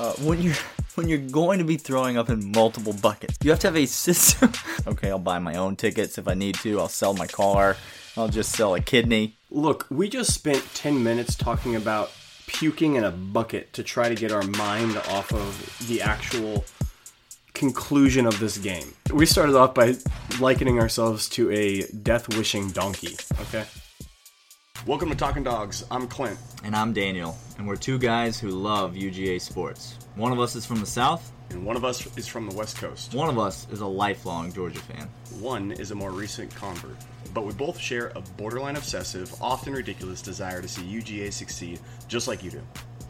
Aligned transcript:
uh, 0.00 0.12
when 0.14 0.40
you're 0.40 0.54
when 0.94 1.08
you're 1.08 1.18
going 1.18 1.58
to 1.58 1.64
be 1.64 1.76
throwing 1.76 2.16
up 2.16 2.28
in 2.28 2.50
multiple 2.52 2.92
buckets, 2.92 3.38
you 3.42 3.50
have 3.50 3.60
to 3.60 3.68
have 3.68 3.76
a 3.76 3.86
system. 3.86 4.52
okay, 4.86 5.10
I'll 5.10 5.18
buy 5.18 5.38
my 5.38 5.54
own 5.54 5.76
tickets 5.76 6.18
if 6.18 6.26
I 6.26 6.34
need 6.34 6.56
to. 6.56 6.80
I'll 6.80 6.88
sell 6.88 7.14
my 7.14 7.26
car. 7.26 7.76
I'll 8.16 8.28
just 8.28 8.52
sell 8.52 8.74
a 8.74 8.80
kidney. 8.80 9.36
Look, 9.50 9.86
we 9.88 10.08
just 10.08 10.34
spent 10.34 10.62
10 10.74 11.02
minutes 11.02 11.36
talking 11.36 11.76
about 11.76 12.10
puking 12.46 12.96
in 12.96 13.04
a 13.04 13.10
bucket 13.10 13.72
to 13.74 13.84
try 13.84 14.08
to 14.08 14.14
get 14.16 14.32
our 14.32 14.42
mind 14.42 14.96
off 15.08 15.32
of 15.32 15.86
the 15.86 16.02
actual 16.02 16.64
conclusion 17.54 18.26
of 18.26 18.40
this 18.40 18.58
game. 18.58 18.94
We 19.12 19.26
started 19.26 19.54
off 19.54 19.74
by 19.74 19.94
likening 20.40 20.80
ourselves 20.80 21.28
to 21.30 21.50
a 21.52 21.82
death 22.02 22.28
wishing 22.36 22.70
donkey, 22.70 23.16
okay? 23.40 23.64
Welcome 24.86 25.10
to 25.10 25.14
Talking 25.14 25.42
Dogs. 25.42 25.84
I'm 25.90 26.06
Clint. 26.08 26.38
And 26.64 26.74
I'm 26.74 26.92
Daniel, 26.92 27.36
and 27.58 27.66
we're 27.66 27.76
two 27.76 27.98
guys 27.98 28.38
who 28.38 28.48
love 28.48 28.94
UGA 28.94 29.40
sports. 29.40 29.96
One 30.14 30.32
of 30.32 30.40
us 30.40 30.56
is 30.56 30.64
from 30.66 30.80
the 30.80 30.86
South, 30.86 31.30
And 31.50 31.64
one 31.66 31.76
of 31.76 31.84
us 31.84 32.06
is 32.16 32.26
from 32.26 32.48
the 32.48 32.54
West 32.56 32.76
Coast. 32.78 33.14
one 33.14 33.28
of 33.28 33.38
us 33.38 33.66
is 33.70 33.80
a 33.80 33.86
lifelong 33.86 34.52
Georgia 34.52 34.80
fan. 34.80 35.08
One 35.40 35.72
is 35.72 35.90
a 35.90 35.94
more 35.94 36.10
recent 36.12 36.54
convert. 36.54 36.96
But 37.34 37.44
we 37.46 37.52
both 37.52 37.78
share 37.78 38.12
a 38.14 38.20
borderline 38.36 38.76
obsessive, 38.76 39.32
often 39.42 39.72
ridiculous 39.72 40.22
desire 40.22 40.62
to 40.62 40.68
see 40.68 40.82
UGA 40.82 41.32
succeed, 41.32 41.78
just 42.08 42.26
like 42.28 42.42
you 42.42 42.50
do. 42.50 42.62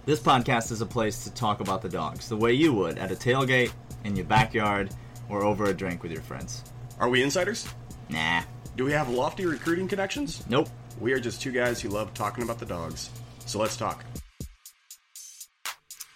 This 0.07 0.21
podcast 0.21 0.73
is 0.73 0.81
a 0.81 0.87
place 0.87 1.25
to 1.25 1.33
talk 1.35 1.61
about 1.61 1.83
the 1.83 1.89
dogs 1.89 2.29
the 2.29 2.37
way 2.37 2.53
you 2.53 2.73
would 2.73 2.99
at 2.99 3.13
a 3.13 3.15
tailgate, 3.15 3.73
in 4.05 4.17
your 4.17 4.25
backyard, 4.25 4.91
or 5.29 5.43
over 5.45 5.67
a 5.67 5.75
drink 5.75 6.03
with 6.03 6.11
your 6.13 6.23
friends. 6.23 6.65
Are 6.99 7.09
we 7.09 7.23
insiders? 7.23 7.69
Nah. 8.09 8.43
Do 8.77 8.85
we 8.85 8.93
have 8.93 9.09
lofty 9.11 9.45
recruiting 9.45 9.89
connections? 9.89 10.43
Nope. 10.49 10.69
We 11.01 11.13
are 11.13 11.21
just 11.21 11.41
two 11.41 11.53
guys 11.53 11.81
who 11.81 11.89
love 11.89 12.13
talking 12.15 12.45
about 12.45 12.59
the 12.59 12.67
dogs. 12.67 13.11
So 13.47 13.59
let's 13.59 13.77
talk. 13.77 14.05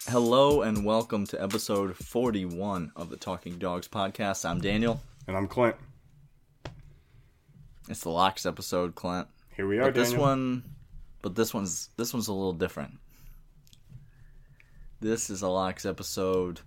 Hello 0.07 0.61
and 0.61 0.85
welcome 0.85 1.25
to 1.27 1.41
episode 1.41 1.95
41 1.95 2.91
of 2.95 3.09
the 3.09 3.17
Talking 3.17 3.57
Dogs 3.57 3.87
podcast. 3.87 4.47
I'm 4.47 4.61
Daniel. 4.61 5.01
And 5.27 5.35
I'm 5.35 5.47
Clint. 5.47 5.75
It's 7.89 8.01
the 8.01 8.09
Locks 8.09 8.45
episode, 8.45 8.93
Clint. 8.95 9.27
Here 9.55 9.67
we 9.67 9.79
are, 9.79 9.85
But 9.85 9.95
this 9.95 10.09
Daniel. 10.11 10.27
one 10.27 10.63
but 11.21 11.33
this 11.35 11.53
one's 11.53 11.89
this 11.97 12.13
one's 12.13 12.27
a 12.27 12.33
little 12.33 12.53
different. 12.53 12.99
This 15.01 15.31
is 15.31 15.41
a 15.41 15.47
Locks 15.47 15.85
episode. 15.85 16.61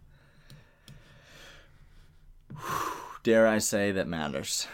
Dare 3.22 3.46
I 3.46 3.58
say 3.58 3.92
that 3.92 4.08
matters. 4.08 4.66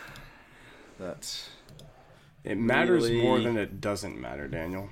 That 0.99 1.49
It 2.45 2.59
matters 2.59 3.05
really- 3.05 3.23
more 3.23 3.41
than 3.41 3.57
it 3.57 3.81
doesn't 3.81 4.21
matter, 4.21 4.47
Daniel. 4.49 4.91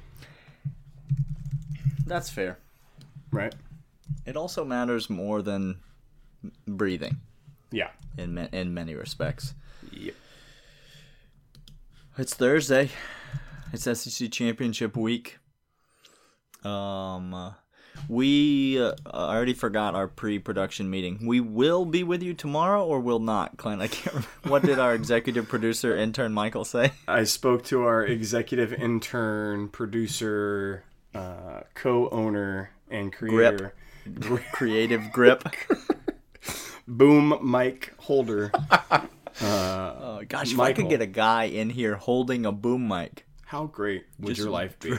that's 2.06 2.28
fair. 2.30 2.58
Right? 3.30 3.54
It 4.26 4.36
also 4.36 4.64
matters 4.64 5.08
more 5.08 5.40
than 5.42 5.80
breathing 6.66 7.20
Yeah. 7.70 7.90
in 8.18 8.34
ma- 8.34 8.48
in 8.52 8.74
many 8.74 8.94
respects. 8.94 9.54
Yep. 9.92 10.14
It's 12.18 12.34
Thursday. 12.34 12.90
It's 13.72 13.86
SEC 13.86 14.28
Championship 14.28 14.96
week. 14.96 15.38
Um, 16.64 17.54
we 18.08 18.82
uh, 18.82 18.94
already 19.06 19.54
forgot 19.54 19.94
our 19.94 20.08
pre-production 20.08 20.90
meeting. 20.90 21.24
We 21.26 21.40
will 21.40 21.84
be 21.84 22.02
with 22.04 22.22
you 22.22 22.34
tomorrow, 22.34 22.84
or 22.84 23.00
will 23.00 23.18
not, 23.20 23.56
Clint. 23.56 23.80
I 23.82 23.88
can't 23.88 24.14
remember. 24.14 24.28
What 24.48 24.62
did 24.62 24.78
our 24.78 24.94
executive 24.94 25.48
producer 25.48 25.96
intern 25.96 26.32
Michael 26.32 26.64
say? 26.64 26.92
I 27.08 27.24
spoke 27.24 27.64
to 27.64 27.82
our 27.84 28.04
executive 28.04 28.72
intern, 28.72 29.68
producer, 29.68 30.84
uh, 31.14 31.60
co-owner, 31.74 32.70
and 32.90 33.12
creator, 33.12 33.74
Creative 34.52 35.12
grip. 35.12 35.44
boom 36.88 37.38
mic 37.42 37.92
holder. 37.98 38.50
Oh 39.40 40.20
gosh, 40.28 40.52
if 40.52 40.60
I 40.60 40.72
could 40.72 40.88
get 40.88 41.00
a 41.00 41.06
guy 41.06 41.44
in 41.44 41.70
here 41.70 41.96
holding 41.96 42.44
a 42.46 42.52
boom 42.52 42.86
mic, 42.86 43.26
How 43.46 43.64
great 43.64 44.04
would 44.20 44.28
Just 44.28 44.40
your 44.40 44.50
life 44.50 44.78
be? 44.78 44.94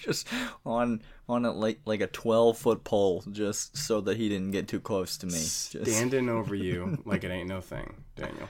just 0.00 0.28
on 0.64 1.02
on 1.28 1.44
a 1.44 1.52
like 1.52 1.80
like 1.84 2.00
a 2.00 2.06
twelve 2.06 2.58
foot 2.58 2.84
pole, 2.84 3.22
just 3.32 3.76
so 3.76 4.00
that 4.02 4.16
he 4.16 4.28
didn't 4.28 4.50
get 4.50 4.68
too 4.68 4.80
close 4.80 5.16
to 5.18 5.26
me. 5.26 5.32
Just, 5.32 5.86
Standing 5.86 6.28
over 6.38 6.54
you 6.54 6.98
like 7.04 7.24
it 7.24 7.30
ain't 7.30 7.48
no 7.48 7.60
thing, 7.60 7.94
Daniel. 8.16 8.48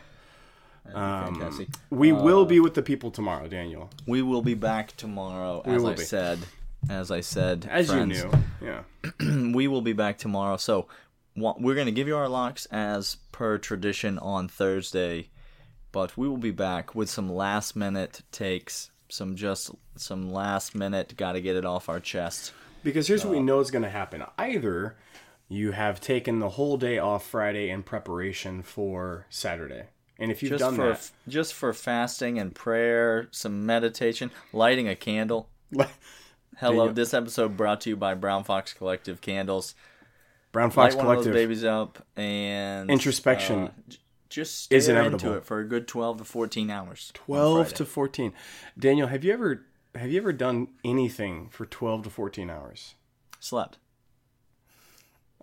Um, 0.93 1.35
fantastic. 1.37 1.69
we 1.91 2.11
Uh, 2.13 2.23
will 2.23 2.45
be 2.45 2.59
with 2.59 2.75
the 2.75 2.83
people 2.83 3.11
tomorrow, 3.13 3.47
Daniel. 3.47 3.89
We 4.07 4.21
will 4.23 4.43
be 4.43 4.55
back 4.55 4.97
tomorrow, 4.97 5.63
as 5.65 5.81
will 5.83 5.91
I 5.91 5.95
be. 5.95 6.03
said. 6.03 6.39
As 6.91 7.13
I 7.13 7.21
said, 7.21 7.69
As 7.71 7.87
friends, 7.87 8.19
you 8.19 8.29
knew. 8.61 8.77
Yeah. 9.21 9.53
we 9.55 9.69
will 9.69 9.83
be 9.83 9.93
back 9.93 10.19
tomorrow. 10.19 10.57
So 10.57 10.89
we're 11.37 11.77
going 11.77 11.87
to 11.87 11.93
give 11.93 12.09
you 12.09 12.17
our 12.17 12.29
locks 12.29 12.67
as 12.73 13.19
per 13.31 13.57
tradition 13.59 14.19
on 14.19 14.49
Thursday, 14.49 15.29
but 15.93 16.17
we 16.17 16.29
will 16.29 16.37
be 16.39 16.51
back 16.51 16.97
with 16.97 17.09
some 17.09 17.33
last 17.33 17.77
minute 17.77 18.23
takes, 18.33 18.91
some 19.09 19.37
just 19.37 19.71
some 19.97 20.33
last 20.33 20.75
minute 20.75 21.17
got 21.17 21.33
to 21.33 21.41
get 21.41 21.55
it 21.55 21.65
off 21.65 21.89
our 21.89 22.01
chest. 22.01 22.53
Because 22.85 23.07
here's 23.09 23.25
what 23.25 23.33
we 23.35 23.41
know 23.41 23.61
is 23.61 23.71
going 23.71 23.83
to 23.85 23.91
happen. 23.91 24.23
Either 24.39 24.97
you 25.49 25.73
have 25.73 26.01
taken 26.01 26.39
the 26.39 26.51
whole 26.51 26.77
day 26.77 26.99
off 26.99 27.27
Friday 27.27 27.71
in 27.71 27.83
preparation 27.83 28.63
for 28.63 29.27
Saturday. 29.31 29.85
And 30.19 30.31
if 30.31 30.43
you've 30.43 30.51
Just 30.51 30.61
done 30.61 30.77
for 30.77 30.89
that, 30.89 31.11
just 31.29 31.55
for 31.55 31.73
fasting 31.73 32.39
and 32.39 32.55
prayer, 32.55 33.29
some 33.31 33.65
meditation, 33.67 34.31
lighting 34.53 34.89
a 34.89 34.95
candle. 34.97 35.49
Hello, 36.59 36.93
this 36.93 37.13
episode 37.15 37.57
brought 37.57 37.81
to 37.83 37.91
you 37.91 37.97
by 37.97 38.15
Brown 38.15 38.45
Fox 38.45 38.73
Collective 38.73 39.21
Candles. 39.21 39.75
Brown 40.53 40.71
Fox 40.71 40.95
light 40.95 41.03
Collective. 41.03 41.33
babies 41.33 41.65
up 41.65 42.05
and 42.15 42.91
Introspection 42.91 43.69
uh, 43.69 43.71
j- 43.89 43.99
just 44.29 44.71
is 44.73 44.85
stare 44.85 44.97
inevitable. 44.97 45.29
into 45.31 45.39
it 45.39 45.45
for 45.47 45.61
a 45.61 45.65
good 45.65 45.89
12 45.89 46.19
to 46.19 46.25
14 46.25 46.71
hours 46.71 47.11
12 47.15 47.73
to 47.75 47.85
14. 47.87 48.33
Daniel, 48.79 49.09
have 49.09 49.25
you 49.25 49.33
ever 49.33 49.65
have 49.95 50.11
you 50.11 50.21
ever 50.21 50.33
done 50.33 50.69
anything 50.85 51.49
for 51.51 51.67
12 51.67 52.05
to 52.05 52.11
14 52.11 52.51
hours? 52.51 52.95
Slept. 53.41 53.79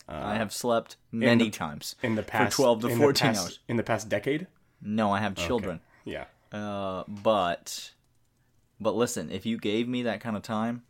I 0.07 0.35
have 0.35 0.51
slept 0.51 0.95
many 1.11 1.45
the- 1.45 1.49
times 1.51 1.95
in 2.01 2.15
the 2.15 2.23
past 2.23 2.55
12 2.55 2.81
to 2.81 2.87
in 2.87 2.97
14 2.97 3.27
past- 3.27 3.39
hours. 3.41 3.59
In 3.67 3.77
the 3.77 3.83
past 3.83 4.09
decade? 4.09 4.47
no 4.81 5.11
i 5.11 5.19
have 5.19 5.35
children. 5.35 5.81
Yeah. 6.05 6.25
uh, 6.53 7.03
but 7.07 7.91
but 8.79 8.95
listen 8.95 9.29
if 9.29 9.45
you 9.45 9.57
gave 9.57 9.87
me 9.89 10.03
that 10.03 10.21
kind 10.21 10.35
of 10.37 10.41
time 10.41 10.83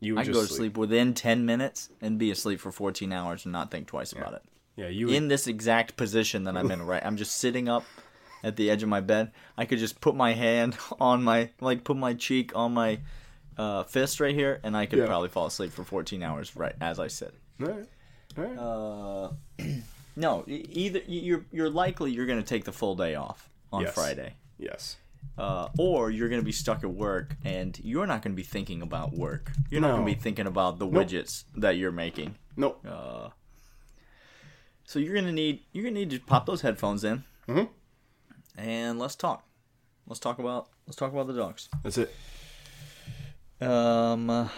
You 0.00 0.14
would 0.14 0.20
i 0.20 0.24
could 0.24 0.34
just 0.34 0.44
go 0.44 0.46
to 0.46 0.54
sleep. 0.54 0.76
within 0.78 1.12
10 1.14 1.44
minutes 1.44 1.90
and 2.00 2.16
be 2.18 2.30
asleep 2.30 2.60
for 2.60 2.70
14 2.72 3.12
hours 3.12 3.44
and 3.44 3.52
not 3.52 3.70
think 3.72 3.86
twice 3.88 4.12
about 4.12 4.32
it. 4.34 4.42
Yeah, 4.76 4.86
you 4.88 5.06
would, 5.06 5.14
in 5.16 5.26
this 5.28 5.46
exact 5.48 5.96
position 5.96 6.44
that 6.44 6.56
i'm 6.56 6.70
in 6.70 6.80
right? 6.82 7.04
I'm 7.04 7.16
just 7.18 7.36
sitting 7.36 7.68
up 7.68 7.84
at 8.42 8.56
the 8.56 8.70
edge 8.70 8.82
of 8.82 8.88
my 8.88 9.00
bed 9.00 9.30
i 9.56 9.64
could 9.64 9.78
just 9.78 10.00
put 10.00 10.14
my 10.14 10.32
hand 10.32 10.76
on 11.00 11.22
my 11.22 11.50
like 11.60 11.84
put 11.84 11.96
my 11.96 12.14
cheek 12.14 12.52
on 12.54 12.72
my 12.74 12.98
uh, 13.56 13.82
fist 13.84 14.20
right 14.20 14.34
here 14.34 14.60
and 14.62 14.76
i 14.76 14.86
could 14.86 14.98
Yeah. 15.00 15.06
probably 15.06 15.28
fall 15.28 15.46
asleep 15.46 15.72
for 15.72 15.82
14 15.84 16.22
hours 16.22 16.54
right 16.56 16.74
as 16.80 16.98
i 17.00 17.08
said 17.08 17.32
All 17.60 17.66
right. 17.68 17.86
All 18.36 18.44
right. 18.44 18.58
uh, 18.58 19.64
no 20.16 20.44
either 20.46 21.00
you're 21.08 21.44
you're 21.52 21.70
likely 21.70 22.12
you're 22.12 22.26
going 22.26 22.40
to 22.40 22.46
take 22.48 22.64
the 22.64 22.72
full 22.72 22.94
day 22.94 23.14
off 23.16 23.48
on 23.72 23.82
Yes. 23.82 23.94
friday 23.94 24.34
yes. 24.58 24.96
uh, 25.36 25.68
or 25.78 26.10
you're 26.10 26.28
going 26.28 26.40
to 26.40 26.44
be 26.44 26.52
stuck 26.52 26.84
at 26.84 26.90
work 26.90 27.34
and 27.44 27.78
you're 27.82 28.06
not 28.06 28.22
going 28.22 28.32
to 28.32 28.36
be 28.36 28.42
thinking 28.44 28.80
about 28.82 29.12
work 29.12 29.50
you're 29.70 29.80
not 29.80 29.90
going 29.96 30.06
to 30.06 30.14
be 30.14 30.20
thinking 30.20 30.46
about 30.46 30.78
the 30.78 30.86
widgets 30.86 31.44
that 31.56 31.76
you're 31.76 31.92
making 31.92 32.36
Nope. 32.56 32.84
uh, 32.88 33.28
so 34.84 34.98
you're 34.98 35.14
gonna 35.14 35.32
need 35.32 35.60
you're 35.72 35.84
gonna 35.84 35.94
need 35.98 36.10
to 36.10 36.18
pop 36.20 36.46
those 36.46 36.62
headphones 36.62 37.04
in, 37.04 37.24
Mhm. 37.46 37.68
And 38.58 38.98
let's 38.98 39.14
talk. 39.14 39.44
Let's 40.06 40.20
talk 40.20 40.38
about 40.38 40.68
let's 40.86 40.96
talk 40.96 41.12
about 41.12 41.26
the 41.26 41.34
dogs. 41.34 41.68
That's 41.82 41.98
it. 41.98 42.14
Um, 43.60 44.30
uh, 44.30 44.48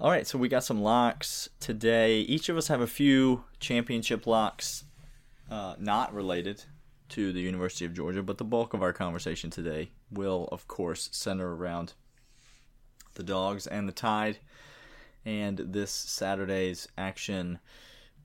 all 0.00 0.10
right, 0.10 0.26
so 0.26 0.38
we 0.38 0.48
got 0.48 0.64
some 0.64 0.80
locks 0.80 1.48
today. 1.60 2.20
Each 2.20 2.48
of 2.48 2.56
us 2.56 2.68
have 2.68 2.80
a 2.80 2.86
few 2.86 3.44
championship 3.60 4.26
locks, 4.26 4.84
uh, 5.50 5.76
not 5.78 6.12
related 6.12 6.64
to 7.10 7.32
the 7.32 7.40
University 7.40 7.84
of 7.84 7.94
Georgia, 7.94 8.22
but 8.22 8.38
the 8.38 8.44
bulk 8.44 8.74
of 8.74 8.82
our 8.82 8.92
conversation 8.92 9.50
today 9.50 9.90
will, 10.10 10.48
of 10.50 10.66
course, 10.66 11.08
center 11.12 11.54
around 11.54 11.94
the 13.14 13.22
dogs 13.22 13.66
and 13.66 13.88
the 13.88 13.92
Tide, 13.92 14.38
and 15.24 15.58
this 15.58 15.92
Saturday's 15.92 16.88
action. 16.98 17.60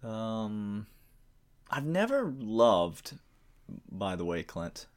Um, 0.03 0.88
I've 1.69 1.86
never 1.86 2.33
loved, 2.39 3.13
by 3.89 4.15
the 4.15 4.25
way, 4.25 4.44
Clint, 4.44 4.88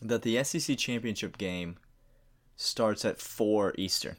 that 0.00 0.22
the 0.22 0.42
SEC 0.42 0.76
championship 0.78 1.38
game 1.38 1.76
starts 2.56 3.04
at 3.04 3.20
4 3.20 3.74
Eastern. 3.76 4.16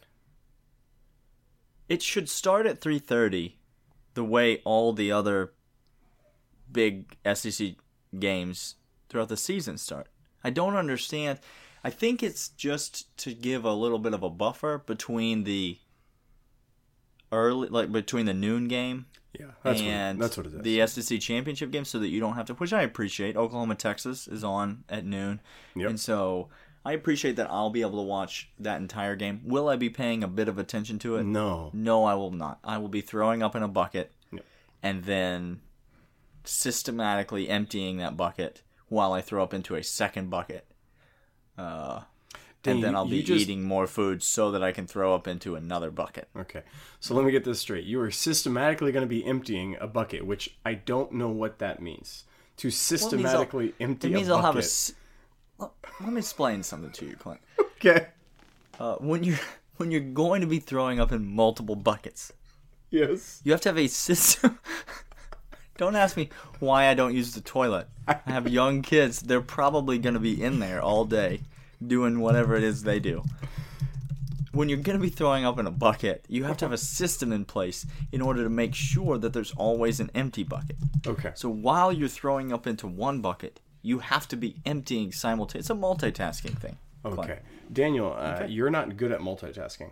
It 1.89 2.01
should 2.01 2.30
start 2.30 2.66
at 2.66 2.81
3:30 2.81 3.57
the 4.13 4.24
way 4.24 4.62
all 4.63 4.94
the 4.94 5.12
other 5.12 5.54
big 6.72 7.18
SEC 7.25 7.75
games 8.18 8.75
throughout 9.10 9.30
the 9.30 9.38
season 9.38 9.78
start. 9.78 10.07
I 10.44 10.50
don't 10.50 10.75
understand. 10.75 11.39
I 11.84 11.89
think 11.89 12.24
it's 12.24 12.50
just 12.50 13.16
to 13.18 13.34
give 13.34 13.66
a 13.66 13.74
little 13.74 14.00
bit 14.00 14.13
of 14.13 14.24
a 14.24 14.30
buffer 14.30 14.77
between 14.77 15.44
the 15.44 15.80
early, 17.31 17.69
like 17.69 17.92
between 17.92 18.25
the 18.25 18.34
noon 18.34 18.68
game 18.68 19.07
Yeah, 19.39 19.45
that's 19.63 19.80
and 19.81 20.19
what, 20.19 20.24
that's 20.25 20.38
what 20.38 20.45
it 20.48 20.54
is. 20.56 20.62
the 20.62 21.01
SEC 21.04 21.19
championship 21.22 21.72
game, 21.72 21.86
so 21.86 22.00
that 22.00 22.10
you 22.10 22.19
don't 22.19 22.33
have 22.36 22.45
to. 22.48 22.54
Which 22.56 22.74
I 22.74 22.81
appreciate. 22.81 23.38
Oklahoma 23.38 23.75
Texas 23.75 24.28
is 24.28 24.44
on 24.44 24.83
at 24.89 25.06
noon, 25.06 25.39
Yep. 25.75 25.89
and 25.92 26.00
so 26.00 26.50
I 26.86 26.92
appreciate 26.94 27.36
that 27.38 27.50
I'll 27.50 27.69
be 27.69 27.81
able 27.81 27.98
to 28.04 28.07
watch 28.07 28.50
that 28.60 28.81
entire 28.81 29.16
game. 29.16 29.42
Will 29.45 29.69
I 29.69 29.75
be 29.78 29.89
paying 29.89 30.24
a 30.24 30.28
bit 30.28 30.48
of 30.50 30.57
attention 30.57 31.00
to 31.00 31.16
it? 31.16 31.24
no, 31.24 31.69
No, 31.74 32.04
I 32.04 32.13
will 32.16 32.31
not. 32.31 32.60
I 32.63 32.78
will 32.78 32.89
be 32.89 33.01
throwing 33.01 33.42
up 33.44 33.56
in 33.56 33.63
a 33.63 33.68
bucket 33.68 34.12
Yep. 34.33 34.44
and 34.83 35.04
then 35.06 35.62
systematically 36.44 37.48
emptying 37.50 37.98
that 37.98 38.18
bucket 38.18 38.63
while 38.89 39.13
I 39.13 39.22
throw 39.22 39.44
up 39.44 39.54
into 39.54 39.75
a 39.75 39.84
second 39.84 40.30
bucket. 40.30 40.66
Uh, 41.57 42.01
Dang, 42.63 42.75
and 42.75 42.84
then 42.84 42.96
I'll 42.96 43.08
be 43.08 43.24
just- 43.24 43.42
eating 43.42 43.63
more 43.63 43.88
food 43.88 44.22
so 44.22 44.52
that 44.52 44.62
I 44.63 44.72
can 44.72 44.86
throw 44.86 45.16
up 45.16 45.28
into 45.28 45.56
another 45.56 45.90
bucket. 45.90 46.28
Okay, 46.38 46.62
so 47.00 47.16
let 47.16 47.25
me 47.25 47.31
get 47.31 47.44
this 47.44 47.60
straight. 47.60 47.86
You 47.86 48.00
are 48.02 48.12
systematically 48.12 48.92
going 48.92 49.04
to 49.04 49.10
be 49.10 49.25
emptying 49.25 49.78
a 49.81 49.88
bucket, 49.88 50.25
which 50.25 50.56
I 50.66 50.75
don't 50.75 51.13
know 51.13 51.30
what 51.30 51.58
that 51.60 51.81
means. 51.81 52.25
To 52.58 52.69
systematically 52.69 53.74
empty 53.80 54.10
It 54.10 54.13
means 54.13 54.30
a 54.30 54.34
I'll 54.34 54.42
have 54.44 54.56
a. 54.56 54.60
bucket. 54.60 54.94
Let 55.58 55.72
let 56.02 56.13
me 56.13 56.19
explain 56.19 56.62
something 56.63 56.92
to 56.92 57.06
you, 57.06 57.16
Clint. 57.16 57.42
Okay. 57.84 58.08
Uh, 58.80 58.96
when 58.98 59.24
you're 59.24 59.40
when 59.78 59.90
you're 59.90 60.02
going 60.02 60.42
to 60.42 60.48
be 60.48 60.60
throwing 60.60 61.00
up 61.00 61.12
in 61.12 61.25
multiple 61.25 61.75
buckets, 61.75 62.31
Yes. 62.92 63.42
you 63.44 63.52
have 63.54 63.62
to 63.62 63.69
have 63.69 63.78
a 63.80 63.88
system. 63.88 64.60
don't 65.78 65.96
ask 65.96 66.16
me 66.16 66.30
why 66.60 66.86
I 66.88 66.94
don't 66.94 67.16
use 67.16 67.34
the 67.34 67.42
toilet. 67.42 67.88
I 68.08 68.19
have 68.28 68.48
young 68.48 68.84
kids; 68.84 69.22
they're 69.22 69.42
probably 69.42 69.98
going 69.98 70.13
to 70.13 70.19
be 70.19 70.42
in 70.44 70.60
there 70.60 70.80
all 70.81 71.06
day, 71.06 71.42
doing 71.86 72.19
whatever 72.19 72.56
it 72.56 72.63
is 72.63 72.83
they 72.83 73.00
do. 73.00 73.24
When 74.51 74.68
you're 74.68 74.80
going 74.80 74.98
to 74.98 75.01
be 75.01 75.10
throwing 75.10 75.45
up 75.45 75.57
in 75.60 75.66
a 75.66 75.72
bucket, 75.72 76.25
you 76.28 76.44
have 76.44 76.57
to 76.57 76.66
have 76.66 76.74
a 76.74 76.78
system 76.78 77.31
in 77.31 77.45
place 77.45 77.86
in 78.12 78.22
order 78.22 78.44
to 78.44 78.50
make 78.50 78.75
sure 78.75 79.18
that 79.18 79.31
there's 79.31 79.54
always 79.54 80.00
an 80.01 80.12
empty 80.13 80.44
bucket. 80.44 80.75
Okay. 81.07 81.31
So 81.36 81.50
while 81.50 81.94
you're 81.94 82.10
throwing 82.10 82.51
up 82.51 82.68
into 82.68 82.86
one 82.86 83.22
bucket, 83.22 83.62
you 83.81 84.00
have 84.00 84.28
to 84.28 84.36
be 84.36 84.57
emptying 84.66 85.12
simultaneously. 85.12 85.60
It's 85.60 85.69
a 85.69 85.74
multitasking 85.74 86.60
thing. 86.60 86.78
Okay. 87.06 87.39
Daniel, 87.72 88.13
uh, 88.18 88.45
you're 88.48 88.69
not 88.69 88.98
good 88.98 89.12
at 89.12 89.22
multitasking. 89.22 89.92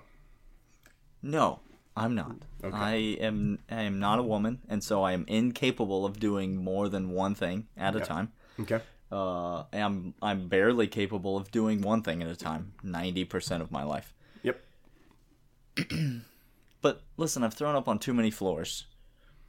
No, 1.21 1.59
I'm 1.95 2.15
not. 2.15 2.35
Okay. 2.63 2.75
I 2.75 2.93
am 3.19 3.59
I 3.69 3.81
am 3.81 3.99
not 3.99 4.19
a 4.19 4.23
woman, 4.23 4.59
and 4.69 4.83
so 4.83 5.03
I 5.03 5.13
am 5.13 5.25
incapable 5.27 6.05
of 6.05 6.19
doing 6.19 6.57
more 6.57 6.87
than 6.89 7.09
one 7.09 7.35
thing 7.35 7.67
at 7.75 7.95
a 7.95 7.99
time. 7.99 8.31
Okay. 8.59 8.81
Uh, 9.11 9.63
and 9.71 9.83
I'm 9.83 10.13
I'm 10.21 10.47
barely 10.47 10.87
capable 10.87 11.35
of 11.35 11.51
doing 11.51 11.81
one 11.81 12.03
thing 12.03 12.21
at 12.21 12.29
a 12.29 12.35
time. 12.35 12.73
Ninety 12.83 13.25
percent 13.25 13.63
of 13.63 13.71
my 13.71 13.83
life. 13.83 14.13
Yep. 14.43 14.61
But 16.81 17.01
listen, 17.17 17.43
I've 17.43 17.53
thrown 17.53 17.75
up 17.75 17.87
on 17.87 17.99
too 17.99 18.13
many 18.13 18.31
floors 18.31 18.85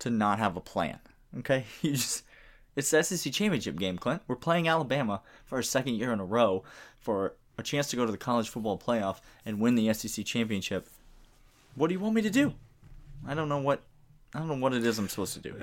to 0.01 0.11
not 0.11 0.39
have 0.39 0.57
a 0.57 0.61
plan. 0.61 0.99
Okay, 1.39 1.65
you 1.83 1.93
just 1.93 2.25
it's 2.77 2.91
the 2.91 3.03
SEC 3.03 3.33
championship 3.33 3.77
game, 3.77 3.99
Clint. 3.99 4.23
We're 4.27 4.37
playing 4.37 4.69
Alabama 4.69 5.23
for 5.45 5.59
a 5.59 5.65
second 5.65 5.95
year 5.95 6.13
in 6.13 6.21
a 6.21 6.25
row 6.25 6.65
for 6.99 7.35
a 7.59 7.63
chance 7.63 7.89
to 7.91 7.97
go 7.97 8.07
to 8.07 8.13
the 8.13 8.19
college 8.19 8.49
football 8.49 8.79
playoff 8.79 9.19
and 9.45 9.61
win 9.61 9.75
the 9.75 9.93
SEC 9.93 10.25
championship. 10.25 10.89
What 11.75 11.89
do 11.89 11.95
you 11.95 12.01
want 12.01 12.15
me 12.15 12.23
to 12.23 12.31
do? 12.31 12.55
I 13.27 13.35
don't 13.35 13.49
know 13.49 13.59
what 13.59 13.83
I 14.35 14.39
don't 14.39 14.49
know 14.49 14.57
what 14.57 14.75
it 14.75 14.85
is 14.85 14.99
I'm 14.99 15.09
supposed 15.09 15.35
to 15.35 15.41
do. 15.41 15.55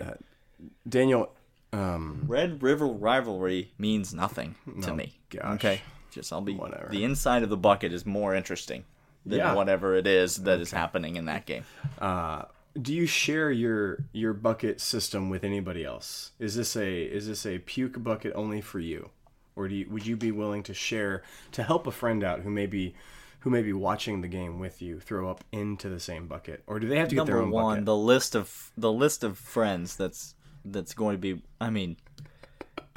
Daniel, 0.87 1.31
um, 1.73 2.23
Red 2.27 2.61
River 2.63 2.87
rivalry 2.87 3.71
means 3.77 4.13
nothing 4.13 4.55
to 4.81 4.87
No, 4.89 4.95
me. 4.95 5.17
gosh. 5.29 5.55
Okay, 5.55 5.81
just 6.11 6.31
I'll 6.31 6.41
be 6.41 6.55
Whatever. 6.55 6.89
the 6.89 7.03
inside 7.03 7.43
of 7.43 7.49
the 7.49 7.57
bucket 7.57 7.91
is 7.93 8.05
more 8.05 8.33
interesting 8.35 8.85
than 9.25 9.39
Yeah. 9.39 9.53
whatever 9.53 9.95
it 9.95 10.07
is 10.07 10.37
that 10.43 10.59
is 10.61 10.71
happening 10.71 11.15
in 11.17 11.25
that 11.25 11.45
game. 11.45 11.63
uh, 11.99 12.43
do 12.81 12.93
you 12.93 13.07
share 13.07 13.49
your 13.51 14.03
your 14.13 14.33
bucket 14.33 14.79
system 14.79 15.29
with 15.31 15.43
anybody 15.43 15.83
else? 15.83 16.31
Is 16.39 16.55
this 16.55 16.75
a 16.75 17.01
is 17.01 17.27
this 17.27 17.43
a 17.45 17.57
puke 17.59 18.01
bucket 18.03 18.33
only 18.35 18.61
for 18.61 18.79
you, 18.79 19.09
or 19.55 19.67
do 19.67 19.73
you, 19.75 19.89
would 19.89 20.05
you 20.05 20.15
be 20.15 20.31
willing 20.31 20.61
to 20.63 20.75
share 20.75 21.23
to 21.53 21.63
help 21.63 21.87
a 21.87 21.91
friend 21.91 22.23
out 22.23 22.41
who 22.41 22.51
may 22.51 22.67
be 22.67 22.93
who 23.39 23.49
may 23.49 23.63
be 23.63 23.73
watching 23.73 24.21
the 24.21 24.27
game 24.27 24.59
with 24.59 24.79
you 24.81 24.99
throw 24.99 25.27
up 25.29 25.43
into 25.51 25.89
the 25.89 25.99
same 25.99 26.27
bucket, 26.27 26.61
or 26.67 26.79
do 26.79 26.87
they 26.87 26.97
have 26.99 27.07
to 27.09 27.15
get 27.15 27.25
their 27.25 27.37
own? 27.37 27.45
number 27.45 27.55
one 27.55 27.75
bucket? 27.77 27.85
the 27.85 27.95
list 27.97 28.35
of 28.35 28.71
the 28.77 28.91
list 28.91 29.23
of 29.23 29.39
friends 29.39 29.95
that's 29.95 30.35
that's 30.71 30.93
going 30.93 31.15
to 31.15 31.19
be 31.19 31.41
i 31.59 31.69
mean 31.69 31.97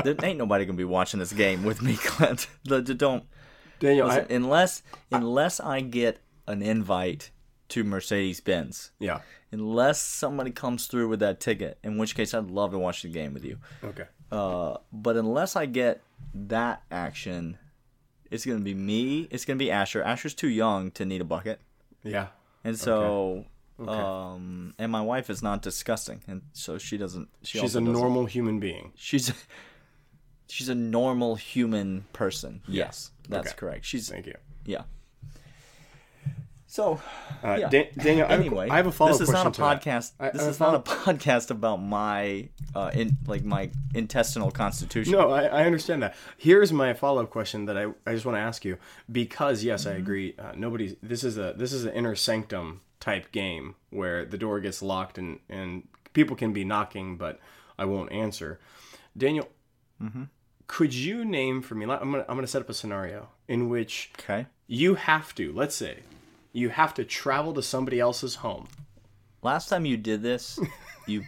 there 0.05 0.14
ain't 0.22 0.38
nobody 0.38 0.64
gonna 0.64 0.76
be 0.76 0.84
watching 0.84 1.20
this 1.20 1.32
game 1.32 1.64
with 1.64 1.82
me 1.82 1.96
clint. 2.02 2.46
Don't. 2.64 3.25
Daniel, 3.78 4.08
listen, 4.08 4.26
I, 4.31 4.34
unless 4.34 4.82
unless 5.11 5.61
i 5.61 5.81
get 5.81 6.20
an 6.46 6.62
invite 6.62 7.31
to 7.69 7.84
mercedes-benz. 7.84 8.90
Yeah, 8.99 9.20
unless 9.52 10.00
somebody 10.00 10.50
comes 10.50 10.87
through 10.87 11.08
with 11.08 11.20
that 11.20 11.40
ticket 11.40 11.78
in 11.82 11.96
which 11.96 12.14
case 12.14 12.34
i'd 12.34 12.50
love 12.50 12.72
to 12.72 12.78
watch 12.78 13.02
the 13.02 13.08
game 13.08 13.32
with 13.32 13.44
you. 13.44 13.58
Okay, 13.82 14.05
uh, 14.31 14.76
but 14.93 15.16
unless 15.16 15.56
i 15.56 15.66
get 15.66 16.02
that 16.34 16.82
action 16.90 17.58
it's 18.31 18.44
gonna 18.44 18.61
be 18.61 18.75
me 18.75 19.28
it's 19.31 19.44
gonna 19.44 19.56
be 19.58 19.70
asher. 19.70 20.02
Asher's 20.02 20.34
too 20.34 20.49
young 20.49 20.90
to 20.93 21.05
need 21.05 21.20
a 21.20 21.25
bucket. 21.25 21.61
Yeah, 22.02 22.28
and 22.64 22.78
so, 22.78 23.02
Okay. 23.02 23.49
Um, 23.88 24.75
and 24.79 24.93
my 24.93 25.00
wife 25.00 25.31
is 25.31 25.43
not 25.43 25.62
disgusting, 25.62 26.23
and 26.27 26.43
so 26.53 26.79
she 26.79 26.97
doesn't. 26.99 27.29
She 27.43 27.59
she's 27.59 27.77
a 27.77 27.81
normal 27.81 28.27
human 28.27 28.61
being. 28.61 28.93
She's, 28.97 29.32
she's 30.49 30.69
a 30.69 30.75
normal 30.75 31.37
human 31.37 32.05
person. 32.12 32.62
Yes, 32.69 33.11
that's 33.29 33.49
Okay. 33.49 33.56
correct. 33.56 33.85
She's 33.85 34.09
Thank 34.09 34.27
you. 34.27 34.37
yeah. 34.65 34.82
So, 36.72 37.00
Uh, 37.43 37.56
yeah. 37.58 37.69
Dan- 37.69 37.88
Daniel, 37.99 38.26
I 38.28 38.34
anyway, 38.34 38.69
I 38.70 38.76
have 38.76 38.87
a 38.87 38.93
follow-up 38.93 39.19
This 39.19 39.28
is 39.28 39.32
not 39.34 39.44
a 39.46 39.50
question 39.50 39.81
podcast. 39.93 40.12
I- 40.20 40.28
I 40.28 40.31
this 40.31 40.43
a 40.43 40.49
is 40.50 40.61
not 40.61 40.75
a 40.76 40.78
podcast 40.96 41.50
about 41.50 41.78
my, 41.78 42.49
uh, 42.76 42.93
in 42.94 43.17
like 43.26 43.43
my 43.43 43.70
intestinal 43.93 44.52
constitution. 44.52 45.12
No, 45.14 45.31
I, 45.32 45.46
I 45.46 45.64
understand 45.64 46.00
that. 46.05 46.14
Here's 46.37 46.72
my 46.72 46.94
follow 46.94 47.22
up 47.25 47.31
question 47.31 47.64
that 47.64 47.76
I, 47.76 47.87
I 48.06 48.12
just 48.14 48.25
want 48.25 48.37
to 48.37 48.40
ask 48.40 48.64
you 48.64 48.78
because 49.11 49.64
yes, 49.64 49.84
Mm-hmm. 49.84 49.96
I 49.96 49.99
agree. 49.99 50.34
Uh, 50.38 50.52
nobody. 50.55 50.96
This 51.02 51.25
is 51.25 51.37
a 51.38 51.55
this 51.56 51.72
is 51.72 51.84
an 51.87 51.93
inner 51.93 52.14
sanctum 52.14 52.82
type 53.00 53.32
game 53.32 53.75
where 53.90 54.25
the 54.25 54.38
door 54.38 54.61
gets 54.61 54.81
locked 54.81 55.19
and 55.19 55.40
and 55.49 55.88
people 56.12 56.37
can 56.37 56.52
be 56.52 56.62
knocking, 56.64 57.16
but 57.16 57.40
I 57.78 57.84
won't 57.84 58.12
answer. 58.12 58.61
Daniel, 59.16 59.49
Mm-hmm. 60.00 60.25
could 60.69 60.94
you 60.94 61.25
name 61.25 61.62
for 61.62 61.75
me? 61.75 61.84
I'm 61.84 62.12
gonna 62.12 62.25
I'm 62.28 62.37
gonna 62.37 62.46
set 62.46 62.62
up 62.62 62.69
a 62.70 62.75
scenario 62.75 63.28
in 63.49 63.69
which 63.69 64.12
Okay. 64.20 64.46
you 64.69 64.94
have 64.94 65.34
to 65.34 65.52
let's 65.52 65.75
say 65.75 66.00
you 66.52 66.69
have 66.69 66.94
to 66.94 67.05
travel 67.05 67.55
to 67.55 67.62
somebody 67.62 68.00
else's 68.00 68.37
home. 68.37 68.69
Last 69.43 69.69
time 69.69 69.85
you 69.87 69.97
did 69.97 70.23
this, 70.23 70.58
you 71.06 71.25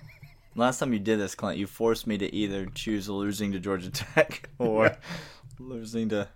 last 0.54 0.78
time 0.78 0.92
you 0.92 0.98
did 0.98 1.18
this, 1.18 1.34
Clint, 1.34 1.58
you 1.58 1.66
forced 1.66 2.06
me 2.06 2.18
to 2.18 2.34
either 2.34 2.66
choose 2.74 3.08
losing 3.08 3.52
to 3.52 3.58
Georgia 3.60 3.90
Tech 4.14 4.48
or 4.58 4.96
losing 5.58 6.08
to. 6.10 6.28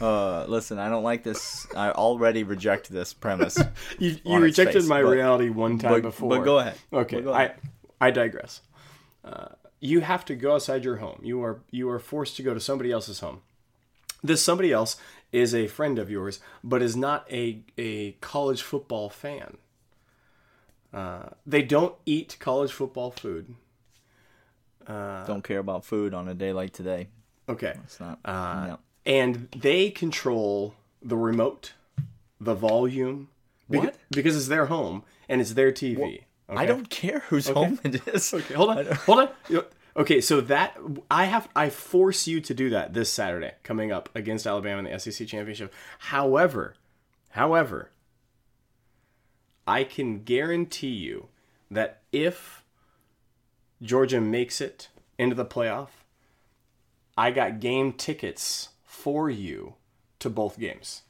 Uh, 0.00 0.44
listen, 0.46 0.78
I 0.78 0.88
don't 0.88 1.02
like 1.02 1.24
this. 1.24 1.66
I 1.74 1.90
already 1.90 2.44
reject 2.44 2.88
this 2.88 3.12
premise. 3.12 3.58
You, 3.98 4.16
you 4.24 4.38
rejected 4.38 4.74
face, 4.82 4.88
my 4.88 5.02
but- 5.02 5.08
reality 5.10 5.48
one 5.48 5.78
time 5.78 5.92
but- 5.94 6.02
before. 6.02 6.28
but 6.30 6.44
go 6.44 6.58
ahead. 6.60 6.76
Okay, 6.92 7.20
go 7.20 7.32
I 7.32 7.52
I 8.00 8.10
digress. 8.10 8.60
Uh, 9.24 9.48
you 9.80 10.00
have 10.00 10.24
to 10.26 10.36
go 10.36 10.54
outside 10.54 10.84
your 10.84 10.96
home. 10.98 11.20
You 11.24 11.42
are 11.42 11.60
you 11.72 11.90
are 11.90 11.98
forced 11.98 12.36
to 12.36 12.42
go 12.44 12.54
to 12.54 12.60
somebody 12.60 12.92
else's 12.92 13.18
home. 13.20 13.42
This 14.22 14.42
somebody 14.42 14.72
else 14.72 14.96
is 15.32 15.54
a 15.54 15.66
friend 15.66 15.98
of 15.98 16.10
yours, 16.10 16.38
but 16.62 16.82
is 16.82 16.94
not 16.96 17.26
a 17.32 17.60
a 17.78 18.12
college 18.20 18.62
football 18.62 19.08
fan. 19.08 19.56
Uh, 20.92 21.30
they 21.46 21.62
don't 21.62 21.94
eat 22.04 22.36
college 22.38 22.70
football 22.72 23.10
food. 23.10 23.54
don't 24.86 25.42
care 25.42 25.58
about 25.58 25.84
food 25.84 26.12
on 26.14 26.28
a 26.28 26.34
day 26.34 26.52
like 26.52 26.72
today. 26.72 27.08
Okay, 27.48 27.74
It's 27.84 27.98
not. 27.98 28.18
Uh, 28.24 28.66
no. 28.66 28.78
and 29.06 29.48
they 29.56 29.90
control 29.90 30.74
the 31.02 31.16
remote, 31.16 31.72
the 32.40 32.54
volume. 32.54 33.28
beca- 33.70 33.84
What? 33.84 33.96
Because 34.10 34.36
it's 34.36 34.48
their 34.48 34.66
home 34.66 35.02
and 35.28 35.40
it's 35.40 35.54
their 35.54 35.72
TV. 35.72 36.22
I 36.48 36.54
okay? 36.54 36.66
don't 36.66 36.88
care 36.90 37.20
whose 37.30 37.48
home 37.48 37.80
it 37.84 38.06
is. 38.08 38.32
Okay, 38.34 38.54
hold 38.54 38.70
on, 38.70 38.86
hold 39.06 39.18
on. 39.20 39.28
Okay, 39.96 40.20
so 40.20 40.40
that 40.40 40.78
I 41.10 41.24
have 41.24 41.48
I 41.54 41.68
force 41.68 42.26
you 42.26 42.40
to 42.40 42.54
do 42.54 42.70
that 42.70 42.94
this 42.94 43.10
Saturday 43.10 43.52
coming 43.62 43.92
up 43.92 44.08
against 44.14 44.46
Alabama 44.46 44.78
in 44.78 44.92
the 44.92 44.98
SEC 44.98 45.26
championship. 45.26 45.72
However, 45.98 46.74
however, 47.30 47.90
I 49.66 49.84
can 49.84 50.22
guarantee 50.22 50.88
you 50.88 51.28
that 51.70 52.00
if 52.10 52.64
Georgia 53.82 54.20
makes 54.20 54.60
it 54.60 54.88
into 55.18 55.34
the 55.34 55.44
playoff, 55.44 55.88
I 57.16 57.30
got 57.30 57.60
game 57.60 57.92
tickets 57.92 58.70
for 58.82 59.28
you 59.28 59.74
to 60.20 60.30
both 60.30 60.58
games. 60.58 61.02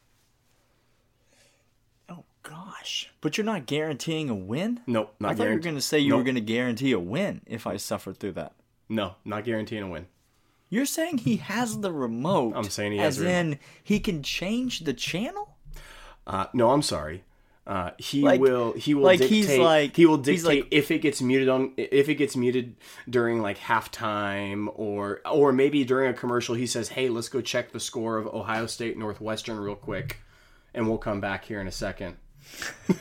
Oh 2.08 2.24
gosh! 2.42 3.12
But 3.20 3.38
you're 3.38 3.44
not 3.44 3.66
guaranteeing 3.66 4.28
a 4.28 4.34
win. 4.34 4.80
Nope, 4.88 5.14
not 5.20 5.32
I 5.32 5.34
thought 5.36 5.44
you 5.44 5.54
were 5.54 5.58
going 5.60 5.76
to 5.76 5.80
say 5.80 6.00
you 6.00 6.16
were 6.16 6.24
going 6.24 6.34
to 6.34 6.40
guarantee 6.40 6.90
a 6.90 6.98
win 6.98 7.42
if 7.46 7.64
I 7.64 7.76
suffered 7.76 8.18
through 8.18 8.32
that. 8.32 8.54
No, 8.88 9.16
not 9.24 9.44
guaranteeing 9.44 9.82
a 9.82 9.88
win. 9.88 10.06
You're 10.68 10.86
saying 10.86 11.18
he 11.18 11.36
has 11.36 11.80
the 11.80 11.92
remote. 11.92 12.54
I'm 12.56 12.64
saying 12.64 12.92
he 12.92 12.98
has 12.98 13.18
as 13.18 13.24
in 13.26 13.58
he 13.82 14.00
can 14.00 14.22
change 14.22 14.80
the 14.80 14.94
channel. 14.94 15.56
Uh, 16.26 16.46
no, 16.54 16.70
I'm 16.70 16.82
sorry. 16.82 17.24
Uh, 17.66 17.90
he 17.98 18.22
Like- 18.22 18.40
will. 18.40 18.72
He 18.72 18.92
will 18.94 19.04
like 19.04 19.18
dictate. 19.20 19.36
he's 19.48 19.58
like- 19.58 19.94
he 19.96 20.04
will 20.06 20.16
dictate 20.18 20.44
like- 20.64 20.68
if 20.72 20.90
it 20.90 20.98
gets 20.98 21.22
muted 21.22 21.48
on 21.48 21.72
if 21.76 22.08
it 22.08 22.14
gets 22.16 22.34
muted 22.36 22.74
during 23.08 23.40
like 23.40 23.56
halftime 23.58 24.68
or 24.74 25.20
or 25.30 25.52
maybe 25.52 25.84
during 25.84 26.08
a 26.10 26.14
commercial. 26.14 26.54
He 26.56 26.66
says, 26.66 26.88
"Hey, 26.88 27.08
let's 27.08 27.28
go 27.28 27.40
check 27.40 27.70
the 27.72 27.78
score 27.80 28.16
of 28.18 28.26
Ohio 28.26 28.66
State 28.66 28.98
Northwestern 28.98 29.58
real 29.60 29.76
quick, 29.76 30.18
and 30.74 30.88
we'll 30.88 30.98
come 30.98 31.20
back 31.20 31.44
here 31.44 31.60
in 31.60 31.68
a 31.68 31.72
second. 31.72 32.16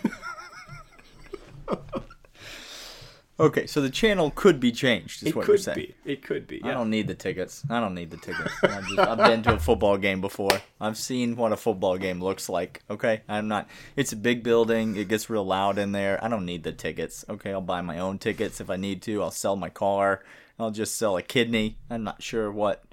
Okay, 3.42 3.66
so 3.66 3.82
the 3.82 3.90
channel 3.90 4.32
could 4.36 4.60
be 4.60 4.72
changed. 4.72 5.24
Is 5.24 5.30
It 5.30 5.36
what 5.36 5.48
you're 5.48 5.58
could 5.58 5.64
saying. 5.64 5.76
be. 5.76 5.96
It 6.12 6.22
could 6.22 6.48
be. 6.48 6.64
I 6.64 6.72
don't 6.74 6.90
need 6.92 7.08
the 7.08 7.16
tickets. 7.16 7.64
I 7.70 7.80
don't 7.80 7.96
need 7.96 8.12
the 8.12 8.18
tickets. 8.18 8.54
I've, 8.64 8.86
just, 8.86 9.00
I've 9.00 9.18
been 9.18 9.42
to 9.44 9.56
a 9.56 9.60
football 9.60 9.98
game 9.98 10.22
before. 10.22 10.62
I've 10.80 10.98
seen 10.98 11.36
what 11.36 11.52
a 11.52 11.58
football 11.58 11.98
game 11.98 12.22
looks 12.22 12.50
like. 12.50 12.84
Okay, 12.90 13.22
I'm 13.28 13.48
not. 13.48 13.68
It's 13.96 14.14
a 14.14 14.16
big 14.16 14.44
building. 14.44 14.96
It 14.96 15.08
gets 15.10 15.30
real 15.30 15.44
loud 15.44 15.80
in 15.80 15.92
there. 15.92 16.24
I 16.24 16.28
don't 16.28 16.46
need 16.46 16.64
the 16.64 16.72
tickets. 16.72 17.26
Okay, 17.28 17.52
I'll 17.52 17.62
buy 17.62 17.82
my 17.82 17.98
own 18.00 18.20
tickets 18.20 18.62
if 18.62 18.70
I 18.70 18.76
need 18.76 19.02
to. 19.04 19.24
I'll 19.24 19.32
sell 19.32 19.56
my 19.56 19.70
car. 19.70 20.24
I'll 20.60 20.72
just 20.72 20.96
sell 20.96 21.18
a 21.18 21.24
kidney. 21.24 21.80
I'm 21.90 22.04
not 22.04 22.22
sure 22.22 22.52
what 22.52 22.84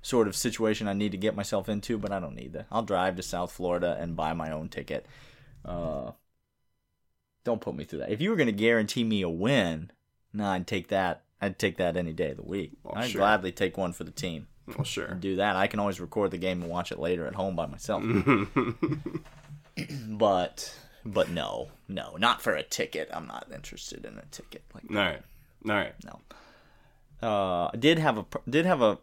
sort 0.00 0.28
of 0.28 0.34
situation 0.34 0.88
I 0.88 0.94
need 0.94 1.12
to 1.12 1.18
get 1.18 1.36
myself 1.36 1.68
into, 1.68 1.98
but 1.98 2.10
I 2.10 2.20
don't 2.20 2.34
need 2.34 2.54
that. 2.54 2.66
I'll 2.72 2.82
drive 2.82 3.16
to 3.16 3.22
South 3.22 3.52
Florida 3.52 3.98
and 4.00 4.16
buy 4.16 4.32
my 4.32 4.50
own 4.50 4.70
ticket. 4.70 5.04
Uh, 5.62 6.12
don't 7.44 7.60
put 7.60 7.74
me 7.74 7.84
through 7.84 8.00
that. 8.00 8.10
If 8.10 8.20
you 8.20 8.30
were 8.30 8.36
going 8.36 8.46
to 8.46 8.52
guarantee 8.52 9.04
me 9.04 9.22
a 9.22 9.28
win, 9.28 9.90
no, 10.32 10.46
I'd 10.46 10.66
take 10.66 10.88
that. 10.88 11.22
I'd 11.40 11.58
take 11.58 11.78
that 11.78 11.96
any 11.96 12.12
day 12.12 12.30
of 12.30 12.36
the 12.36 12.42
week. 12.42 12.72
Well, 12.82 12.94
I'd 12.96 13.10
sure. 13.10 13.20
gladly 13.20 13.52
take 13.52 13.78
one 13.78 13.92
for 13.92 14.04
the 14.04 14.10
team. 14.10 14.48
Well, 14.66 14.84
sure. 14.84 15.14
Do 15.14 15.36
that. 15.36 15.56
I 15.56 15.66
can 15.66 15.80
always 15.80 16.00
record 16.00 16.30
the 16.30 16.38
game 16.38 16.62
and 16.62 16.70
watch 16.70 16.92
it 16.92 16.98
later 16.98 17.26
at 17.26 17.34
home 17.34 17.56
by 17.56 17.66
myself. 17.66 18.04
but 20.08 20.74
but 21.04 21.30
no, 21.30 21.68
no, 21.88 22.16
not 22.18 22.42
for 22.42 22.54
a 22.54 22.62
ticket. 22.62 23.08
I'm 23.12 23.26
not 23.26 23.46
interested 23.52 24.04
in 24.04 24.18
a 24.18 24.24
ticket. 24.30 24.62
Like 24.74 24.84
All 24.90 24.96
right. 24.96 25.22
All 25.66 25.74
right. 25.74 25.94
no. 26.04 26.20
Uh, 27.22 27.70
I 27.72 27.76
did 27.78 27.98
have 27.98 28.18
a 28.18 28.26
did 28.48 28.66
have 28.66 28.82
a 28.82 28.98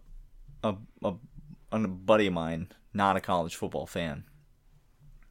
a, 0.64 0.76
a 1.04 1.14
a 1.72 1.80
buddy 1.80 2.28
of 2.28 2.34
mine, 2.34 2.70
not 2.94 3.18
a 3.18 3.22
college 3.22 3.56
football 3.56 3.86
fan, 3.86 4.24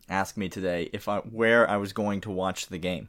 ask 0.08 0.36
me 0.36 0.48
today 0.48 0.90
if 0.92 1.08
I 1.08 1.18
where 1.18 1.68
I 1.68 1.76
was 1.76 1.92
going 1.92 2.20
to 2.22 2.30
watch 2.30 2.66
the 2.66 2.78
game, 2.78 3.08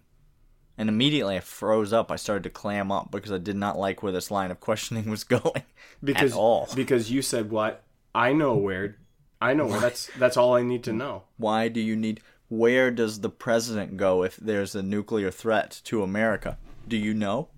and 0.77 0.89
immediately 0.89 1.37
I 1.37 1.39
froze 1.41 1.93
up. 1.93 2.11
I 2.11 2.15
started 2.15 2.43
to 2.43 2.49
clam 2.49 2.91
up 2.91 3.11
because 3.11 3.31
I 3.31 3.37
did 3.37 3.55
not 3.55 3.77
like 3.77 4.01
where 4.03 4.11
this 4.11 4.31
line 4.31 4.51
of 4.51 4.59
questioning 4.59 5.09
was 5.09 5.23
going 5.37 5.63
Because 6.03 6.31
at 6.33 6.37
all. 6.37 6.67
because 6.75 7.11
you 7.11 7.21
said 7.21 7.49
what 7.51 7.83
I 8.13 8.33
know 8.33 8.55
where 8.55 8.97
I 9.41 9.53
know 9.53 9.65
where 9.67 9.79
that's 9.79 10.09
that's 10.17 10.37
all 10.37 10.55
I 10.55 10.63
need 10.63 10.83
to 10.85 10.93
know. 10.93 11.23
Why 11.37 11.67
do 11.67 11.79
you 11.79 11.95
need? 11.95 12.21
Where 12.49 12.91
does 12.91 13.19
the 13.19 13.29
president 13.29 13.97
go 13.97 14.23
if 14.23 14.37
there's 14.37 14.73
a 14.73 14.81
nuclear 14.81 15.31
threat 15.31 15.81
to 15.85 16.01
America? 16.01 16.57
Do 16.87 16.95
you 16.95 17.13
know? 17.13 17.49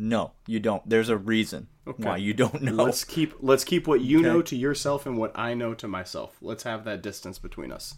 No, 0.00 0.30
you 0.46 0.60
don't. 0.60 0.88
There's 0.88 1.08
a 1.08 1.16
reason 1.16 1.66
why 1.96 2.18
you 2.18 2.32
don't 2.32 2.62
know. 2.62 2.84
Let's 2.84 3.02
keep 3.02 3.34
let's 3.40 3.64
keep 3.64 3.88
what 3.88 4.00
you 4.00 4.18
Okay. 4.20 4.28
know 4.28 4.42
to 4.42 4.54
yourself 4.56 5.06
and 5.06 5.18
what 5.18 5.36
I 5.36 5.54
know 5.54 5.74
to 5.74 5.88
myself. 5.88 6.36
Let's 6.40 6.62
have 6.62 6.84
that 6.84 7.02
distance 7.02 7.38
between 7.40 7.72
us. 7.72 7.96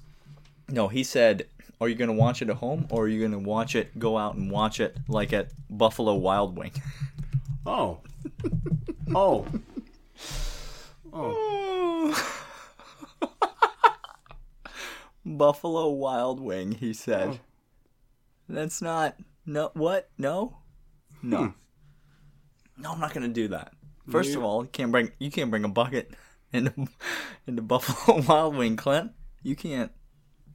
No, 0.71 0.89
he 0.89 1.03
said, 1.05 1.47
"Are 1.81 1.89
you 1.89 1.95
going 1.95 2.09
to 2.11 2.15
watch 2.17 2.43
it 2.43 2.49
at 2.51 2.57
home, 2.57 2.87
or 2.91 3.05
are 3.05 3.09
you 3.09 3.19
going 3.21 3.33
to 3.33 3.39
watch 3.39 3.75
it, 3.75 3.99
go 3.99 4.17
out 4.17 4.35
and 4.37 4.51
watch 4.51 4.81
it 4.81 4.97
like 5.09 5.33
at 5.33 5.49
Buffalo 5.69 6.15
Wild 6.15 6.57
Wing?" 6.57 6.73
Oh. 7.67 7.99
Oh. 9.15 9.47
Oh. 11.13 12.37
Buffalo 15.25 15.89
Wild 15.91 16.41
Wing, 16.41 16.73
he 16.73 16.93
said. 16.93 17.29
Oh. 17.29 17.39
That's 18.49 18.81
not 18.83 19.17
no 19.47 19.71
what? 19.75 20.09
No, 20.19 20.57
no, 21.23 21.39
Hmm. 21.39 21.49
no. 22.83 22.93
I'm 22.93 23.01
not 23.01 23.13
going 23.15 23.27
to 23.27 23.33
do 23.33 23.49
that. 23.49 23.73
First 24.09 24.31
You- 24.31 24.39
of 24.39 24.45
all, 24.45 24.63
you 24.65 24.71
can't 24.71 24.91
bring 24.91 25.13
you 25.19 25.31
can't 25.31 25.51
bring 25.51 25.65
a 25.65 25.69
bucket 25.69 26.13
into 26.53 26.73
into 27.47 27.63
Buffalo 27.63 28.23
Wild 28.29 28.57
Wing, 28.57 28.77
Clint. 28.77 29.13
You 29.43 29.55
can't 29.57 29.93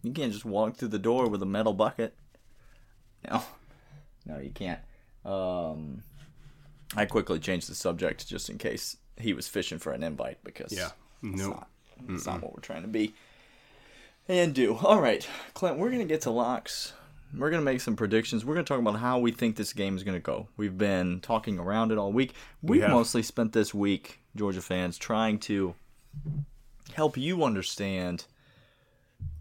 you 0.05 0.13
can't 0.13 0.31
just 0.33 0.45
walk 0.45 0.75
through 0.77 0.89
the 0.89 0.99
door 0.99 1.27
with 1.27 1.41
a 1.41 1.45
metal 1.45 1.73
bucket. 1.73 2.13
No, 3.29 3.43
no, 4.25 4.37
you 4.39 4.51
can't. 4.51 4.79
Um, 5.23 6.03
I 6.95 7.05
quickly 7.05 7.39
changed 7.39 7.69
the 7.69 7.75
subject 7.75 8.27
just 8.27 8.49
in 8.49 8.57
case 8.57 8.97
he 9.17 9.33
was 9.33 9.47
fishing 9.47 9.79
for 9.79 9.91
an 9.91 10.03
invite 10.03 10.37
because 10.43 10.71
Yeah. 10.71 10.89
it's 11.23 11.41
No. 11.41 11.49
not, 11.49 11.69
it's 12.09 12.25
not 12.25 12.41
what 12.43 12.53
we're 12.53 12.61
trying 12.61 12.83
to 12.83 12.87
be 12.87 13.13
and 14.27 14.53
do. 14.53 14.75
All 14.75 14.99
right, 15.01 15.27
Clint, 15.53 15.77
we're 15.79 15.89
gonna 15.91 16.05
get 16.05 16.21
to 16.21 16.29
locks. 16.31 16.93
We're 17.35 17.49
gonna 17.49 17.63
make 17.63 17.81
some 17.81 17.95
predictions. 17.95 18.45
We're 18.45 18.53
gonna 18.53 18.65
talk 18.65 18.79
about 18.79 18.97
how 18.99 19.19
we 19.19 19.31
think 19.31 19.55
this 19.55 19.73
game 19.73 19.97
is 19.97 20.03
gonna 20.03 20.19
go. 20.19 20.47
We've 20.57 20.77
been 20.77 21.19
talking 21.21 21.57
around 21.59 21.91
it 21.91 21.97
all 21.97 22.11
week. 22.13 22.33
We've 22.61 22.87
mostly 22.87 23.23
spent 23.23 23.53
this 23.53 23.73
week, 23.73 24.19
Georgia 24.35 24.61
fans, 24.61 24.97
trying 24.97 25.39
to 25.39 25.73
help 26.93 27.17
you 27.17 27.43
understand 27.43 28.25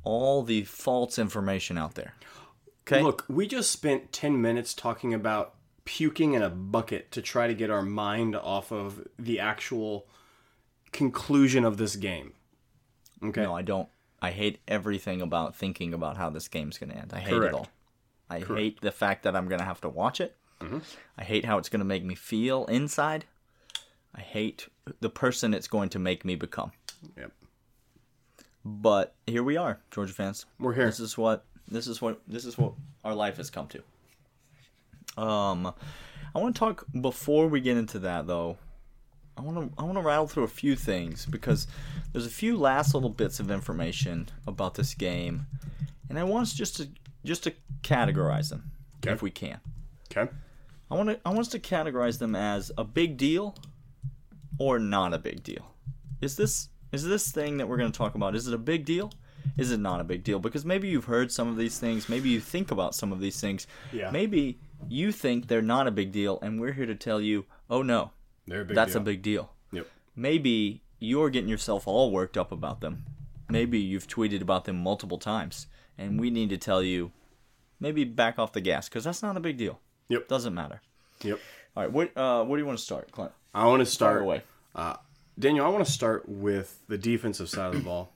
all 0.03 0.43
the 0.43 0.65
false 0.65 1.19
information 1.19 1.79
out 1.79 1.95
there. 1.95 2.15
Okay. 2.87 3.03
Look, 3.03 3.25
we 3.29 3.47
just 3.47 3.71
spent 3.71 4.13
10 4.13 4.41
minutes 4.41 4.75
talking 4.75 5.15
about 5.15 5.55
puking 5.85 6.35
in 6.35 6.43
a 6.43 6.51
bucket 6.51 7.11
to 7.13 7.23
try 7.23 7.47
to 7.47 7.55
get 7.55 7.71
our 7.71 7.83
mind 7.83 8.37
off 8.37 8.73
of 8.73 9.07
the 9.19 9.41
actual 9.41 10.07
conclusion 10.93 11.65
of 11.65 11.77
this 11.77 11.97
game. 11.97 12.33
Okay. 13.23 13.43
No, 13.43 13.57
I 13.57 13.63
don't. 13.63 13.89
I 14.21 14.31
hate 14.31 14.61
everything 14.69 15.21
about 15.21 15.57
thinking 15.57 15.93
about 15.93 16.17
how 16.17 16.31
this 16.31 16.49
game's 16.49 16.79
going 16.79 16.91
to 16.91 16.97
end. 16.97 17.13
I 17.15 17.21
hate 17.21 17.31
Correct. 17.31 17.55
it 17.55 17.59
all. 17.59 17.69
I 18.31 18.41
hate 18.41 18.81
the 18.81 18.93
fact 18.93 19.23
that 19.25 19.37
I'm 19.37 19.49
going 19.49 19.59
to 19.59 19.67
have 19.67 19.83
to 19.83 19.89
watch 19.89 20.21
it. 20.21 20.37
Mm-hmm. 20.61 20.79
I 21.19 21.25
hate 21.25 21.45
how 21.45 21.59
it's 21.59 21.69
going 21.69 21.81
to 21.81 21.85
make 21.87 22.05
me 22.05 22.15
feel 22.15 22.65
inside. 22.67 23.27
I 24.15 24.21
hate 24.21 24.69
the 25.01 25.11
person 25.11 25.53
it's 25.53 25.69
going 25.69 25.91
to 25.91 25.99
make 25.99 26.25
me 26.25 26.37
become. 26.37 26.73
Yep. 27.19 27.33
But 28.65 29.15
here 29.27 29.43
we 29.43 29.57
are, 29.57 29.81
Georgia 29.91 30.13
fans. 30.15 30.47
We're 30.59 30.73
here. 30.75 30.87
This 30.87 31.01
is 31.01 31.19
what 31.19 31.45
this 31.71 31.87
is 31.87 32.01
what 32.01 32.21
this 32.27 32.45
is 32.45 32.57
what 32.57 32.73
our 33.05 33.15
life 33.15 33.37
has 33.37 33.51
come 33.51 33.69
to. 33.69 35.23
Um, 35.23 35.73
I 36.35 36.39
want 36.39 36.55
to 36.55 36.59
talk 36.59 36.87
before 37.01 37.47
we 37.49 37.61
get 37.61 37.77
into 37.77 37.99
that 38.01 38.27
though. 38.27 38.57
I 39.37 39.43
want 39.43 39.57
to 39.75 39.81
I 39.81 39.85
want 39.85 39.97
to 39.99 40.03
rattle 40.03 40.27
through 40.27 40.45
a 40.45 40.49
few 40.49 40.77
things 40.77 41.27
because 41.27 41.67
there's 42.13 42.27
a 42.27 42.31
few 42.31 42.57
last 42.57 42.95
little 42.95 43.11
bits 43.11 43.41
of 43.41 43.51
information 43.51 44.29
about 44.47 44.75
this 44.75 44.95
game, 44.95 45.47
and 46.09 46.19
I 46.19 46.25
want 46.25 46.43
us 46.43 46.55
just 46.55 46.77
to 46.77 46.89
just 47.25 47.45
to 47.45 47.53
categorize 47.83 48.49
them 48.51 48.71
Okay. 49.05 49.13
if 49.13 49.23
we 49.23 49.31
can. 49.31 49.61
Okay. 50.11 50.31
I 50.91 50.95
want 50.95 51.11
to 51.11 51.21
I 51.25 51.29
want 51.31 51.41
us 51.41 51.49
to 51.49 51.59
categorize 51.59 52.19
them 52.19 52.35
as 52.35 52.71
a 52.79 52.85
big 52.85 53.17
deal 53.17 53.57
or 54.59 54.79
not 54.79 55.13
a 55.13 55.19
big 55.19 55.43
deal. 55.43 55.75
Is 56.21 56.37
this 56.37 56.69
is 56.95 57.05
this 57.05 57.31
thing 57.31 57.59
that 57.59 57.69
we're 57.69 57.77
going 57.77 57.91
to 57.93 57.97
talk 57.97 58.15
about 58.15 58.35
is 58.35 58.47
it 58.49 58.55
a 58.55 58.59
big 58.59 58.85
deal? 58.85 59.13
Is 59.59 59.71
it 59.73 59.79
not 59.81 60.01
a 60.01 60.05
big 60.05 60.25
deal? 60.25 60.39
Because 60.39 60.65
maybe 60.65 60.89
you've 60.89 61.05
heard 61.05 61.31
some 61.31 61.49
of 61.49 61.57
these 61.57 61.79
things, 61.79 62.09
maybe 62.09 62.31
you 62.31 62.41
think 62.41 62.71
about 62.71 62.95
some 62.95 63.13
of 63.13 63.21
these 63.21 63.41
things. 63.41 63.67
Yeah. 63.93 64.11
Maybe 64.11 64.59
you 64.89 65.13
think 65.13 65.49
they're 65.49 65.63
not 65.63 65.87
a 65.87 65.91
big 65.91 66.13
deal 66.13 66.39
and 66.43 66.61
we're 66.61 66.73
here 66.73 66.87
to 66.87 66.95
tell 66.95 67.21
you, 67.21 67.45
"Oh 67.69 67.83
no, 67.83 68.11
They're 68.47 68.63
a 68.63 68.65
big 68.65 68.75
that's 68.75 68.93
deal. 68.93 69.03
a 69.03 69.05
big 69.05 69.23
deal." 69.23 69.51
Yep. 69.73 69.87
Maybe 70.17 70.83
you're 70.99 71.31
getting 71.31 71.51
yourself 71.51 71.87
all 71.87 72.11
worked 72.11 72.39
up 72.39 72.53
about 72.53 72.81
them. 72.81 73.05
Maybe 73.51 73.79
you've 73.79 74.07
tweeted 74.07 74.41
about 74.41 74.65
them 74.65 74.77
multiple 74.83 75.19
times 75.19 75.67
and 75.99 76.19
we 76.19 76.31
need 76.31 76.49
to 76.51 76.57
tell 76.57 76.83
you 76.83 77.13
maybe 77.79 78.05
back 78.05 78.39
off 78.39 78.53
the 78.53 78.61
gas 78.61 78.89
cuz 78.89 79.05
that's 79.05 79.23
not 79.23 79.37
a 79.37 79.41
big 79.41 79.57
deal. 79.59 79.81
Yep. 80.09 80.29
Doesn't 80.29 80.55
matter. 80.55 80.81
Yep. 81.23 81.39
All 81.77 81.83
right, 81.83 81.93
what 81.93 82.17
uh, 82.17 82.45
what 82.45 82.57
do 82.57 82.63
you 82.63 82.67
want 82.67 82.79
to 82.79 82.85
start, 82.85 83.11
Clint? 83.13 83.33
I 83.55 83.67
want 83.67 83.81
to 83.81 83.85
Fire 83.85 83.91
start 83.93 84.23
away. 84.23 84.43
Uh, 84.75 84.97
Daniel, 85.39 85.67
I 85.67 85.69
want 85.69 85.85
to 85.85 85.93
start 85.93 86.29
with 86.29 86.81
the 86.89 86.99
defensive 86.99 87.49
side 87.49 87.75
of 87.75 87.75
the 87.75 87.85
ball. 87.85 88.13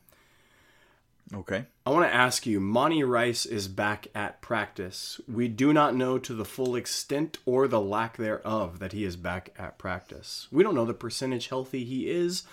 Okay. 1.34 1.66
I 1.84 1.90
want 1.90 2.06
to 2.06 2.14
ask 2.14 2.46
you 2.46 2.58
Monty 2.60 3.02
Rice 3.02 3.44
is 3.44 3.68
back 3.68 4.08
at 4.14 4.40
practice. 4.40 5.20
We 5.28 5.48
do 5.48 5.72
not 5.72 5.94
know 5.94 6.18
to 6.18 6.32
the 6.32 6.44
full 6.44 6.74
extent 6.74 7.38
or 7.44 7.68
the 7.68 7.80
lack 7.80 8.16
thereof 8.16 8.78
that 8.78 8.92
he 8.92 9.04
is 9.04 9.16
back 9.16 9.52
at 9.58 9.78
practice. 9.78 10.48
We 10.50 10.62
don't 10.62 10.74
know 10.74 10.86
the 10.86 10.94
percentage 10.94 11.48
healthy 11.48 11.84
he 11.84 12.08
is. 12.08 12.44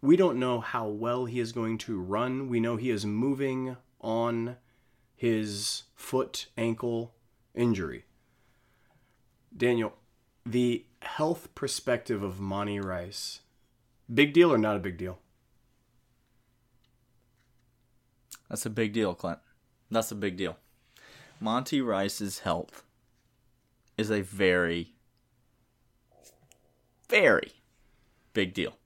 We 0.00 0.16
don't 0.16 0.38
know 0.38 0.60
how 0.60 0.86
well 0.86 1.24
he 1.24 1.40
is 1.40 1.52
going 1.52 1.78
to 1.78 2.00
run. 2.00 2.48
We 2.48 2.60
know 2.60 2.76
he 2.76 2.90
is 2.90 3.04
moving 3.04 3.76
on 4.00 4.56
his 5.16 5.84
foot 5.94 6.46
ankle 6.56 7.14
injury. 7.54 8.04
Daniel, 9.54 9.94
the 10.46 10.84
health 11.02 11.48
perspective 11.54 12.22
of 12.22 12.38
Monty 12.38 12.78
Rice, 12.78 13.40
big 14.12 14.32
deal 14.32 14.52
or 14.52 14.58
not 14.58 14.76
a 14.76 14.80
big 14.80 14.96
deal? 14.96 15.18
That's 18.48 18.66
a 18.66 18.70
big 18.70 18.92
deal, 18.92 19.14
Clint. 19.14 19.38
That's 19.90 20.10
a 20.10 20.16
big 20.16 20.36
deal. 20.36 20.56
Monty 21.38 21.80
Rice's 21.80 22.40
health 22.40 22.82
is 23.96 24.10
a 24.10 24.22
very, 24.22 24.94
very 27.08 27.52
big 28.34 28.54
deal. 28.54 28.76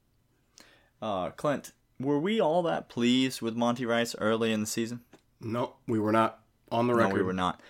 Uh, 1.01 1.31
Clint, 1.31 1.73
were 1.99 2.19
we 2.19 2.41
all 2.41 2.63
that 2.63 2.89
pleased 2.89 3.43
with 3.43 3.57
Monty 3.57 3.87
Rice 3.87 4.15
early 4.19 4.53
in 4.53 4.61
the 4.61 4.67
season? 4.67 5.01
No, 5.41 5.75
we 5.87 5.99
were 5.99 6.13
not 6.13 6.41
On 6.71 6.87
the 6.87 6.95
record, 6.95 7.11
No, 7.11 7.15
we 7.17 7.23
were 7.23 7.33
not. 7.33 7.61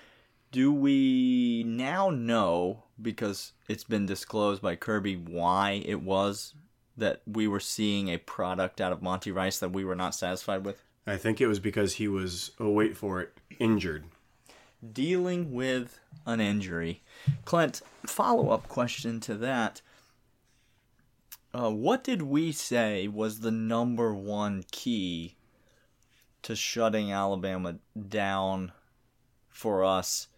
Do 0.53 0.73
we 0.73 1.65
now 1.67 2.11
know 2.11 2.85
because 3.01 3.53
it's 3.69 3.85
been 3.85 4.07
disclosed 4.07 4.63
by 4.63 4.77
Kirby 4.77 5.17
why 5.17 5.83
it 5.85 6.01
was 6.01 6.55
that 6.97 7.23
we 7.27 7.49
were 7.49 7.61
seeing 7.61 8.09
a 8.09 8.19
product 8.19 8.81
out 8.81 8.93
of 8.93 9.03
Monty 9.03 9.31
Rice 9.31 9.59
that 9.59 9.73
we 9.73 9.85
were 9.85 9.97
not 9.97 10.15
satisfied 10.15 10.65
with? 10.65 10.83
I 11.07 11.17
think 11.17 11.41
it 11.41 11.47
was 11.47 11.61
because 11.61 11.95
he 11.95 12.09
was, 12.09 12.53
oh, 12.59 12.71
wait 12.71 12.97
for 12.97 13.21
it, 13.21 13.37
injured. 13.59 14.05
Dealing 14.93 15.53
with 15.53 15.99
an 16.27 16.41
injury. 16.41 17.03
Clint, 17.45 17.83
follow 18.07 18.51
up 18.51 18.69
question 18.69 19.21
to 19.21 19.35
that. 19.35 19.81
Uh, 21.53 21.71
what 21.71 22.03
did 22.03 22.23
we 22.23 22.53
say 22.53 23.07
was 23.07 23.41
the 23.41 23.51
number 23.51 24.13
one 24.13 24.65
key 24.73 25.37
to 26.43 26.57
shutting 26.57 27.13
Alabama 27.13 27.77
down 28.09 28.73
for 29.49 29.85
us 29.85 30.29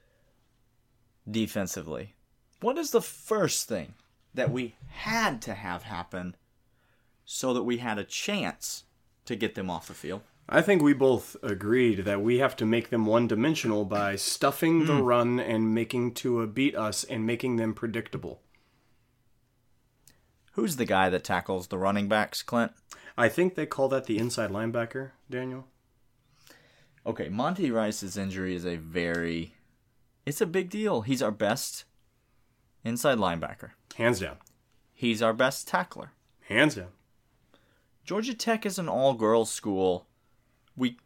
defensively? 1.29 2.15
What 2.61 2.79
is 2.79 2.91
the 2.91 3.03
first 3.03 3.69
thing 3.69 3.95
that 4.35 4.51
we 4.51 4.75
had 4.89 5.41
to 5.43 5.55
have 5.55 5.85
happen 5.85 6.37
so 7.27 7.53
that 7.53 7.65
we 7.65 7.79
had 7.79 7.99
a 7.99 8.05
chance 8.05 8.85
to 9.27 9.37
get 9.37 9.55
them 9.55 9.69
off 9.69 9.89
the 9.89 9.95
field? 9.95 10.23
I 10.49 10.63
think 10.63 10.81
we 10.81 10.95
both 10.95 11.37
agreed 11.43 12.05
that 12.05 12.23
we 12.23 12.39
have 12.39 12.57
to 12.57 12.65
make 12.65 12.91
them 12.91 13.05
one 13.05 13.27
dimensional 13.27 13.85
by 13.85 14.15
stuffing 14.17 14.87
the 14.87 14.97
hmm. 14.97 15.03
run 15.03 15.41
and 15.41 15.75
making 15.75 16.15
Tua 16.15 16.47
beat 16.47 16.77
us 16.77 17.03
and 17.05 17.27
making 17.27 17.57
them 17.57 17.75
predictable. 17.75 18.41
Who's 20.53 20.77
the 20.77 20.87
guy 20.87 21.11
that 21.11 21.25
tackles 21.25 21.67
the 21.67 21.77
running 21.77 22.09
backs, 22.09 22.43
Clint? 22.43 22.73
I 23.19 23.29
think 23.29 23.55
they 23.55 23.67
call 23.67 23.89
that 23.89 24.07
the 24.07 24.19
inside 24.19 24.51
linebacker, 24.51 25.11
Daniel. 25.29 25.67
Okay, 27.05 27.29
Monty 27.29 27.71
Rice's 27.71 28.17
injury 28.17 28.55
is 28.55 28.65
a 28.65 28.77
very 28.77 29.55
it's 30.25 30.41
a 30.41 30.47
big 30.47 30.71
deal. 30.71 31.03
He's 31.03 31.23
our 31.23 31.31
best 31.31 31.85
inside 32.85 33.19
linebacker. 33.19 33.71
Hands 33.97 34.19
down. 34.19 34.39
He's 34.93 35.23
our 35.23 35.33
best 35.33 35.69
tackler. 35.69 36.13
Hands 36.49 36.75
down. 36.75 36.89
Georgia 38.07 38.35
Tech 38.35 38.65
is 38.65 38.79
an 38.79 38.89
all-girls 38.89 39.51
school. 39.51 40.07
We 40.77 40.97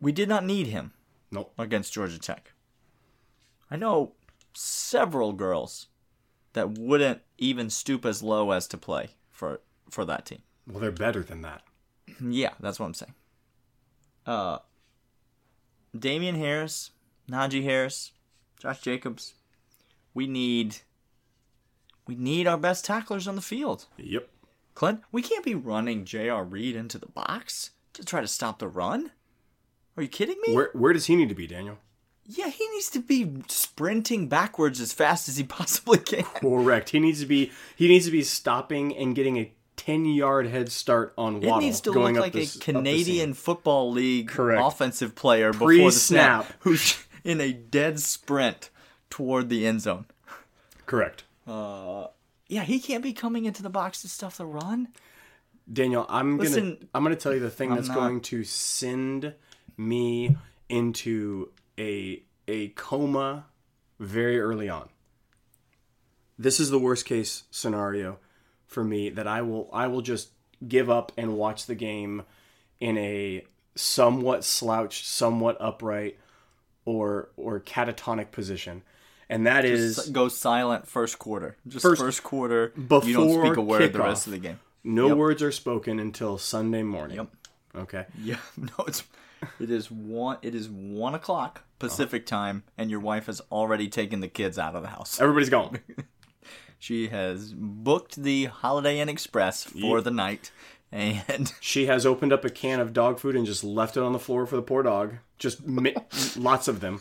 we 0.00 0.10
did 0.10 0.28
not 0.28 0.44
need 0.44 0.66
him 0.68 0.92
Nope. 1.30 1.52
against 1.58 1.92
Georgia 1.92 2.18
Tech. 2.18 2.52
I 3.70 3.76
know 3.76 4.12
several 4.54 5.32
girls 5.32 5.88
that 6.54 6.78
wouldn't 6.78 7.20
even 7.38 7.68
stoop 7.70 8.04
as 8.04 8.22
low 8.22 8.50
as 8.52 8.66
to 8.68 8.78
play 8.78 9.10
for 9.30 9.60
for 9.90 10.04
that 10.06 10.24
team. 10.26 10.42
Well, 10.66 10.80
they're 10.80 10.90
better 10.90 11.22
than 11.22 11.42
that. 11.42 11.62
Yeah, 12.20 12.54
that's 12.58 12.80
what 12.80 12.86
I'm 12.86 12.94
saying. 12.94 13.14
Uh, 14.24 14.58
Damien 15.98 16.36
Harris, 16.36 16.90
Najee 17.30 17.64
Harris, 17.64 18.12
Josh 18.58 18.80
Jacobs. 18.80 19.34
We 20.14 20.26
need. 20.26 20.76
We 22.06 22.14
need 22.14 22.46
our 22.46 22.58
best 22.58 22.84
tacklers 22.84 23.26
on 23.26 23.34
the 23.34 23.42
field. 23.42 23.86
Yep. 23.96 24.28
Clint, 24.74 25.02
we 25.12 25.22
can't 25.22 25.44
be 25.44 25.54
running 25.54 26.04
J.R. 26.04 26.44
Reed 26.44 26.74
into 26.76 26.98
the 26.98 27.06
box 27.06 27.70
to 27.92 28.04
try 28.04 28.20
to 28.20 28.26
stop 28.28 28.58
the 28.58 28.68
run. 28.68 29.12
Are 29.96 30.02
you 30.02 30.08
kidding 30.08 30.36
me? 30.46 30.54
Where 30.54 30.70
where 30.72 30.92
does 30.92 31.06
he 31.06 31.14
need 31.16 31.28
to 31.28 31.34
be, 31.34 31.46
Daniel? 31.46 31.78
yeah, 32.26 32.48
he 32.48 32.66
needs 32.70 32.88
to 32.88 33.00
be 33.00 33.30
sprinting 33.48 34.28
backwards 34.28 34.80
as 34.80 34.92
fast 34.94 35.28
as 35.28 35.36
he 35.36 35.44
possibly 35.58 35.98
can. 35.98 36.22
Correct. 36.24 36.90
He 36.90 36.98
needs 36.98 37.20
to 37.20 37.26
be 37.26 37.52
he 37.76 37.86
needs 37.88 38.06
to 38.06 38.10
be 38.10 38.22
stopping 38.22 38.96
and 38.96 39.14
getting 39.14 39.36
a 39.36 39.52
ten 39.76 40.04
yard 40.06 40.46
head 40.48 40.72
start 40.72 41.12
on 41.18 41.42
It 41.42 41.56
needs 41.58 41.80
to 41.82 41.92
going 41.92 42.14
look 42.14 42.22
like 42.22 42.32
this- 42.32 42.56
a 42.56 42.58
up 42.58 42.60
the 42.60 42.64
seam. 42.64 42.74
Canadian 42.74 43.34
Football 43.34 43.92
League 43.92 44.28
Correct. 44.28 44.60
offensive 44.64 45.14
player 45.14 45.52
before 45.52 45.68
the 45.68 45.92
snap, 45.92 46.46
Pre-snap. 46.46 46.56
who's 46.60 46.98
in 47.24 47.40
a 47.40 47.52
dead 47.52 48.00
sprint 48.00 48.70
toward 49.10 49.48
the 49.50 49.66
end 49.66 49.82
zone. 49.82 50.06
Correct. 50.86 51.24
Uh, 51.46 52.06
Yeah, 52.54 52.62
he 52.62 52.78
can't 52.78 53.02
be 53.02 53.12
coming 53.12 53.46
into 53.46 53.64
the 53.64 53.68
box 53.68 54.02
to 54.02 54.08
stuff 54.08 54.36
the 54.36 54.46
run. 54.46 54.86
Daniel, 55.72 56.06
I'm 56.08 56.36
gonna 56.36 56.76
I'm 56.94 57.02
gonna 57.02 57.16
tell 57.16 57.34
you 57.34 57.40
the 57.40 57.50
thing 57.50 57.70
I'm 57.70 57.76
that's 57.76 57.88
not- 57.88 57.96
going 57.96 58.20
to 58.20 58.44
send 58.44 59.34
me 59.76 60.36
into 60.68 61.50
a 61.76 62.22
a 62.46 62.68
coma 62.68 63.46
very 63.98 64.38
early 64.38 64.68
on. 64.68 64.88
This 66.38 66.60
is 66.60 66.70
the 66.70 66.78
worst 66.78 67.06
case 67.06 67.42
scenario 67.50 68.18
for 68.68 68.84
me 68.84 69.10
that 69.10 69.26
I 69.26 69.42
will 69.42 69.68
I 69.72 69.88
will 69.88 70.02
just 70.02 70.28
give 70.68 70.88
up 70.88 71.10
and 71.16 71.36
watch 71.36 71.66
the 71.66 71.74
game 71.74 72.22
in 72.78 72.96
a 72.98 73.44
somewhat 73.74 74.44
slouched, 74.44 75.06
somewhat 75.06 75.56
upright 75.58 76.20
or 76.84 77.30
or 77.36 77.58
catatonic 77.58 78.30
position. 78.30 78.82
And 79.28 79.46
that 79.46 79.64
is 79.64 79.96
Just 79.96 80.12
go 80.12 80.28
silent 80.28 80.86
first 80.86 81.18
quarter. 81.18 81.56
Just 81.66 81.82
First- 81.82 82.00
first, 82.02 82.22
quarter. 82.22 82.72
you 82.76 82.82
before 82.82 83.12
don't 83.12 83.46
speak 83.46 83.56
a 83.56 83.62
word 83.62 83.92
the 83.92 83.98
rest 83.98 84.26
of 84.26 84.32
the 84.32 84.38
game. 84.38 84.60
no 84.82 85.08
Yep. 85.08 85.16
words 85.16 85.42
are 85.42 85.52
spoken 85.52 85.98
until 85.98 86.36
Sunday 86.38 86.82
morning. 86.82 87.16
Yep. 87.16 87.28
Okay. 87.76 88.04
Yeah, 88.22 88.36
no, 88.56 88.84
it's 88.86 89.02
it 89.58 89.70
is 89.70 89.90
one 89.90 90.38
it 90.42 90.54
is 90.54 90.68
one 90.68 91.14
o'clock 91.14 91.62
Pacific 91.78 92.22
uh-huh. 92.22 92.36
time, 92.42 92.62
and 92.78 92.90
your 92.90 93.00
wife 93.00 93.26
has 93.26 93.40
already 93.50 93.88
taken 93.88 94.20
the 94.20 94.28
kids 94.28 94.58
out 94.58 94.74
of 94.74 94.82
the 94.82 94.88
house. 94.88 95.20
Everybody's 95.20 95.50
gone. 95.50 95.78
She 96.78 97.08
has 97.08 97.54
booked 97.54 98.16
the 98.16 98.44
Holiday 98.44 98.98
Inn 99.00 99.08
Express 99.08 99.64
for 99.64 100.02
the 100.02 100.10
night, 100.10 100.50
and 100.92 101.50
She 101.60 101.86
has 101.86 102.04
opened 102.04 102.30
up 102.30 102.44
a 102.44 102.50
can 102.50 102.78
of 102.78 102.92
dog 102.92 103.18
food 103.18 103.36
and 103.36 103.46
just 103.46 103.64
left 103.64 103.96
it 103.96 104.02
on 104.02 104.12
the 104.12 104.18
floor 104.18 104.44
for 104.46 104.56
the 104.56 104.62
poor 104.62 104.82
dog. 104.82 105.14
Just 105.38 105.66
mi- 105.66 105.94
lots 106.36 106.68
of 106.68 106.80
them, 106.80 107.00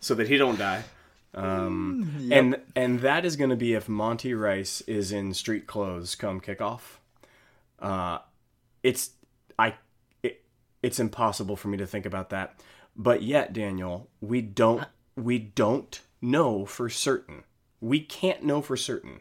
so 0.00 0.16
that 0.16 0.26
he 0.28 0.36
don't 0.36 0.58
die. 0.58 0.82
Um, 1.34 2.28
And 2.30 2.60
and 2.76 3.00
that 3.00 3.24
is 3.24 3.36
going 3.36 3.50
to 3.50 3.56
be 3.56 3.72
if 3.74 3.88
Monty 3.88 4.34
Rice 4.34 4.80
is 4.82 5.12
in 5.12 5.32
street 5.34 5.66
clothes 5.66 6.14
come 6.14 6.40
kickoff. 6.40 6.98
Uh, 7.78 8.18
it's 8.82 9.10
I 9.58 9.74
it, 10.22 10.42
it's 10.82 10.98
impossible 11.00 11.56
for 11.56 11.68
me 11.68 11.76
to 11.78 11.86
think 11.86 12.04
about 12.06 12.30
that. 12.30 12.60
But 12.94 13.22
yet, 13.22 13.52
Daniel, 13.52 14.08
we 14.20 14.42
don't 14.42 14.84
we 15.16 15.38
don't 15.38 16.00
know 16.20 16.66
for 16.66 16.88
certain. 16.90 17.44
We 17.80 18.00
can't 18.00 18.44
know 18.44 18.60
for 18.62 18.76
certain 18.76 19.20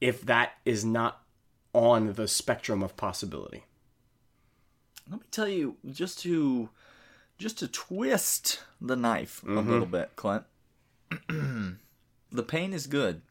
if 0.00 0.22
that 0.22 0.52
is 0.64 0.84
not 0.84 1.22
on 1.72 2.12
the 2.12 2.28
spectrum 2.28 2.82
of 2.82 2.96
possibility. 2.96 3.64
let 5.10 5.20
me 5.20 5.26
tell 5.32 5.48
you 5.48 5.76
just 5.90 6.20
to 6.20 6.68
just 7.36 7.58
to 7.58 7.66
twist 7.66 8.60
the 8.80 8.94
knife 8.96 9.42
Mm-hmm. 9.44 9.58
a 9.58 9.62
little 9.62 9.86
bit, 9.86 10.12
Clint. 10.14 10.44
The 12.32 12.42
pain 12.42 12.72
is 12.72 12.86
good. 12.86 13.22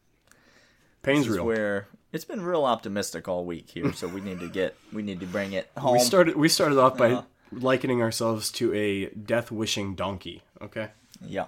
Pain's 1.02 1.28
real. 1.28 1.44
where 1.44 1.88
it's 2.12 2.24
been 2.24 2.42
real 2.42 2.64
optimistic 2.64 3.28
all 3.28 3.44
week 3.44 3.70
here, 3.70 3.92
so 3.92 4.08
we 4.08 4.20
need 4.20 4.40
to 4.40 4.48
get 4.48 4.76
we 4.92 5.02
need 5.02 5.20
to 5.20 5.26
bring 5.26 5.52
it 5.52 5.70
home. 5.76 5.94
we 5.94 5.98
started 6.00 6.36
we 6.36 6.48
started 6.48 6.78
off 6.78 6.96
by 6.96 7.10
Uh-huh. 7.12 7.22
likening 7.52 8.00
ourselves 8.00 8.50
to 8.52 8.72
a 8.74 9.06
death 9.10 9.50
wishing 9.50 9.94
donkey. 9.94 10.42
Okay. 10.62 10.90
Yeah. 11.20 11.46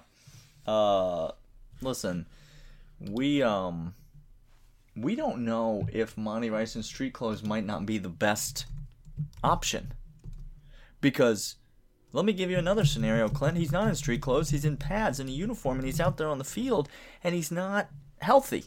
Uh 0.67 1.31
listen, 1.81 2.27
we 3.01 3.43
um 3.43 3.95
we 4.95 5.15
don't 5.15 5.45
know 5.45 5.87
if 5.93 6.17
Monty 6.17 6.51
Rice 6.51 6.75
and 6.75 6.85
street 6.85 7.13
clothes 7.13 7.43
might 7.43 7.65
not 7.67 7.87
be 7.87 7.99
the 7.99 8.09
best 8.09 8.67
option. 9.45 9.93
Because 11.01 11.57
let 12.17 12.25
me 12.25 12.33
give 12.33 12.51
you 12.51 12.57
another 12.57 12.87
scenario, 12.87 13.29
Clint. 13.29 13.59
He's 13.59 13.73
not 13.73 13.89
in 13.89 13.95
street 13.95 14.23
clothes, 14.23 14.49
he's 14.49 14.65
in 14.65 14.79
pads 14.79 15.21
and 15.21 15.29
a 15.29 15.33
uniform 15.33 15.77
and 15.77 15.85
he's 15.87 16.01
out 16.01 16.17
there 16.17 16.29
on 16.29 16.39
the 16.39 16.45
field 16.45 16.89
and 17.23 17.35
he's 17.35 17.51
not 17.51 17.91
healthy. 18.23 18.65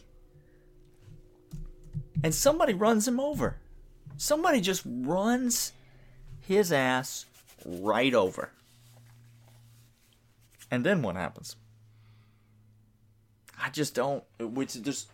And 2.22 2.32
somebody 2.32 2.74
runs 2.74 3.08
him 3.08 3.18
over. 3.18 3.56
Somebody 4.16 4.60
just 4.60 4.82
runs 4.86 5.72
his 6.46 6.70
ass 6.70 7.26
right 7.66 8.14
over. 8.14 8.50
And 10.70 10.86
then 10.86 11.02
what 11.02 11.16
happens? 11.16 11.56
I 13.60 13.70
just 13.70 13.96
don't. 13.96 14.22
Which 14.38 14.74
there's 14.74 15.06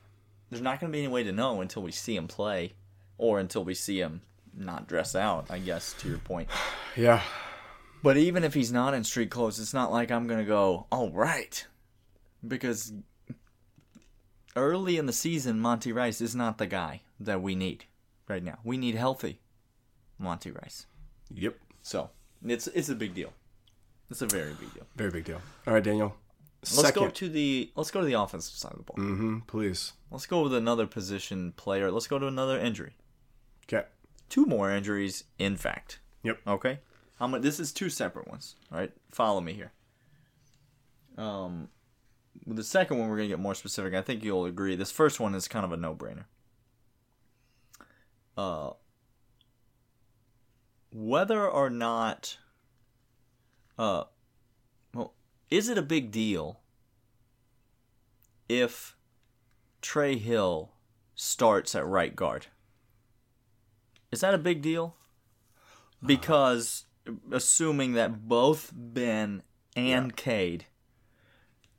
there's 0.50 0.62
not 0.62 0.78
going 0.78 0.92
to 0.92 0.96
be 0.96 1.02
any 1.02 1.12
way 1.12 1.24
to 1.24 1.32
know 1.32 1.62
until 1.62 1.82
we 1.82 1.90
see 1.90 2.14
him 2.14 2.28
play, 2.28 2.74
or 3.16 3.40
until 3.40 3.64
we 3.64 3.72
see 3.72 3.98
him 3.98 4.20
not 4.54 4.86
dress 4.86 5.14
out. 5.14 5.46
I 5.48 5.58
guess 5.58 5.94
to 6.00 6.08
your 6.08 6.18
point. 6.18 6.50
Yeah. 6.98 7.22
But 8.06 8.18
even 8.18 8.44
if 8.44 8.54
he's 8.54 8.70
not 8.70 8.94
in 8.94 9.02
street 9.02 9.30
clothes, 9.30 9.58
it's 9.58 9.74
not 9.74 9.90
like 9.90 10.12
I'm 10.12 10.28
going 10.28 10.38
to 10.38 10.44
go, 10.44 10.86
"All 10.92 11.10
right," 11.10 11.66
because 12.46 12.92
early 14.54 14.96
in 14.96 15.06
the 15.06 15.12
season, 15.12 15.58
Monty 15.58 15.90
Rice 15.90 16.20
is 16.20 16.32
not 16.32 16.58
the 16.58 16.68
guy 16.68 17.02
that 17.18 17.42
we 17.42 17.56
need 17.56 17.86
right 18.28 18.44
now. 18.44 18.58
We 18.62 18.76
need 18.76 18.94
healthy 18.94 19.40
Monty 20.20 20.52
Rice. 20.52 20.86
Yep. 21.34 21.56
So 21.82 22.10
it's 22.46 22.68
it's 22.68 22.88
a 22.88 22.94
big 22.94 23.12
deal. 23.12 23.32
It's 24.08 24.22
a 24.22 24.26
very 24.28 24.54
big 24.54 24.72
deal. 24.72 24.86
Very 24.94 25.10
big 25.10 25.24
deal. 25.24 25.42
All 25.66 25.74
right, 25.74 25.82
Daniel. 25.82 26.14
Let's 26.76 26.92
go 26.92 27.08
to 27.08 27.28
the 27.28 27.72
let's 27.74 27.90
go 27.90 27.98
to 27.98 28.06
the 28.06 28.20
offensive 28.20 28.54
side 28.54 28.70
of 28.70 28.78
the 28.78 28.84
ball. 28.84 29.04
mm-hmm. 29.04 29.38
Please. 29.48 29.94
Let's 30.12 30.26
go 30.26 30.42
with 30.42 30.54
another 30.54 30.86
position 30.86 31.54
player. 31.56 31.90
Let's 31.90 32.06
go 32.06 32.20
to 32.20 32.28
another 32.28 32.56
injury. 32.56 32.94
Okay. 33.64 33.88
Two 34.28 34.46
more 34.46 34.70
injuries, 34.70 35.24
in 35.40 35.56
fact. 35.56 35.98
Yep. 36.22 36.38
Okay. 36.46 36.78
I'm 37.18 37.30
gonna, 37.30 37.42
this 37.42 37.58
is 37.58 37.72
two 37.72 37.88
separate 37.88 38.28
ones. 38.28 38.56
All 38.70 38.78
right, 38.78 38.92
follow 39.10 39.40
me 39.40 39.52
here. 39.52 39.72
Um, 41.16 41.68
with 42.44 42.56
the 42.56 42.64
second 42.64 42.98
one, 42.98 43.08
we're 43.08 43.16
gonna 43.16 43.28
get 43.28 43.38
more 43.38 43.54
specific. 43.54 43.94
I 43.94 44.02
think 44.02 44.22
you'll 44.22 44.44
agree. 44.44 44.76
This 44.76 44.92
first 44.92 45.18
one 45.18 45.34
is 45.34 45.48
kind 45.48 45.64
of 45.64 45.72
a 45.72 45.76
no-brainer. 45.76 46.24
Uh, 48.36 48.70
whether 50.92 51.48
or 51.48 51.70
not, 51.70 52.36
uh, 53.78 54.04
well, 54.94 55.14
is 55.50 55.68
it 55.68 55.78
a 55.78 55.82
big 55.82 56.10
deal 56.10 56.60
if 58.48 58.94
Trey 59.80 60.16
Hill 60.16 60.72
starts 61.14 61.74
at 61.74 61.86
right 61.86 62.14
guard? 62.14 62.48
Is 64.12 64.20
that 64.20 64.34
a 64.34 64.38
big 64.38 64.60
deal? 64.62 64.96
Because 66.04 66.84
assuming 67.30 67.92
that 67.94 68.28
both 68.28 68.72
Ben 68.74 69.42
and 69.74 70.16
Cade 70.16 70.66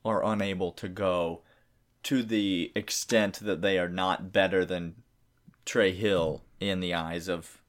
are 0.05 0.23
unable 0.23 0.71
to 0.73 0.87
go 0.87 1.41
to 2.03 2.23
the 2.23 2.71
extent 2.75 3.39
that 3.41 3.61
they 3.61 3.77
are 3.77 3.89
not 3.89 4.31
better 4.31 4.63
than 4.63 4.95
Trey 5.65 5.91
Hill 5.91 6.43
in 6.59 6.79
the 6.79 6.93
eyes 6.93 7.27
of. 7.27 7.61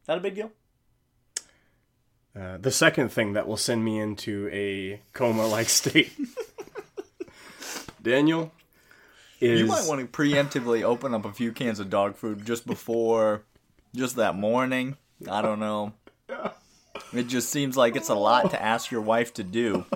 Is 0.00 0.06
that 0.06 0.18
a 0.18 0.20
big 0.20 0.34
deal? 0.34 0.52
Uh, 2.38 2.58
the 2.58 2.70
second 2.70 3.08
thing 3.08 3.32
that 3.32 3.46
will 3.48 3.56
send 3.56 3.84
me 3.84 3.98
into 3.98 4.48
a 4.52 5.00
coma-like 5.12 5.68
state, 5.70 6.12
Daniel, 8.02 8.52
is 9.40 9.60
You 9.60 9.66
might 9.66 9.86
want 9.86 10.00
to 10.00 10.06
preemptively 10.06 10.82
open 10.82 11.14
up 11.14 11.24
a 11.24 11.32
few 11.32 11.52
cans 11.52 11.80
of 11.80 11.90
dog 11.90 12.16
food 12.16 12.44
just 12.44 12.66
before, 12.66 13.42
just 13.94 14.16
that 14.16 14.36
morning. 14.36 14.96
I 15.28 15.42
don't 15.42 15.60
know. 15.60 15.92
It 17.12 17.24
just 17.24 17.50
seems 17.50 17.76
like 17.76 17.96
it's 17.96 18.08
a 18.08 18.14
lot 18.14 18.50
to 18.50 18.62
ask 18.62 18.90
your 18.90 19.00
wife 19.00 19.34
to 19.34 19.42
do. 19.42 19.86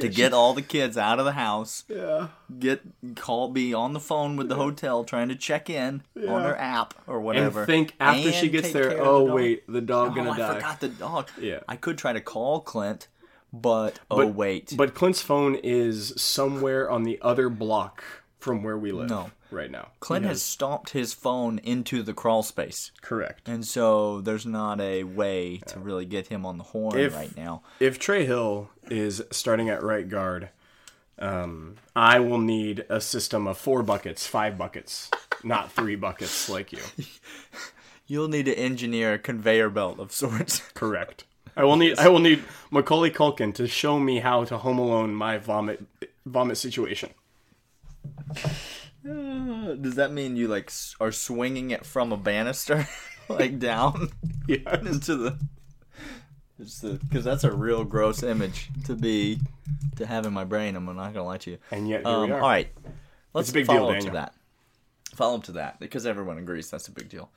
to 0.00 0.08
get 0.08 0.32
all 0.32 0.54
the 0.54 0.62
kids 0.62 0.96
out 0.96 1.18
of 1.18 1.24
the 1.24 1.32
house, 1.32 1.84
yeah. 1.88 2.28
get 2.58 2.82
call 3.16 3.48
be 3.48 3.74
on 3.74 3.92
the 3.92 4.00
phone 4.00 4.36
with 4.36 4.48
the 4.48 4.54
hotel 4.54 5.04
trying 5.04 5.28
to 5.28 5.34
check 5.34 5.68
in 5.68 6.02
on 6.16 6.42
her 6.42 6.56
app 6.56 6.94
or 7.06 7.20
whatever. 7.20 7.60
and 7.60 7.66
think 7.66 7.94
after 7.98 8.32
she 8.32 8.48
gets 8.48 8.72
there, 8.72 9.00
oh 9.00 9.26
the 9.26 9.32
wait, 9.32 9.64
the 9.72 9.80
dog 9.80 10.12
oh, 10.12 10.14
gonna 10.14 10.30
I 10.30 10.38
die. 10.38 10.50
I 10.50 10.54
forgot 10.54 10.80
the 10.80 10.88
dog. 10.88 11.28
Yeah. 11.40 11.60
I 11.68 11.76
could 11.76 11.98
try 11.98 12.12
to 12.12 12.20
call 12.20 12.60
Clint, 12.60 13.08
but, 13.52 13.98
oh 14.10 14.26
wait, 14.26 14.74
But 14.76 14.94
Clint's 14.94 15.22
phone 15.22 15.54
is 15.56 16.12
somewhere 16.20 16.90
on 16.90 17.02
the 17.04 17.18
other 17.22 17.48
block 17.48 18.04
from 18.38 18.62
where 18.62 18.78
we 18.78 18.92
live. 18.92 19.10
No. 19.10 19.30
right 19.50 19.70
now. 19.70 19.88
Clint 20.00 20.24
has 20.26 20.42
stomped 20.42 20.90
his 20.90 21.12
phone 21.14 21.58
into 21.58 22.02
the 22.02 22.12
crawl 22.14 22.42
space. 22.42 22.92
correct. 23.02 23.48
And 23.48 23.64
so 23.66 24.20
there's 24.20 24.46
not 24.46 24.80
a 24.80 25.04
way 25.04 25.60
to 25.68 25.78
really 25.80 26.04
get 26.04 26.26
him 26.28 26.44
on 26.46 26.58
the 26.58 26.64
horn 26.64 26.98
If- 26.98 27.14
right 27.14 27.36
now. 27.36 27.62
If 27.80 27.98
Trey 27.98 28.24
Hill 28.26 28.70
is 28.90 29.22
starting 29.30 29.68
at 29.68 29.82
right 29.82 30.08
guard, 30.08 30.50
um, 31.18 31.76
I 31.96 32.20
will 32.20 32.38
need 32.38 32.84
a 32.88 33.00
system 33.00 33.46
of 33.48 33.58
four 33.58 33.82
buckets, 33.82 34.26
five 34.26 34.56
buckets, 34.56 35.10
not 35.42 35.72
three 35.72 35.96
buckets 35.96 36.48
like 36.48 36.70
you. 36.72 36.78
You'll 38.06 38.28
need 38.28 38.46
to 38.46 38.54
engineer 38.58 39.14
a 39.14 39.18
conveyor 39.18 39.70
belt 39.70 39.98
of 39.98 40.12
sorts. 40.12 40.60
Correct. 40.74 41.24
I 41.56 41.64
will 41.64 41.76
need 41.76 41.98
I 41.98 42.08
will 42.08 42.20
need 42.20 42.44
Macaulay 42.70 43.10
Culkin 43.10 43.52
to 43.54 43.66
show 43.66 43.98
me 43.98 44.20
how 44.20 44.44
to 44.44 44.58
home 44.58 44.78
alone 44.78 45.12
my 45.14 45.38
vomit 45.38 45.84
vomit 46.24 46.56
situation. 46.56 47.10
Does 49.04 49.94
that 49.94 50.12
mean 50.12 50.36
you 50.36 50.48
like 50.48 50.70
are 51.00 51.12
swinging 51.12 51.70
it 51.70 51.86
from 51.86 52.12
a 52.12 52.16
banister, 52.16 52.86
like 53.28 53.58
down 53.58 54.08
Yeah. 54.48 54.78
into 54.80 55.16
the? 55.16 55.38
It's 56.58 56.80
the 56.80 56.94
because 56.94 57.24
that's 57.24 57.44
a 57.44 57.52
real 57.52 57.84
gross 57.84 58.22
image 58.22 58.68
to 58.86 58.96
be 58.96 59.38
to 59.96 60.06
have 60.06 60.26
in 60.26 60.32
my 60.32 60.44
brain. 60.44 60.74
I'm 60.74 60.84
not 60.84 61.14
gonna 61.14 61.24
lie 61.24 61.38
to 61.38 61.52
you. 61.52 61.58
And 61.70 61.88
yet 61.88 62.04
Um, 62.04 62.32
all 62.32 62.40
right, 62.40 62.68
let's 63.32 63.50
big 63.52 63.66
deal, 63.66 63.76
follow 63.76 63.94
up 63.94 64.00
to 64.00 64.10
that. 64.10 64.34
Follow 65.14 65.36
up 65.36 65.44
to 65.44 65.52
that 65.52 65.78
because 65.78 66.04
everyone 66.06 66.38
agrees 66.38 66.70
that's 66.70 66.88
a 66.88 66.92
big 66.92 67.08
deal. 67.08 67.30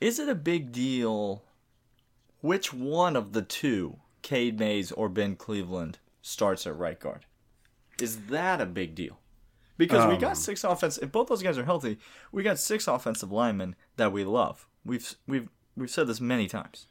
Is 0.00 0.18
it 0.18 0.28
a 0.28 0.34
big 0.34 0.72
deal? 0.72 1.44
Which 2.40 2.72
one 2.72 3.16
of 3.16 3.32
the 3.32 3.42
two, 3.42 3.98
Cade 4.22 4.58
Mays 4.58 4.90
or 4.92 5.08
Ben 5.08 5.36
Cleveland, 5.36 5.98
starts 6.22 6.66
at 6.66 6.76
right 6.76 6.98
guard? 6.98 7.26
Is 8.00 8.26
that 8.26 8.60
a 8.60 8.66
big 8.66 8.94
deal? 8.94 9.18
Because 9.80 10.06
we 10.06 10.14
Um, 10.14 10.20
got 10.20 10.36
six 10.36 10.62
offense. 10.62 10.98
If 10.98 11.10
both 11.10 11.28
those 11.28 11.42
guys 11.42 11.56
are 11.56 11.64
healthy, 11.64 11.96
we 12.32 12.42
got 12.42 12.58
six 12.58 12.86
offensive 12.86 13.32
linemen 13.32 13.74
that 13.96 14.12
we 14.12 14.24
love. 14.24 14.66
We've 14.84 15.14
we've 15.26 15.48
we've 15.74 15.88
said 15.90 16.06
this 16.06 16.20
many 16.20 16.48
times. 16.48 16.86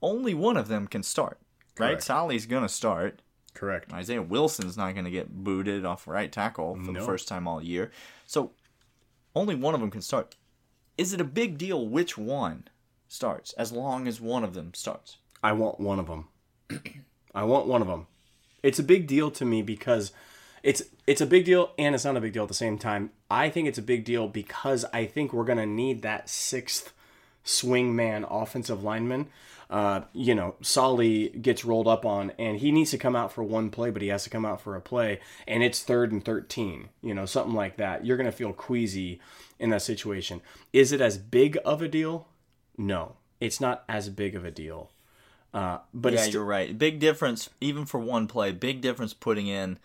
Only 0.00 0.32
one 0.32 0.56
of 0.56 0.68
them 0.68 0.86
can 0.86 1.02
start, 1.02 1.38
right? 1.78 1.88
Correct. 1.88 2.02
Sally's 2.04 2.46
gonna 2.46 2.70
start. 2.70 3.20
Correct. 3.52 3.92
Isaiah 3.92 4.22
Wilson's 4.22 4.76
not 4.76 4.92
going 4.92 5.06
to 5.06 5.10
get 5.10 5.42
booted 5.44 5.84
off 5.86 6.06
right 6.06 6.30
tackle 6.30 6.78
for 6.84 6.92
the 6.92 7.00
first 7.00 7.26
time 7.26 7.48
all 7.48 7.62
year. 7.62 7.90
So 8.26 8.52
only 9.34 9.54
one 9.54 9.72
of 9.74 9.80
them 9.80 9.90
can 9.90 10.02
start. 10.02 10.36
Is 10.98 11.14
it 11.14 11.22
a 11.22 11.24
big 11.24 11.56
deal 11.56 11.86
which 11.88 12.18
one 12.18 12.68
starts 13.08 13.54
as 13.54 13.72
long 13.72 14.06
as 14.06 14.20
one 14.20 14.44
of 14.44 14.52
them 14.52 14.74
starts? 14.74 15.16
I 15.42 15.52
want 15.52 15.80
one 15.80 15.98
of 15.98 16.06
them. 16.06 16.28
I 17.34 17.44
want 17.44 17.66
one 17.66 17.80
of 17.80 17.88
them. 17.88 18.06
It's 18.62 18.78
a 18.78 18.82
big 18.82 19.06
deal 19.06 19.30
to 19.30 19.44
me 19.46 19.62
because 19.62 20.12
it's 20.66 20.82
it's 21.06 21.20
a 21.20 21.26
big 21.26 21.44
deal 21.44 21.70
and 21.78 21.94
it's 21.94 22.04
not 22.04 22.16
a 22.16 22.20
big 22.20 22.32
deal 22.32 22.42
at 22.42 22.48
the 22.48 22.54
same 22.54 22.76
time. 22.76 23.10
I 23.30 23.48
think 23.50 23.68
it's 23.68 23.78
a 23.78 23.82
big 23.82 24.04
deal 24.04 24.26
because 24.26 24.84
I 24.92 25.06
think 25.06 25.32
we're 25.32 25.44
gonna 25.44 25.64
need 25.64 26.02
that 26.02 26.28
sixth 26.28 26.92
swing 27.44 27.94
man 27.94 28.26
offensive 28.28 28.82
lineman. 28.82 29.28
Uh, 29.70 30.02
you 30.12 30.34
know, 30.34 30.56
Solly 30.60 31.28
gets 31.28 31.64
rolled 31.64 31.86
up 31.86 32.04
on 32.04 32.32
and 32.36 32.58
he 32.58 32.72
needs 32.72 32.90
to 32.90 32.98
come 32.98 33.14
out 33.14 33.32
for 33.32 33.44
one 33.44 33.70
play, 33.70 33.90
but 33.90 34.02
he 34.02 34.08
has 34.08 34.24
to 34.24 34.30
come 34.30 34.44
out 34.44 34.60
for 34.60 34.74
a 34.74 34.80
play, 34.80 35.20
and 35.46 35.62
it's 35.62 35.82
third 35.82 36.10
and 36.10 36.24
thirteen, 36.24 36.88
you 37.00 37.14
know, 37.14 37.26
something 37.26 37.54
like 37.54 37.76
that. 37.76 38.04
You're 38.04 38.16
gonna 38.16 38.32
feel 38.32 38.52
queasy 38.52 39.20
in 39.60 39.70
that 39.70 39.82
situation. 39.82 40.42
Is 40.72 40.90
it 40.90 41.00
as 41.00 41.16
big 41.16 41.56
of 41.64 41.80
a 41.80 41.86
deal? 41.86 42.26
No, 42.76 43.14
it's 43.40 43.60
not 43.60 43.84
as 43.88 44.08
big 44.08 44.34
of 44.34 44.44
a 44.44 44.50
deal. 44.50 44.90
Uh, 45.54 45.78
but 45.94 46.12
yeah, 46.12 46.24
it's 46.24 46.34
you're 46.34 46.44
right. 46.44 46.76
Big 46.76 46.98
difference, 46.98 47.50
even 47.60 47.86
for 47.86 48.00
one 48.00 48.26
play. 48.26 48.50
Big 48.50 48.80
difference 48.80 49.14
putting 49.14 49.46
in 49.46 49.78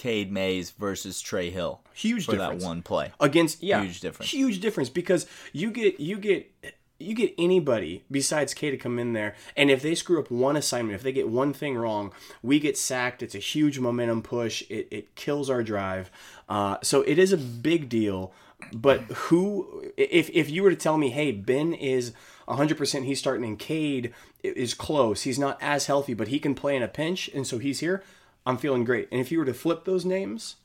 Cade 0.00 0.32
Mays 0.32 0.70
versus 0.70 1.20
Trey 1.20 1.50
Hill 1.50 1.82
huge 1.92 2.24
for 2.24 2.32
difference 2.32 2.62
that 2.62 2.66
one 2.66 2.80
play. 2.80 3.12
against 3.20 3.62
yeah 3.62 3.82
Huge 3.82 4.00
difference. 4.00 4.30
huge 4.32 4.60
difference 4.60 4.88
because 4.88 5.26
you 5.52 5.70
get 5.70 6.00
you 6.00 6.16
get 6.16 6.50
you 6.98 7.14
get 7.14 7.34
anybody 7.36 8.02
besides 8.10 8.54
K 8.54 8.70
to 8.70 8.78
come 8.78 8.98
in 8.98 9.12
there 9.12 9.34
and 9.58 9.70
if 9.70 9.82
they 9.82 9.94
screw 9.94 10.18
up 10.18 10.30
one 10.30 10.56
assignment 10.56 10.94
if 10.94 11.02
they 11.02 11.12
get 11.12 11.28
one 11.28 11.52
thing 11.52 11.76
wrong 11.76 12.12
we 12.42 12.58
get 12.58 12.78
sacked 12.78 13.22
it's 13.22 13.34
a 13.34 13.38
huge 13.38 13.78
momentum 13.78 14.22
push 14.22 14.62
it, 14.70 14.88
it 14.90 15.14
kills 15.16 15.50
our 15.50 15.62
drive 15.62 16.10
uh, 16.48 16.78
so 16.82 17.02
it 17.02 17.18
is 17.18 17.30
a 17.30 17.36
big 17.36 17.90
deal 17.90 18.32
but 18.72 19.00
who 19.28 19.84
if, 19.98 20.30
if 20.30 20.48
you 20.48 20.62
were 20.62 20.70
to 20.70 20.76
tell 20.76 20.96
me 20.96 21.10
hey 21.10 21.30
Ben 21.30 21.74
is 21.74 22.12
100% 22.48 23.04
he's 23.04 23.18
starting 23.18 23.44
and 23.44 23.58
Cade 23.58 24.14
is 24.42 24.72
close 24.72 25.22
he's 25.22 25.38
not 25.38 25.58
as 25.60 25.86
healthy 25.86 26.14
but 26.14 26.28
he 26.28 26.38
can 26.38 26.54
play 26.54 26.74
in 26.74 26.82
a 26.82 26.88
pinch 26.88 27.28
and 27.34 27.46
so 27.46 27.58
he's 27.58 27.80
here 27.80 28.02
I'm 28.46 28.56
feeling 28.56 28.84
great 28.84 29.08
and 29.12 29.20
if 29.20 29.30
you 29.30 29.38
were 29.38 29.44
to 29.44 29.54
flip 29.54 29.84
those 29.84 30.04
names 30.04 30.56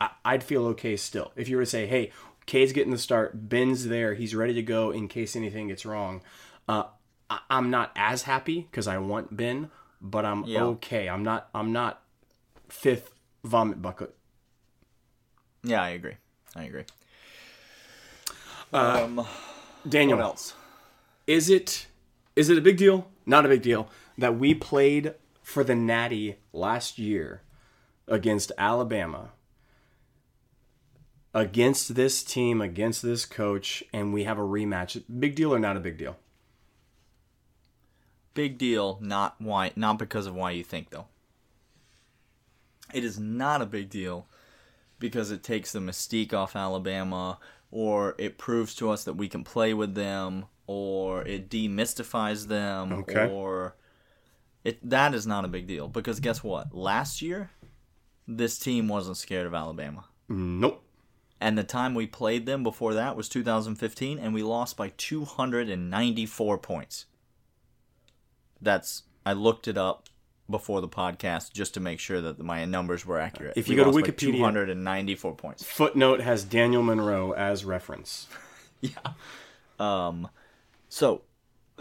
I- 0.00 0.10
I'd 0.24 0.42
feel 0.42 0.64
okay 0.68 0.96
still. 0.96 1.30
If 1.36 1.48
you 1.48 1.56
were 1.56 1.62
to 1.62 1.70
say, 1.70 1.86
hey, 1.86 2.10
Cade's 2.44 2.72
getting 2.72 2.90
the 2.90 2.98
start, 2.98 3.48
Ben's 3.48 3.86
there, 3.86 4.14
he's 4.14 4.34
ready 4.34 4.52
to 4.54 4.62
go 4.62 4.90
in 4.90 5.06
case 5.06 5.36
anything 5.36 5.68
gets 5.68 5.86
wrong, 5.86 6.22
uh, 6.68 6.84
I- 7.30 7.38
I'm 7.48 7.70
not 7.70 7.92
as 7.94 8.22
happy 8.22 8.62
because 8.62 8.88
I 8.88 8.98
want 8.98 9.36
Ben, 9.36 9.70
but 10.00 10.24
I'm 10.24 10.42
Yeah. 10.44 10.64
okay. 10.64 11.08
I'm 11.08 11.22
not. 11.22 11.48
I'm 11.54 11.70
not 11.72 12.02
fifth 12.68 13.14
vomit 13.44 13.80
bucket. 13.80 14.12
Yeah, 15.62 15.80
I 15.82 15.90
agree. 15.90 16.16
I 16.56 16.64
agree. 16.64 16.84
Uh, 18.72 19.02
um, 19.04 19.26
Daniel, 19.88 20.18
what 20.18 20.24
else? 20.24 20.54
is 21.26 21.48
it 21.48 21.86
is 22.34 22.48
it 22.50 22.58
a 22.58 22.60
big 22.60 22.76
deal? 22.76 23.08
Not 23.26 23.44
a 23.46 23.48
big 23.48 23.62
deal 23.62 23.88
that 24.18 24.36
we 24.38 24.52
played 24.54 25.14
for 25.42 25.64
the 25.64 25.74
Natty 25.74 26.36
last 26.52 26.98
year 26.98 27.42
against 28.08 28.52
Alabama. 28.56 29.30
Against 31.34 31.94
this 31.94 32.22
team, 32.22 32.60
against 32.60 33.02
this 33.02 33.24
coach, 33.24 33.82
and 33.92 34.12
we 34.12 34.24
have 34.24 34.38
a 34.38 34.42
rematch. 34.42 35.02
Big 35.18 35.34
deal 35.34 35.54
or 35.54 35.58
not 35.58 35.76
a 35.78 35.80
big 35.80 35.96
deal? 35.96 36.16
Big 38.34 38.58
deal, 38.58 38.98
not 39.00 39.36
why 39.38 39.72
not 39.76 39.98
because 39.98 40.26
of 40.26 40.34
why 40.34 40.50
you 40.52 40.64
think 40.64 40.90
though. 40.90 41.06
It 42.92 43.04
is 43.04 43.18
not 43.18 43.62
a 43.62 43.66
big 43.66 43.88
deal 43.90 44.26
because 44.98 45.30
it 45.30 45.42
takes 45.42 45.72
the 45.72 45.78
mystique 45.80 46.32
off 46.34 46.54
Alabama 46.56 47.38
or 47.70 48.14
it 48.18 48.36
proves 48.38 48.74
to 48.76 48.90
us 48.90 49.04
that 49.04 49.14
we 49.14 49.28
can 49.28 49.44
play 49.44 49.72
with 49.74 49.94
them 49.94 50.44
or 50.66 51.22
it 51.26 51.48
demystifies 51.50 52.46
them 52.48 52.92
Okay. 52.92 53.26
or 53.30 53.74
it 54.64 54.78
that 54.88 55.14
is 55.14 55.26
not 55.26 55.44
a 55.44 55.48
big 55.48 55.66
deal 55.66 55.88
because 55.88 56.20
guess 56.20 56.42
what? 56.42 56.74
Last 56.74 57.20
year 57.22 57.50
this 58.28 58.58
team 58.58 58.88
wasn't 58.88 59.16
scared 59.16 59.46
of 59.46 59.54
Alabama. 59.54 60.04
Nope. 60.28 60.82
And 61.40 61.58
the 61.58 61.64
time 61.64 61.94
we 61.94 62.06
played 62.06 62.46
them 62.46 62.62
before 62.62 62.94
that 62.94 63.16
was 63.16 63.28
2015, 63.28 64.18
and 64.20 64.32
we 64.32 64.44
lost 64.44 64.76
by 64.76 64.92
294 64.96 66.58
points. 66.58 67.06
That's 68.60 69.02
I 69.26 69.32
looked 69.32 69.66
it 69.68 69.76
up 69.76 70.08
before 70.48 70.80
the 70.80 70.88
podcast 70.88 71.52
just 71.52 71.74
to 71.74 71.80
make 71.80 71.98
sure 71.98 72.20
that 72.20 72.38
my 72.38 72.64
numbers 72.64 73.04
were 73.06 73.18
accurate. 73.18 73.54
If 73.56 73.68
We 73.68 73.74
you 73.76 73.84
go 73.84 73.90
to 73.90 73.96
Wikipedia- 73.96 74.36
294 74.36 75.34
points. 75.34 75.64
Footnote 75.64 76.20
has 76.20 76.44
Daniel 76.44 76.82
Monroe 76.82 77.32
as 77.32 77.64
reference. 77.64 78.28
Yeah. 78.84 79.12
Um, 79.78 80.28
so 80.88 81.22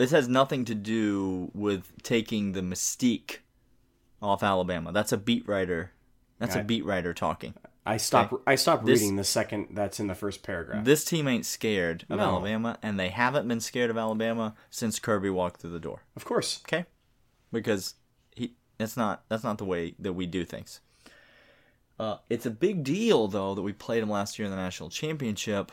this 0.01 0.09
has 0.11 0.27
nothing 0.27 0.65
to 0.65 0.73
do 0.73 1.51
with 1.53 1.85
taking 2.01 2.53
the 2.53 2.61
mystique 2.61 3.37
off 4.19 4.41
Alabama. 4.41 4.91
That's 4.91 5.11
a 5.11 5.17
beat 5.17 5.47
writer. 5.47 5.91
That's 6.39 6.55
a 6.55 6.63
beat 6.63 6.83
writer 6.83 7.13
talking. 7.13 7.53
I 7.85 7.97
stop. 7.97 8.41
I 8.47 8.55
stop 8.55 8.83
reading 8.83 9.15
the 9.15 9.23
second 9.23 9.67
that's 9.71 9.99
in 9.99 10.07
the 10.07 10.15
first 10.15 10.41
paragraph. 10.41 10.85
This 10.85 11.05
team 11.05 11.27
ain't 11.27 11.45
scared 11.45 12.03
of 12.09 12.17
No. 12.17 12.23
Alabama, 12.23 12.79
and 12.81 12.99
they 12.99 13.09
haven't 13.09 13.47
been 13.47 13.59
scared 13.59 13.91
of 13.91 13.97
Alabama 13.97 14.55
since 14.71 14.97
Kirby 14.97 15.29
walked 15.29 15.61
through 15.61 15.71
the 15.71 15.79
door. 15.79 16.01
of 16.15 16.25
course, 16.25 16.61
Okay, 16.67 16.85
because 17.51 17.93
he 18.35 18.55
that's 18.79 18.97
not 18.97 19.23
that's 19.29 19.43
not 19.43 19.59
the 19.59 19.65
way 19.65 19.93
that 19.99 20.13
we 20.13 20.25
do 20.25 20.45
things. 20.45 20.79
Uh, 21.99 22.17
it's 22.29 22.47
a 22.47 22.51
big 22.51 22.83
deal 22.83 23.27
though 23.27 23.53
that 23.53 23.61
we 23.61 23.73
played 23.73 24.01
them 24.01 24.09
last 24.09 24.39
year 24.39 24.45
in 24.47 24.51
the 24.51 24.57
national 24.57 24.89
championship. 24.89 25.71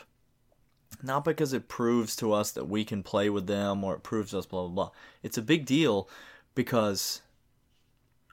Not 1.03 1.25
because 1.25 1.53
it 1.53 1.69
proves 1.69 2.17
to 2.17 2.33
us 2.33 2.51
that 2.53 2.69
we 2.69 2.85
can 2.85 3.03
play 3.03 3.31
with 3.31 3.47
them 3.47 3.85
or 3.85 3.95
it 3.95 4.03
proves 4.03 4.35
us 4.35 4.47
blah 4.47 4.63
blah 4.63 4.71
blah. 4.71 4.91
It's 5.23 5.39
a 5.39 5.43
big 5.43 5.65
deal 5.67 6.09
because 6.55 7.23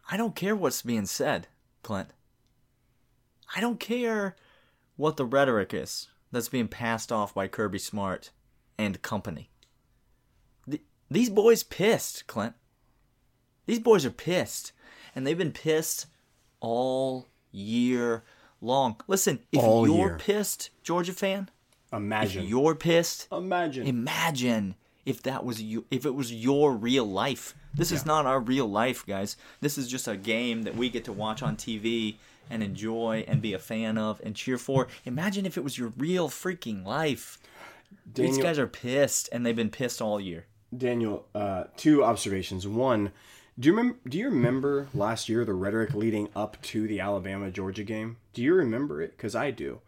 I 0.10 0.18
don't 0.18 0.36
care 0.36 0.56
what's 0.56 0.82
being 0.82 1.06
said, 1.06 1.48
Clint. 1.84 2.10
I 3.56 3.62
don't 3.62 3.80
care 3.80 4.36
what 4.96 5.18
the 5.18 5.26
rhetoric 5.26 5.74
is 5.74 6.08
that's 6.32 6.50
being 6.50 6.68
passed 6.68 7.12
off 7.12 7.34
by 7.34 7.48
Kirby 7.48 7.80
Smart 7.80 8.32
and 8.78 9.02
company. 9.02 9.50
Th- 10.70 10.82
these 11.10 11.30
boys 11.30 11.64
pissed, 11.64 12.26
Clint. 12.28 12.56
These 13.68 13.80
boys 13.80 14.06
are 14.06 14.12
pissed, 14.12 14.72
and 15.14 15.26
they've 15.26 15.38
been 15.38 15.52
pissed 15.52 16.08
all 16.60 17.28
year 17.52 18.24
long. 18.62 19.00
Listen, 19.08 19.40
if 19.52 19.64
All 19.64 19.88
you're 19.88 20.08
year. 20.08 20.18
pissed, 20.18 20.70
Georgia 20.84 21.14
fan, 21.14 21.50
if 21.96 22.02
imagine. 22.02 22.46
you're 22.46 22.76
pissed, 22.76 23.28
imagine. 23.32 23.88
imagine 23.88 24.76
if 25.06 25.22
that 25.24 25.46
was 25.46 25.62
you 25.62 25.86
if 25.92 26.06
it 26.06 26.16
was 26.16 26.34
your 26.34 26.74
real 26.74 27.06
life 27.06 27.54
this 27.74 27.92
is 27.92 28.06
not 28.06 28.26
our 28.26 28.40
real 28.40 28.66
life 28.66 29.06
guys 29.06 29.38
this 29.62 29.78
is 29.78 29.88
just 29.88 30.08
a 30.08 30.18
game 30.18 30.64
that 30.64 30.76
we 30.76 30.90
get 30.90 31.06
to 31.06 31.14
watch 31.14 31.44
on 31.44 31.56
tv 31.56 32.16
and 32.50 32.64
enjoy 32.64 33.24
and 33.28 33.40
be 33.40 33.54
a 33.54 33.60
fan 33.60 34.00
of 34.00 34.20
and 34.24 34.36
cheer 34.36 34.58
for 34.58 34.88
imagine 35.06 35.46
if 35.46 35.58
it 35.58 35.64
was 35.64 35.78
your 35.78 35.94
real 35.98 36.28
freaking 36.28 36.84
life 36.84 37.38
these 38.16 38.40
guys 38.40 38.58
are 38.58 38.66
pissed 38.68 39.30
and 39.32 39.46
they've 39.46 39.56
been 39.56 39.70
pissed 39.70 40.02
all 40.02 40.20
year 40.20 40.46
Daniel, 40.78 41.26
uh, 41.34 41.66
two 41.78 42.04
observations. 42.04 42.68
One, 42.68 43.12
do 43.60 43.70
you 43.70 43.76
remember? 43.76 44.00
Do 44.10 44.18
you 44.18 44.26
remember 44.26 44.88
last 44.94 45.30
year 45.30 45.46
the 45.46 45.54
rhetoric 45.54 45.94
leading 45.94 46.30
up 46.36 46.62
to 46.64 46.88
the 46.88 47.00
Alabama 47.00 47.52
Georgia 47.52 47.84
game? 47.84 48.18
Do 48.34 48.42
you 48.42 48.54
remember 48.54 49.02
it? 49.02 49.16
Because 49.16 49.36
I 49.36 49.52
do. 49.52 49.80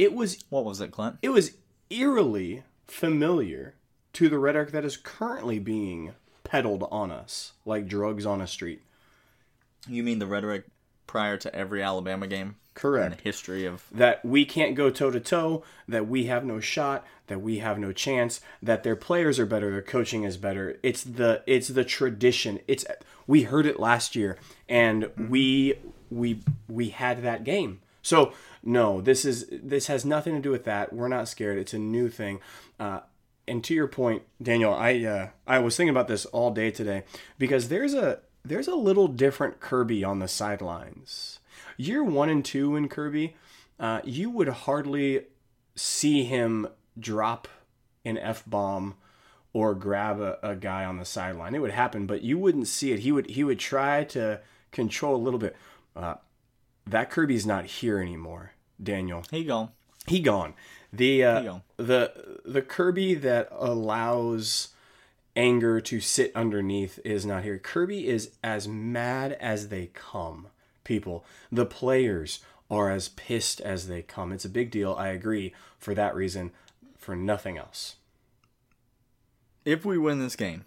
It 0.00 0.14
was 0.14 0.42
what 0.48 0.64
was 0.64 0.80
it 0.80 0.90
clint 0.90 1.18
it 1.20 1.28
was 1.28 1.52
eerily 1.90 2.62
familiar 2.86 3.74
to 4.14 4.28
the 4.30 4.38
rhetoric 4.38 4.72
that 4.72 4.84
is 4.84 4.96
currently 4.96 5.58
being 5.58 6.14
peddled 6.42 6.88
on 6.90 7.10
us 7.10 7.52
like 7.66 7.86
drugs 7.86 8.24
on 8.24 8.40
a 8.40 8.46
street. 8.46 8.82
you 9.86 10.02
mean 10.02 10.18
the 10.18 10.26
rhetoric 10.26 10.64
prior 11.06 11.36
to 11.36 11.54
every 11.54 11.82
alabama 11.82 12.26
game 12.26 12.48
in 12.48 12.54
Correct. 12.74 13.18
the 13.18 13.22
history 13.22 13.66
of 13.66 13.84
that 13.92 14.24
we 14.24 14.46
can't 14.46 14.74
go 14.74 14.88
toe 14.88 15.10
to 15.10 15.20
toe, 15.20 15.64
that 15.86 16.08
we 16.08 16.24
have 16.26 16.44
no 16.44 16.60
shot, 16.60 17.04
that 17.26 17.42
we 17.42 17.58
have 17.58 17.78
no 17.78 17.92
chance, 17.92 18.40
that 18.62 18.84
their 18.84 18.96
players 18.96 19.38
are 19.38 19.44
better, 19.44 19.70
their 19.70 19.82
coaching 19.82 20.22
is 20.22 20.38
better. 20.38 20.78
It's 20.82 21.02
the 21.02 21.42
it's 21.46 21.68
the 21.68 21.84
tradition. 21.84 22.60
It's 22.66 22.86
we 23.26 23.42
heard 23.42 23.66
it 23.66 23.78
last 23.78 24.16
year 24.16 24.38
and 24.66 25.10
we 25.28 25.74
we 26.10 26.40
we 26.68 26.88
had 26.88 27.22
that 27.22 27.44
game. 27.44 27.80
So 28.02 28.32
no, 28.62 29.00
this 29.00 29.24
is 29.24 29.46
this 29.50 29.86
has 29.86 30.04
nothing 30.04 30.34
to 30.34 30.40
do 30.40 30.50
with 30.50 30.64
that. 30.64 30.92
We're 30.92 31.08
not 31.08 31.28
scared. 31.28 31.58
It's 31.58 31.74
a 31.74 31.78
new 31.78 32.08
thing. 32.08 32.40
Uh, 32.78 33.00
and 33.48 33.64
to 33.64 33.74
your 33.74 33.88
point, 33.88 34.22
Daniel, 34.42 34.72
I 34.74 35.04
uh, 35.04 35.28
I 35.46 35.58
was 35.58 35.76
thinking 35.76 35.90
about 35.90 36.08
this 36.08 36.26
all 36.26 36.50
day 36.50 36.70
today 36.70 37.04
because 37.38 37.68
there's 37.68 37.94
a 37.94 38.20
there's 38.44 38.68
a 38.68 38.74
little 38.74 39.08
different 39.08 39.60
Kirby 39.60 40.04
on 40.04 40.18
the 40.18 40.28
sidelines. 40.28 41.40
Year 41.76 42.04
one 42.04 42.28
and 42.28 42.44
two 42.44 42.76
in 42.76 42.88
Kirby, 42.88 43.36
uh, 43.78 44.00
you 44.04 44.30
would 44.30 44.48
hardly 44.48 45.26
see 45.74 46.24
him 46.24 46.68
drop 46.98 47.48
an 48.04 48.18
f 48.18 48.44
bomb 48.46 48.94
or 49.52 49.74
grab 49.74 50.20
a, 50.20 50.38
a 50.42 50.54
guy 50.54 50.84
on 50.84 50.98
the 50.98 51.04
sideline. 51.04 51.54
It 51.54 51.60
would 51.60 51.72
happen, 51.72 52.06
but 52.06 52.22
you 52.22 52.38
wouldn't 52.38 52.68
see 52.68 52.92
it. 52.92 53.00
He 53.00 53.12
would 53.12 53.30
he 53.30 53.42
would 53.42 53.58
try 53.58 54.04
to 54.04 54.40
control 54.70 55.16
a 55.16 55.18
little 55.18 55.40
bit. 55.40 55.56
Uh, 55.96 56.16
that 56.90 57.10
Kirby's 57.10 57.46
not 57.46 57.64
here 57.66 57.98
anymore, 57.98 58.52
Daniel 58.82 59.22
he 59.30 59.44
gone. 59.44 59.70
he 60.06 60.20
gone. 60.20 60.54
The 60.92 61.24
uh, 61.24 61.40
He 61.40 61.46
gone. 61.46 61.62
the 61.76 62.40
the 62.44 62.62
Kirby 62.62 63.14
that 63.14 63.48
allows 63.52 64.68
anger 65.36 65.80
to 65.80 66.00
sit 66.00 66.32
underneath 66.34 66.98
is 67.04 67.24
not 67.24 67.44
here. 67.44 67.58
Kirby 67.58 68.08
is 68.08 68.32
as 68.42 68.66
mad 68.66 69.32
as 69.34 69.68
they 69.68 69.86
come. 69.94 70.48
People, 70.84 71.24
the 71.52 71.66
players 71.66 72.40
are 72.70 72.90
as 72.90 73.08
pissed 73.10 73.60
as 73.60 73.86
they 73.88 74.02
come. 74.02 74.32
It's 74.32 74.44
a 74.44 74.48
big 74.48 74.70
deal. 74.70 74.94
I 74.98 75.08
agree 75.08 75.54
for 75.78 75.94
that 75.94 76.14
reason. 76.14 76.50
For 76.98 77.14
nothing 77.16 77.56
else. 77.56 77.96
if 79.64 79.84
we 79.84 79.96
win 79.96 80.18
this 80.20 80.36
game 80.36 80.64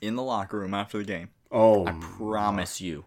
in 0.00 0.16
the 0.16 0.22
locker 0.22 0.58
room 0.58 0.74
after 0.74 0.98
the 0.98 1.04
game 1.04 1.28
Oh, 1.50 1.86
I 1.86 1.92
promise 2.16 2.80
you, 2.80 3.04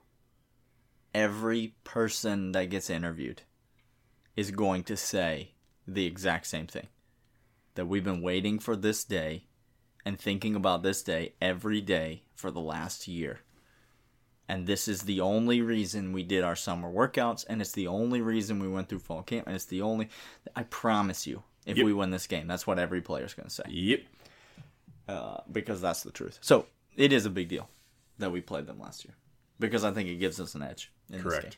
every 1.15 1.73
person 1.85 2.51
that 2.51 2.69
gets 2.69 2.89
interviewed 2.89 3.41
is 4.35 4.51
going 4.51 4.83
to 4.83 4.97
say 4.97 5.53
the 5.87 6.05
exact 6.05 6.45
same 6.45 6.67
thing. 6.67 6.87
That 7.75 7.87
we've 7.87 8.03
been 8.03 8.21
waiting 8.21 8.59
for 8.59 8.75
this 8.75 9.03
day 9.05 9.45
and 10.05 10.19
thinking 10.19 10.55
about 10.55 10.83
this 10.83 11.01
day 11.01 11.33
every 11.41 11.81
day 11.81 12.23
for 12.35 12.51
the 12.51 12.59
last 12.59 13.07
year. 13.07 13.39
And 14.47 14.67
this 14.67 14.87
is 14.87 15.03
the 15.03 15.21
only 15.21 15.61
reason 15.61 16.11
we 16.11 16.21
did 16.21 16.43
our 16.43 16.55
summer 16.55 16.91
workouts, 16.91 17.45
and 17.49 17.61
it's 17.61 17.71
the 17.71 17.87
only 17.87 18.21
reason 18.21 18.59
we 18.59 18.67
went 18.67 18.89
through 18.89 18.99
fall 18.99 19.23
camp, 19.23 19.47
and 19.47 19.55
it's 19.55 19.65
the 19.65 19.81
only. 19.81 20.09
I 20.55 20.63
promise 20.63 21.25
you, 21.25 21.41
if 21.65 21.77
Yep. 21.77 21.85
we 21.85 21.93
win 21.93 22.11
this 22.11 22.27
game, 22.27 22.45
that's 22.45 22.67
what 22.67 22.77
every 22.77 23.01
player's 23.01 23.33
going 23.33 23.47
to 23.49 23.53
say 23.55 23.63
yep. 23.69 24.01
uh, 25.07 25.37
because 25.51 25.81
that's 25.81 26.03
the 26.03 26.11
truth. 26.11 26.37
So 26.41 26.67
it 26.95 27.11
is 27.11 27.25
a 27.25 27.31
big 27.31 27.47
deal 27.47 27.69
that 28.19 28.31
we 28.31 28.39
played 28.39 28.67
them 28.67 28.79
last 28.79 29.03
year 29.03 29.15
because 29.59 29.83
I 29.83 29.91
think 29.91 30.09
it 30.09 30.15
gives 30.15 30.39
us 30.39 30.55
an 30.55 30.61
edge. 30.63 30.91
Correct. 31.19 31.57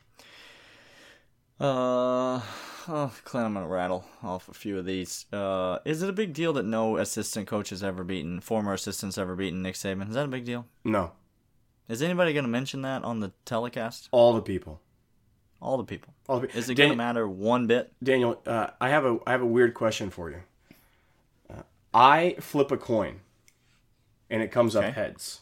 Uh, 1.59 2.39
oh, 2.87 3.11
Clint, 3.23 3.47
I'm 3.47 3.53
gonna 3.55 3.67
rattle 3.67 4.05
off 4.21 4.47
a 4.47 4.53
few 4.53 4.77
of 4.77 4.85
these. 4.85 5.25
Uh, 5.33 5.79
is 5.85 6.03
it 6.03 6.09
a 6.09 6.13
big 6.13 6.33
deal 6.33 6.53
that 6.53 6.65
no 6.65 6.97
assistant 6.97 7.47
coach 7.47 7.69
has 7.71 7.83
ever 7.83 8.03
beaten, 8.03 8.39
former 8.41 8.73
assistants 8.73 9.17
ever 9.17 9.35
beaten 9.35 9.63
Nick 9.63 9.73
Saban? 9.75 10.07
Is 10.09 10.13
that 10.15 10.25
a 10.25 10.29
big 10.29 10.45
deal? 10.45 10.67
No, 10.83 11.13
Is 11.89 12.01
anybody 12.03 12.33
gonna 12.33 12.47
mention 12.47 12.83
that 12.83 13.03
on 13.03 13.21
the 13.21 13.31
telecast? 13.45 14.07
all 14.11 14.33
the 14.33 14.41
people. 14.41 14.81
All 15.59 15.77
the 15.77 15.83
people. 15.83 16.13
All 16.29 16.41
the, 16.41 16.55
Is 16.55 16.69
it 16.69 16.75
Dan- 16.75 16.89
gonna 16.89 16.97
matter 16.97 17.27
one 17.27 17.65
bit? 17.65 17.91
Daniel, 18.03 18.39
uh, 18.45 18.67
I 18.79 18.89
have 18.89 19.05
a 19.05 19.17
I 19.25 19.31
have 19.31 19.41
a 19.41 19.45
weird 19.47 19.73
question 19.73 20.11
for 20.11 20.29
you. 20.29 20.41
Uh, 21.49 21.63
I 21.91 22.35
flip 22.39 22.69
a 22.71 22.77
coin, 22.77 23.21
and 24.29 24.43
it 24.43 24.51
comes 24.51 24.75
Okay. 24.75 24.89
up 24.89 24.93
heads. 24.93 25.41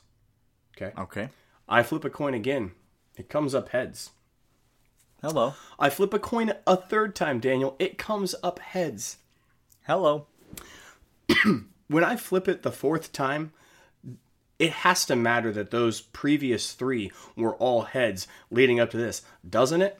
Okay. 0.78 0.94
Okay. 0.98 1.30
I 1.68 1.84
flip 1.84 2.06
a 2.06 2.10
coin 2.10 2.34
again. 2.34 2.72
It 3.18 3.30
comes 3.30 3.56
up 3.56 3.70
heads. 3.70 4.12
Hello. 5.22 5.54
I 5.80 5.90
flip 5.90 6.14
a 6.14 6.20
coin 6.20 6.54
a 6.68 6.76
third 6.78 7.16
time, 7.16 7.40
Daniel. 7.40 7.76
It 7.80 7.98
comes 7.98 8.36
up 8.44 8.60
heads. 8.60 9.18
Hello. 9.88 10.28
When 11.88 12.04
I 12.04 12.16
flip 12.16 12.48
it 12.48 12.64
the 12.64 12.72
fourth 12.72 13.12
time, 13.12 13.52
it 14.58 14.72
has 14.72 15.06
to 15.06 15.16
matter 15.16 15.52
that 15.52 15.70
those 15.70 16.02
previous 16.02 16.74
three 16.74 17.12
were 17.36 17.56
all 17.58 17.84
heads 17.84 18.28
leading 18.50 18.80
up 18.80 18.90
to 18.92 18.98
this, 18.98 19.22
doesn't 19.48 19.84
it? 19.84 20.00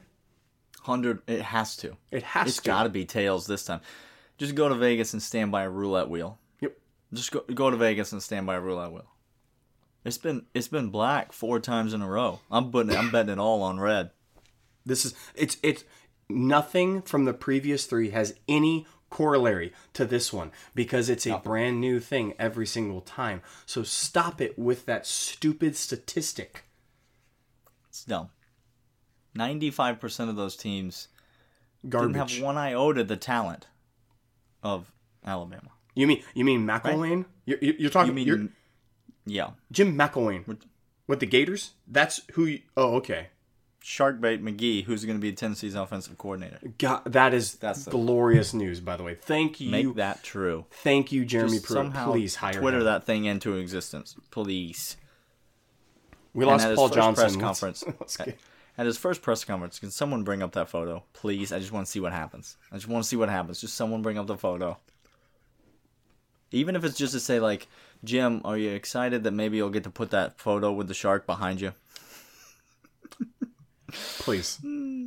Hundred. 0.82 1.20
It 1.28 1.42
has 1.42 1.76
to. 1.76 1.96
It 2.10 2.24
has 2.24 2.48
It's 2.48 2.56
to. 2.56 2.62
got 2.66 2.82
to 2.84 2.88
be 2.88 3.04
tails 3.04 3.46
this 3.46 3.64
time. 3.64 3.80
Just 4.36 4.56
go 4.56 4.68
to 4.68 4.74
Vegas 4.74 5.12
and 5.12 5.22
stand 5.22 5.52
by 5.52 5.62
a 5.62 5.70
roulette 5.70 6.10
wheel. 6.10 6.38
Yep. 6.60 6.76
Just 7.14 7.30
go 7.30 7.40
go 7.54 7.70
to 7.70 7.76
Vegas 7.76 8.10
and 8.10 8.20
stand 8.22 8.46
by 8.46 8.56
a 8.56 8.60
roulette 8.60 8.90
wheel. 8.90 9.06
It's 10.06 10.18
been 10.18 10.46
it's 10.54 10.68
been 10.68 10.90
black 10.90 11.32
four 11.32 11.58
times 11.58 11.92
in 11.92 12.00
a 12.00 12.08
row. 12.08 12.38
I'm 12.48 12.70
putting 12.70 12.92
it, 12.92 12.98
I'm 12.98 13.10
betting 13.10 13.32
it 13.32 13.38
all 13.40 13.62
on 13.62 13.80
red. 13.80 14.10
This 14.84 15.04
is 15.04 15.14
it's 15.34 15.56
it's 15.64 15.82
nothing 16.28 17.02
from 17.02 17.24
the 17.24 17.34
previous 17.34 17.86
three 17.86 18.10
has 18.10 18.34
any 18.46 18.86
corollary 19.10 19.72
to 19.94 20.04
this 20.04 20.32
one 20.32 20.52
because 20.76 21.08
it's 21.08 21.26
a 21.26 21.38
brand 21.38 21.80
new 21.80 21.98
thing 21.98 22.34
every 22.38 22.68
single 22.68 23.00
time. 23.00 23.42
So 23.66 23.82
stop 23.82 24.40
it 24.40 24.56
with 24.56 24.86
that 24.86 25.08
stupid 25.08 25.74
statistic. 25.74 26.62
It's 27.88 28.04
dumb. 28.04 28.28
Ninety 29.34 29.72
five 29.72 29.98
percent 29.98 30.30
of 30.30 30.36
those 30.36 30.56
teams 30.56 31.08
Garbage. 31.88 32.14
didn't 32.14 32.30
have 32.30 32.42
one 32.44 32.56
iota 32.56 33.02
the 33.02 33.16
talent 33.16 33.66
of 34.62 34.92
Alabama. 35.24 35.70
You 35.96 36.06
mean 36.06 36.22
you 36.32 36.44
mean 36.44 36.64
McElwain? 36.64 37.24
You're, 37.44 37.58
you're 37.60 37.74
you're 37.74 37.90
talking. 37.90 38.10
You 38.10 38.14
mean, 38.14 38.26
you're, 38.28 38.48
yeah, 39.26 39.50
Jim 39.70 39.96
McElwain 39.96 40.46
with 41.06 41.20
the 41.20 41.26
Gators. 41.26 41.72
That's 41.86 42.20
who. 42.32 42.46
You, 42.46 42.60
oh, 42.76 42.94
okay. 42.96 43.28
Sharkbait 43.82 44.42
McGee, 44.42 44.82
who's 44.82 45.04
going 45.04 45.16
to 45.16 45.20
be 45.22 45.32
Tennessee's 45.32 45.76
offensive 45.76 46.18
coordinator. 46.18 46.58
God, 46.78 47.02
that 47.04 47.32
is 47.32 47.54
That's 47.54 47.86
glorious 47.86 48.52
news. 48.52 48.80
By 48.80 48.96
the 48.96 49.04
way, 49.04 49.14
thank 49.14 49.60
you, 49.60 49.70
Make 49.70 49.94
that 49.94 50.24
true. 50.24 50.64
thank 50.70 51.12
you, 51.12 51.24
Jeremy 51.24 51.60
Pruitt. 51.60 51.68
somehow 51.68 52.10
Please 52.10 52.34
hire 52.34 52.54
Twitter 52.54 52.78
him. 52.78 52.84
that 52.86 53.04
thing 53.04 53.26
into 53.26 53.54
existence, 53.56 54.16
please. 54.32 54.96
We 56.34 56.42
And 56.42 56.50
lost 56.50 56.64
at 56.64 56.70
his 56.70 56.76
Paul 56.78 56.88
first 56.88 56.96
Johnson. 56.96 57.14
press 57.14 57.32
Let's- 57.36 57.42
conference. 57.44 57.84
let's 58.00 58.20
at, 58.20 58.34
at 58.76 58.86
his 58.86 58.98
first 58.98 59.22
press 59.22 59.44
conference, 59.44 59.78
can 59.78 59.92
someone 59.92 60.24
bring 60.24 60.42
up 60.42 60.50
that 60.54 60.68
photo, 60.68 61.04
please? 61.12 61.52
I 61.52 61.60
just 61.60 61.70
want 61.70 61.86
to 61.86 61.90
see 61.92 62.00
what 62.00 62.12
happens. 62.12 62.56
I 62.72 62.74
just 62.74 62.88
want 62.88 63.04
to 63.04 63.08
see 63.08 63.16
what 63.16 63.28
happens. 63.28 63.60
Just 63.60 63.74
someone 63.76 64.02
bring 64.02 64.18
up 64.18 64.26
the 64.26 64.36
photo. 64.36 64.78
Even 66.50 66.74
if 66.76 66.84
it's 66.84 66.96
just 66.96 67.12
to 67.12 67.20
say 67.20 67.38
like, 67.40 67.68
Jim, 68.04 68.40
are 68.44 68.56
you 68.56 68.70
excited 68.70 69.24
that 69.24 69.32
maybe 69.32 69.56
you'll 69.56 69.70
get 69.70 69.84
to 69.84 69.90
put 69.90 70.10
that 70.10 70.38
photo 70.38 70.72
with 70.72 70.88
the 70.88 70.94
shark 70.94 71.26
behind 71.26 71.60
you? 71.60 71.72
please, 74.18 74.58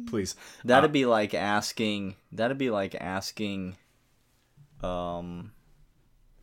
please. 0.08 0.36
That'd 0.63 0.91
be 0.91 1.06
like 1.06 1.34
asking. 1.34 2.15
That'd 2.32 2.58
be 2.58 2.69
like 2.69 2.95
asking, 2.95 3.75
um, 4.84 5.52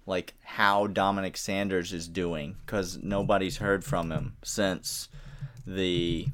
like 0.07 0.35
how 0.43 0.87
Dominic 0.87 1.37
Sanders 1.37 1.93
is 1.93 2.09
doing 2.09 2.57
because 2.65 2.99
nobody's 3.03 3.57
heard 3.59 3.85
from 3.85 4.11
him 4.11 4.37
since 4.45 5.09
the 5.67 6.27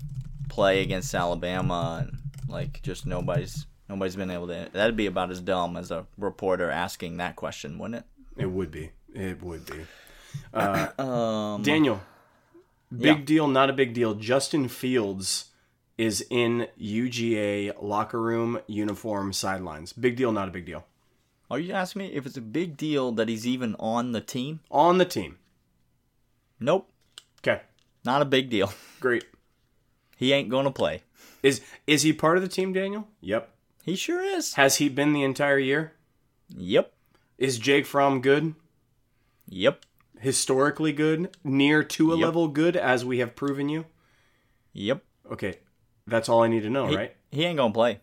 play 0.48 0.82
against 0.82 1.14
Alabama, 1.14 2.06
and 2.06 2.18
like 2.48 2.82
just 2.82 3.06
nobody's 3.06 3.66
nobody's 3.88 4.16
been 4.16 4.30
able 4.30 4.48
to. 4.48 4.68
That'd 4.72 4.96
be 4.96 5.06
about 5.06 5.30
as 5.30 5.40
dumb 5.40 5.76
as 5.76 5.90
a 5.90 6.06
reporter 6.18 6.70
asking 6.70 7.16
that 7.18 7.36
question, 7.36 7.78
wouldn't 7.78 8.04
it? 8.04 8.42
It 8.42 8.50
would 8.50 8.70
be. 8.70 8.90
It 9.14 9.42
would 9.42 9.66
be. 9.66 9.84
It? 10.54 10.92
Um, 10.98 11.62
Daniel, 11.62 12.00
big 12.90 13.18
Yeah. 13.20 13.24
deal, 13.24 13.48
not 13.48 13.70
a 13.70 13.72
big 13.72 13.94
deal. 13.94 14.14
Justin 14.14 14.68
Fields 14.68 15.46
is 15.98 16.24
in 16.30 16.66
UGA 16.80 17.72
locker 17.80 18.20
room 18.20 18.60
uniform 18.66 19.32
sidelines. 19.32 19.92
Big 19.92 20.16
deal, 20.16 20.32
not 20.32 20.48
a 20.48 20.50
big 20.50 20.66
deal. 20.66 20.84
are 21.50 21.58
you 21.58 21.72
asking 21.72 22.00
me 22.02 22.08
if 22.12 22.24
it's 22.26 22.36
a 22.36 22.40
big 22.42 22.76
deal 22.76 23.12
that 23.12 23.28
he's 23.28 23.46
even 23.46 23.74
on 23.78 24.12
the 24.12 24.20
team? 24.20 24.60
On 24.70 24.98
the 24.98 25.04
team. 25.04 25.38
Nope, 26.60 26.88
Okay, 27.40 27.60
not 28.04 28.22
a 28.22 28.24
big 28.24 28.48
deal. 28.50 28.72
great. 29.00 29.24
He 30.16 30.32
ain't 30.32 30.48
gonna 30.48 30.70
play. 30.70 31.02
Is 31.42 31.60
is 31.86 32.02
he 32.02 32.12
part 32.12 32.36
of 32.36 32.42
the 32.42 32.48
team, 32.48 32.72
Daniel? 32.72 33.08
Yep. 33.20 33.50
He 33.84 33.96
sure 33.96 34.22
is. 34.22 34.54
Has 34.54 34.76
he 34.76 34.88
been 34.88 35.12
the 35.12 35.24
entire 35.24 35.58
year? 35.58 35.92
Yep. 36.48 36.92
Is 37.36 37.58
Jake 37.58 37.84
Fromm 37.86 38.20
good? 38.20 38.54
Yep. 39.48 39.84
Historically 40.22 40.92
good? 40.92 41.36
Near 41.42 41.82
to 41.82 42.12
a 42.12 42.16
Yep. 42.16 42.24
level 42.24 42.48
good, 42.48 42.76
as 42.76 43.04
we 43.04 43.18
have 43.18 43.34
proven 43.34 43.68
you? 43.68 43.86
Yep. 44.72 45.02
Okay, 45.32 45.58
that's 46.06 46.28
all 46.28 46.42
I 46.44 46.48
need 46.48 46.62
to 46.62 46.70
know, 46.70 46.86
He, 46.86 46.96
right? 46.96 47.16
he 47.32 47.44
ain't 47.44 47.56
gonna 47.56 47.74
play. 47.74 48.00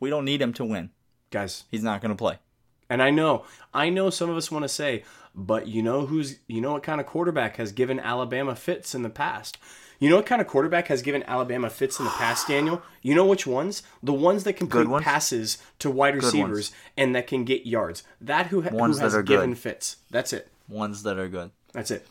We 0.00 0.10
don't 0.10 0.24
need 0.26 0.42
him 0.42 0.52
to 0.54 0.64
win. 0.64 0.90
Guys, 1.30 1.64
He's 1.70 1.82
not 1.82 2.00
gonna 2.02 2.14
play. 2.14 2.38
And 2.90 3.02
I 3.02 3.10
know, 3.10 3.44
I 3.74 3.88
know 3.88 4.10
some 4.10 4.28
of 4.30 4.36
us 4.36 4.50
want 4.50 4.64
to 4.64 4.68
say, 4.68 5.02
but 5.34 5.66
you 5.66 5.82
know 5.82 6.06
who's, 6.06 6.40
you 6.46 6.60
know 6.60 6.72
what 6.74 6.82
kind 6.82 7.00
of 7.00 7.06
quarterback 7.06 7.56
has 7.56 7.72
given 7.72 7.98
Alabama 7.98 8.54
fits 8.54 8.94
in 8.94 9.02
the 9.02 9.10
past? 9.10 9.58
You 9.98 10.10
know 10.10 10.16
what 10.16 10.26
kind 10.26 10.42
of 10.42 10.46
quarterback 10.46 10.88
has 10.88 11.00
given 11.02 11.22
Alabama 11.24 11.70
fits 11.70 11.98
in 11.98 12.04
the 12.04 12.10
past, 12.12 12.46
Daniel? 12.48 12.82
You 13.02 13.14
know 13.14 13.24
which 13.24 13.46
ones? 13.46 13.82
The 14.02 14.12
ones 14.12 14.44
that 14.44 14.52
complete 14.54 14.88
ones? 14.88 15.04
passes 15.04 15.58
to 15.78 15.90
wide 15.90 16.14
receivers 16.16 16.70
and 16.98 17.14
that 17.16 17.26
can 17.26 17.44
get 17.44 17.66
yards. 17.66 18.02
That 18.20 18.48
who, 18.48 18.60
ha- 18.62 18.68
who 18.70 18.92
has 18.98 19.14
given 19.22 19.50
good. 19.50 19.58
fits. 19.58 19.96
That's 20.10 20.32
it. 20.34 20.48
Ones 20.68 21.02
that 21.04 21.18
are 21.18 21.28
good. 21.28 21.50
That's 21.72 21.90
it. 21.90 22.06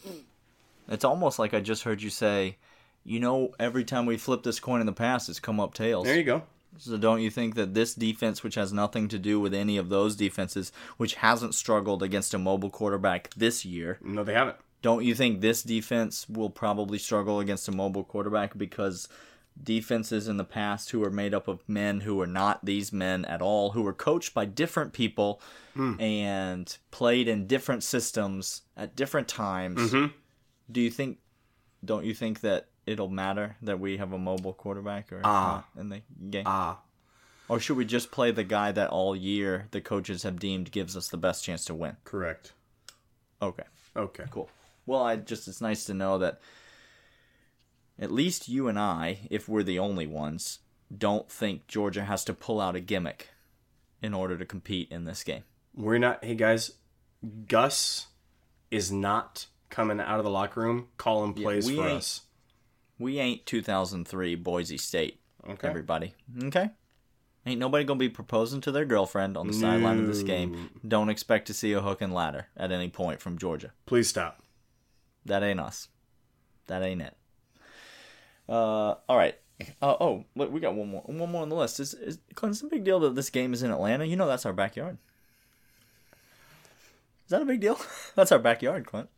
It's 0.88 1.04
almost 1.04 1.39
like 1.39 1.54
I 1.54 1.60
just 1.60 1.84
heard 1.84 2.02
you 2.02 2.10
say, 2.10 2.58
you 3.04 3.20
know, 3.20 3.54
every 3.60 3.84
time 3.84 4.06
we 4.06 4.18
flip 4.18 4.44
this 4.44 4.60
coin 4.60 4.80
in 4.80 4.86
the 4.86 4.94
past, 4.94 5.30
it's 5.30 5.39
come 5.39 5.60
up 5.60 5.74
tails. 5.74 6.06
There 6.06 6.15
you 6.18 6.24
go. 6.24 6.44
So 6.78 6.98
don't 6.98 7.22
you 7.22 7.30
think 7.32 7.56
that 7.56 7.74
this 7.74 7.94
defense, 7.96 8.44
which 8.44 8.56
has 8.56 8.74
nothing 8.74 9.08
to 9.10 9.18
do 9.20 9.39
with 9.39 9.54
any 9.54 9.78
of 9.78 9.89
those 9.89 10.15
defenses, 10.15 10.72
which 10.98 11.15
hasn't 11.15 11.56
struggled 11.56 12.04
against 12.04 12.34
a 12.34 12.38
mobile 12.38 12.70
quarterback 12.70 13.34
this 13.36 13.63
year, 13.65 13.98
No, 14.04 14.24
they 14.24 14.34
haven't. 14.34 14.58
don't 14.82 15.04
you 15.06 15.15
think 15.15 15.39
this 15.41 15.63
defense 15.63 16.28
will 16.30 16.50
probably 16.50 16.98
struggle 16.98 17.39
against 17.39 17.68
a 17.68 17.72
mobile 17.72 18.04
quarterback 18.04 18.58
because 18.58 19.08
defenses 19.62 20.28
in 20.28 20.38
the 20.38 20.44
past 20.44 20.91
who 20.91 21.04
are 21.04 21.12
made 21.12 21.34
up 21.34 21.48
of 21.48 21.68
men 21.68 22.02
who 22.02 22.20
are 22.22 22.28
not 22.28 22.65
these 22.65 22.91
men 22.91 23.26
at 23.26 23.41
all, 23.41 23.72
who 23.72 23.82
were 23.82 23.94
coached 23.94 24.34
by 24.34 24.46
different 24.46 24.94
people 24.94 25.41
hmm. 25.74 26.00
and 26.00 26.78
played 26.91 27.28
in 27.28 27.48
different 27.48 27.84
systems 27.84 28.63
at 28.76 28.96
different 28.96 29.28
times? 29.28 29.80
Mm-hmm. 29.80 30.13
Do 30.72 30.82
you 30.82 30.89
think? 30.89 31.20
Don't 31.84 32.06
you 32.06 32.13
think 32.13 32.41
that 32.41 32.68
it'll 32.86 33.10
matter 33.10 33.56
that 33.62 33.80
we 33.80 33.98
have 33.98 34.13
a 34.13 34.18
mobile 34.18 34.54
quarterback 34.54 35.12
or 35.12 35.22
ah. 35.24 35.65
not 35.76 35.82
in 35.82 35.89
the 35.89 36.02
game? 36.30 36.44
Ah, 36.46 36.80
Or 37.48 37.60
should 37.60 37.78
we 37.78 37.86
just 37.86 38.12
play 38.12 38.32
the 38.32 38.44
guy 38.44 38.72
that 38.72 38.89
all 38.89 39.15
year 39.15 39.68
the 39.72 39.82
coaches 39.82 40.24
have 40.24 40.39
deemed 40.39 40.72
gives 40.72 40.98
us 40.98 41.08
the 41.08 41.18
best 41.18 41.44
chance 41.44 41.65
to 41.65 41.76
win? 41.76 41.98
correct. 42.04 42.54
Okay. 43.41 43.63
Okay. 43.96 44.24
Cool. 44.32 44.50
Well, 44.86 45.04
I 45.04 45.15
just 45.18 45.48
it's 45.48 45.62
nice 45.62 45.86
to 45.86 45.94
know 45.94 46.18
that 46.20 46.39
at 48.00 48.12
least 48.12 48.48
you 48.48 48.68
and 48.68 48.78
I, 48.80 49.28
if 49.30 49.48
we're 49.48 49.64
the 49.64 49.80
only 49.80 50.08
ones, 50.08 50.60
don't 50.96 51.30
think 51.30 51.68
Georgia 51.68 52.04
has 52.04 52.24
to 52.26 52.34
pull 52.34 52.60
out 52.62 52.76
a 52.76 52.80
gimmick 52.80 53.30
in 54.02 54.14
order 54.14 54.38
to 54.38 54.46
compete 54.46 54.92
in 54.92 55.06
this 55.06 55.24
game. 55.24 55.44
We're 55.74 55.98
not, 55.98 56.24
hey 56.24 56.36
guys, 56.36 56.72
Gus 57.48 58.08
is 58.72 58.92
not 58.92 59.48
coming 59.70 60.00
out 60.00 60.20
of 60.20 60.26
the 60.26 60.32
locker 60.32 60.62
room 60.62 60.88
calling 60.98 61.34
plays 61.34 61.66
we 61.66 61.76
for 61.76 61.88
us. 61.88 62.22
We 62.98 63.20
ain't 63.20 63.46
2003 63.46 64.36
Boise 64.36 64.78
State, 64.78 65.20
Okay. 65.48 65.68
everybody. 65.68 66.14
Okay? 66.46 66.70
Ain't 67.46 67.60
nobody 67.60 67.84
gonna 67.84 68.00
be 68.00 68.10
proposing 68.10 68.62
to 68.62 68.72
their 68.72 68.86
girlfriend 68.86 69.38
on 69.38 69.48
the 69.48 69.54
sideline 69.54 70.00
of 70.00 70.08
this 70.08 70.24
game. 70.24 70.70
Don't 70.88 71.10
expect 71.10 71.46
to 71.48 71.54
see 71.54 71.74
a 71.74 71.82
hook 71.82 72.02
and 72.02 72.14
ladder 72.14 72.48
at 72.58 72.72
any 72.72 72.90
point 72.90 73.22
from 73.22 73.38
Georgia. 73.38 73.72
Please 73.86 74.08
stop. 74.08 74.42
That 75.26 75.44
ain't 75.44 75.60
us. 75.60 75.90
That 76.68 76.82
ain't 76.82 77.02
it. 77.02 77.16
Uh, 78.48 78.96
all 79.10 79.18
right. 79.18 79.36
Uh, 79.82 79.96
oh, 80.00 80.26
look, 80.36 80.52
we 80.52 80.60
got 80.60 80.76
one 80.76 80.90
more. 80.90 81.02
One 81.06 81.32
more 81.32 81.42
on 81.42 81.50
the 81.50 81.56
list. 81.56 81.80
Is 81.80 81.94
is 81.94 82.20
Clint? 82.34 82.56
It's 82.56 82.62
a 82.62 82.68
big 82.68 82.84
deal 82.84 83.00
that 83.02 83.16
this 83.16 83.30
game 83.30 83.54
is 83.54 83.64
in 83.64 83.72
Atlanta. 83.72 84.06
You 84.06 84.16
know 84.16 84.28
that's 84.28 84.46
our 84.46 84.54
backyard. 84.54 84.98
Is 87.26 87.30
that 87.30 87.42
a 87.42 87.46
big 87.46 87.62
deal? 87.62 87.80
that's 88.16 88.32
our 88.32 88.40
backyard, 88.40 88.86
Clint. 88.86 89.10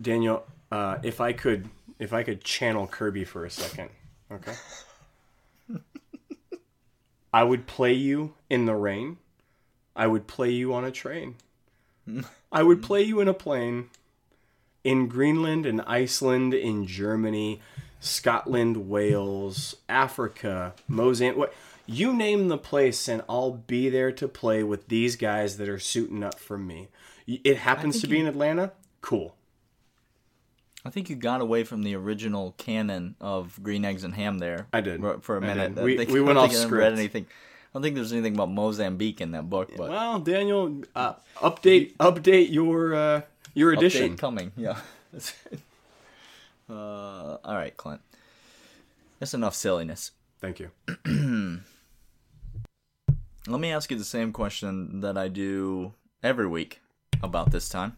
Daniel, 0.00 0.44
uh, 0.72 0.98
if 1.02 1.20
I 1.20 1.32
could, 1.32 1.68
if 1.98 2.12
I 2.12 2.22
could 2.22 2.42
channel 2.42 2.86
Kirby 2.86 3.24
for 3.24 3.44
a 3.44 3.50
second, 3.50 3.90
okay? 4.30 4.54
I 7.32 7.44
would 7.44 7.66
play 7.66 7.92
you 7.92 8.34
in 8.48 8.66
the 8.66 8.74
rain. 8.74 9.18
I 9.94 10.06
would 10.06 10.26
play 10.26 10.50
you 10.50 10.72
on 10.72 10.84
a 10.84 10.90
train. 10.90 11.34
I 12.50 12.62
would 12.62 12.82
play 12.82 13.02
you 13.02 13.20
in 13.20 13.28
a 13.28 13.34
plane. 13.34 13.90
In 14.84 15.08
Greenland 15.08 15.66
in 15.66 15.80
Iceland, 15.82 16.54
in 16.54 16.86
Germany, 16.86 17.60
Scotland, 18.00 18.88
Wales, 18.88 19.76
Africa, 19.88 20.74
Mozambique. 20.86 21.38
What 21.38 21.54
you 21.86 22.12
name 22.12 22.48
the 22.48 22.58
place, 22.58 23.08
and 23.08 23.22
I'll 23.28 23.50
be 23.52 23.88
there 23.88 24.12
to 24.12 24.28
play 24.28 24.62
with 24.62 24.88
these 24.88 25.16
guys 25.16 25.56
that 25.56 25.68
are 25.68 25.78
suiting 25.78 26.22
up 26.22 26.38
for 26.38 26.58
me. 26.58 26.88
It 27.26 27.58
happens 27.58 28.00
to 28.00 28.06
be 28.06 28.16
you- 28.16 28.22
in 28.22 28.28
Atlanta. 28.28 28.72
Cool. 29.00 29.34
I 30.84 30.90
think 30.90 31.10
you 31.10 31.16
got 31.16 31.40
away 31.40 31.64
from 31.64 31.82
the 31.82 31.94
original 31.96 32.54
canon 32.56 33.16
of 33.20 33.58
green 33.62 33.84
eggs 33.84 34.04
and 34.04 34.14
ham 34.14 34.38
there. 34.38 34.68
I 34.72 34.80
did. 34.80 35.02
for- 35.22 35.36
a 35.36 35.40
minute. 35.40 35.74
We- 35.76 35.96
think- 35.96 36.10
we 36.10 36.20
went 36.22 36.38
off 36.38 36.50
think 36.50 36.60
I 36.60 36.62
read 36.64 36.68
script. 36.68 36.98
anything. 36.98 37.26
I 37.26 37.70
don't 37.74 37.82
think 37.82 37.96
there's 37.96 38.12
anything 38.12 38.34
about 38.34 38.50
Mozambique 38.50 39.20
in 39.20 39.32
that 39.32 39.50
book, 39.50 39.70
but 39.76 39.90
Well, 39.90 40.20
Daniel, 40.20 40.82
uh, 40.96 41.14
update 41.36 41.96
update 41.98 42.50
your 42.50 42.94
uh, 42.94 43.20
your 43.54 43.72
edition. 43.72 44.14
Update 44.14 44.18
coming. 44.18 44.52
Yeah. 44.56 44.78
uh, 46.70 47.38
all 47.44 47.54
right, 47.56 47.76
Clint. 47.76 48.00
That's 49.18 49.34
enough 49.34 49.54
silliness. 49.54 50.12
Thank 50.40 50.60
you. 50.60 50.70
Let 53.46 53.60
me 53.60 53.72
ask 53.72 53.90
you 53.90 53.96
the 53.96 54.04
same 54.04 54.32
question 54.32 55.00
that 55.00 55.16
I 55.16 55.28
do 55.28 55.94
every 56.22 56.46
week 56.46 56.80
about 57.22 57.50
this 57.50 57.68
time. 57.68 57.96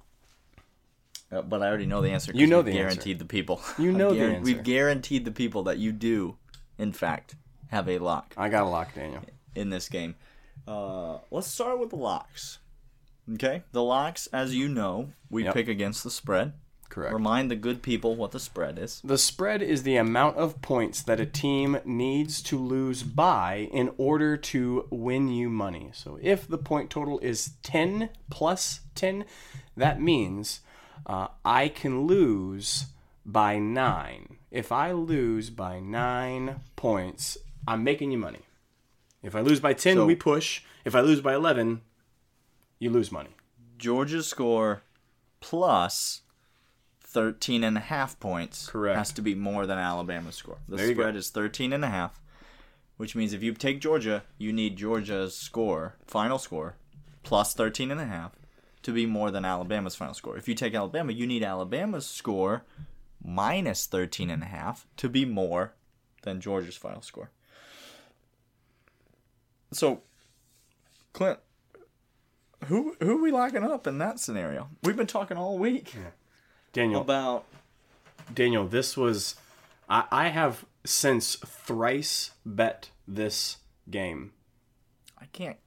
Uh, 1.32 1.42
but 1.42 1.62
I 1.62 1.68
already 1.68 1.86
know 1.86 2.00
the 2.02 2.10
answer. 2.10 2.32
You 2.34 2.46
know 2.46 2.62
the 2.62 2.70
answer. 2.72 2.82
guaranteed 2.82 3.18
the 3.18 3.24
people. 3.24 3.60
You 3.78 3.92
know 4.00 4.14
the 4.14 4.20
answer. 4.22 4.42
We've 4.42 4.62
guaranteed 4.62 5.24
the 5.24 5.30
people 5.32 5.64
that 5.64 5.78
you 5.78 5.92
do, 5.92 6.36
in 6.78 6.92
fact, 6.92 7.34
have 7.68 7.88
a 7.88 7.98
lock 7.98 8.34
I 8.36 8.48
got 8.48 8.64
a 8.64 8.68
lock, 8.68 8.94
Daniel. 8.94 9.22
in 9.54 9.70
this 9.70 9.88
game. 9.88 10.14
Uh, 10.66 11.18
let's 11.30 11.46
start 11.48 11.78
with 11.78 11.90
the 11.90 11.96
locks. 11.96 12.58
Okay, 13.34 13.62
the 13.72 13.82
locks, 13.82 14.26
as 14.32 14.54
you 14.54 14.68
know, 14.68 15.10
we 15.30 15.44
Yep. 15.44 15.54
pick 15.54 15.68
against 15.68 16.02
the 16.04 16.10
spread. 16.10 16.52
Correct. 16.90 17.14
Remind 17.14 17.50
the 17.50 17.56
good 17.56 17.82
people 17.82 18.16
what 18.16 18.32
the 18.32 18.40
spread 18.40 18.78
is. 18.78 19.00
The 19.02 19.16
spread 19.16 19.62
is 19.62 19.84
the 19.84 19.96
amount 19.96 20.36
of 20.36 20.60
points 20.60 21.02
that 21.04 21.20
a 21.20 21.24
team 21.24 21.78
needs 21.84 22.42
to 22.42 22.58
lose 22.58 23.04
by 23.04 23.68
in 23.72 23.92
order 23.96 24.36
to 24.36 24.86
win 24.90 25.28
you 25.28 25.48
money. 25.48 25.90
So 25.94 26.18
if 26.20 26.46
the 26.48 26.58
point 26.58 26.90
total 26.90 27.20
is 27.20 27.52
10 27.62 28.10
plus 28.28 28.80
10, 28.96 29.24
that 29.76 30.00
means 30.00 30.60
uh, 31.06 31.28
I 31.44 31.68
can 31.68 32.02
lose 32.08 32.86
by 33.24 33.58
9. 33.60 34.36
If 34.50 34.72
I 34.72 34.90
lose 34.90 35.48
by 35.48 35.78
9 35.78 36.60
points, 36.74 37.38
I'm 37.68 37.84
making 37.84 38.10
you 38.10 38.18
money. 38.18 38.40
If 39.22 39.36
I 39.36 39.40
lose 39.42 39.60
by 39.60 39.74
10, 39.74 39.96
So- 39.96 40.06
we 40.06 40.16
push. 40.16 40.62
If 40.84 40.96
I 40.96 41.00
lose 41.00 41.20
by 41.20 41.34
11, 41.34 41.82
you 42.80 42.90
lose 42.90 43.12
money. 43.12 43.36
Georgia's 43.78 44.26
score 44.26 44.82
plus 45.40 46.22
13 47.10 47.64
and 47.64 47.76
a 47.76 47.80
half 47.80 48.18
points 48.20 48.68
Correct. 48.68 48.96
has 48.96 49.12
to 49.12 49.22
be 49.22 49.34
more 49.34 49.66
than 49.66 49.78
Alabama's 49.78 50.36
score. 50.36 50.58
The 50.68 50.76
There 50.76 50.92
spread 50.92 51.16
is 51.16 51.30
13 51.30 51.72
and 51.72 51.84
a 51.84 51.88
half, 51.88 52.20
which 52.96 53.16
means 53.16 53.32
if 53.32 53.42
you 53.42 53.52
take 53.52 53.80
Georgia, 53.80 54.22
you 54.38 54.52
need 54.52 54.76
Georgia's 54.76 55.36
score, 55.36 55.96
final 56.06 56.38
score, 56.38 56.76
plus 57.24 57.52
13 57.54 57.90
and 57.90 58.00
a 58.00 58.06
half 58.06 58.32
to 58.82 58.92
be 58.92 59.06
more 59.06 59.30
than 59.30 59.44
Alabama's 59.44 59.96
final 59.96 60.14
score. 60.14 60.36
If 60.36 60.48
you 60.48 60.54
take 60.54 60.74
Alabama, 60.74 61.12
you 61.12 61.26
need 61.26 61.42
Alabama's 61.42 62.06
score 62.06 62.64
minus 63.22 63.86
13 63.86 64.30
and 64.30 64.42
a 64.42 64.46
half 64.46 64.86
to 64.96 65.08
be 65.08 65.24
more 65.24 65.74
than 66.22 66.40
Georgia's 66.40 66.76
final 66.76 67.02
score. 67.02 67.30
So, 69.72 70.02
Clint, 71.12 71.38
who 72.66 72.96
who 73.00 73.18
are 73.18 73.22
we 73.22 73.30
locking 73.30 73.64
up 73.64 73.86
in 73.86 73.98
that 73.98 74.20
scenario? 74.20 74.68
We've 74.82 74.96
been 74.96 75.06
talking 75.06 75.36
all 75.36 75.58
week 75.58 75.94
Daniel, 76.72 77.00
about 77.00 77.44
Daniel, 78.32 78.66
this 78.66 78.96
was. 78.96 79.36
I, 79.88 80.04
I 80.10 80.28
have 80.28 80.64
since 80.84 81.36
thrice 81.36 82.32
bet 82.46 82.90
this 83.06 83.58
game. 83.90 84.32
I 85.18 85.26
can't 85.26 85.58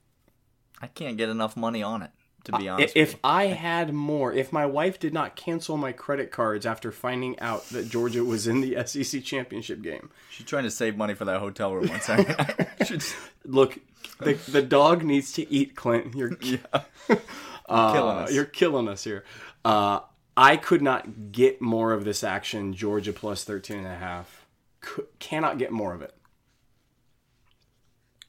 I 0.81 0.87
can't 0.87 1.17
get 1.17 1.29
enough 1.29 1.55
money 1.55 1.83
on 1.83 2.01
it 2.01 2.11
to 2.45 2.51
be 2.57 2.67
honest. 2.67 2.95
If 2.95 3.15
I 3.23 3.45
had 3.45 3.93
more, 3.93 4.33
if 4.33 4.51
my 4.51 4.65
wife 4.65 4.99
did 4.99 5.13
not 5.13 5.35
cancel 5.35 5.77
my 5.77 5.91
credit 5.91 6.31
cards 6.31 6.65
after 6.65 6.91
finding 6.91 7.39
out 7.39 7.69
that 7.69 7.89
Georgia 7.89 8.23
was 8.23 8.47
in 8.47 8.61
the 8.61 8.83
SEC 8.85 9.23
championship 9.23 9.81
game, 9.81 10.09
she's 10.29 10.45
trying 10.45 10.63
to 10.63 10.71
save 10.71 10.97
money 10.97 11.13
for 11.13 11.25
that 11.25 11.39
hotel 11.39 11.73
room 11.73 11.87
one 11.87 12.01
second. 12.01 12.67
She's 12.85 13.15
look, 13.45 13.77
the, 14.19 14.33
the 14.49 14.61
dog 14.61 15.03
needs 15.03 15.31
to 15.33 15.49
eat. 15.51 15.75
Clint, 15.75 16.15
you're 16.15 16.31
uh, 17.69 17.93
killing 17.93 18.17
us. 18.17 18.33
You're 18.33 18.45
killing 18.45 18.89
us 18.89 19.03
here. 19.05 19.23
Uh, 19.63 20.01
I 20.35 20.57
could 20.57 20.81
not 20.81 21.31
get 21.31 21.61
more 21.61 21.93
of 21.93 22.05
this 22.05 22.23
action. 22.23 22.73
Georgia 22.73 23.13
plus 23.13 23.43
13 23.43 23.77
and 23.77 23.87
a 23.87 23.95
half. 23.95 24.45
Could, 24.81 25.07
cannot 25.19 25.57
get 25.57 25.71
more 25.71 25.93
of 25.93 26.01
it. 26.01 26.15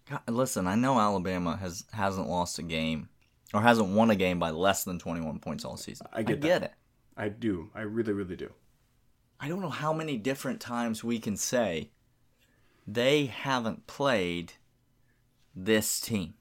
God, 0.09 0.21
listen, 0.29 0.67
I 0.67 0.75
know 0.75 1.01
Alabama 1.01 1.57
has 1.57 1.85
hasn't 1.93 2.29
lost 2.29 2.59
a 2.59 2.63
game 2.63 3.09
or 3.55 3.63
hasn't 3.63 3.89
won 3.89 4.11
a 4.11 4.17
game 4.17 4.39
by 4.39 4.51
less 4.51 4.85
than 4.85 4.99
21 4.99 5.39
points 5.39 5.65
all 5.65 5.77
season. 5.77 6.07
I 6.13 6.23
get 6.23 6.39
I 6.39 6.41
get 6.41 6.63
it. 6.63 6.73
I 7.17 7.29
do. 7.31 7.71
I 7.75 7.83
really, 7.83 8.13
really 8.13 8.37
do. 8.37 8.53
I 9.41 9.49
don't 9.49 9.61
know 9.61 9.71
how 9.71 9.93
many 9.93 10.17
different 10.17 10.61
times 10.61 11.03
we 11.03 11.19
can 11.19 11.37
say 11.37 11.91
they 12.87 13.27
haven't 13.27 13.87
played 13.87 14.55
this 15.55 16.01
team. 16.01 16.35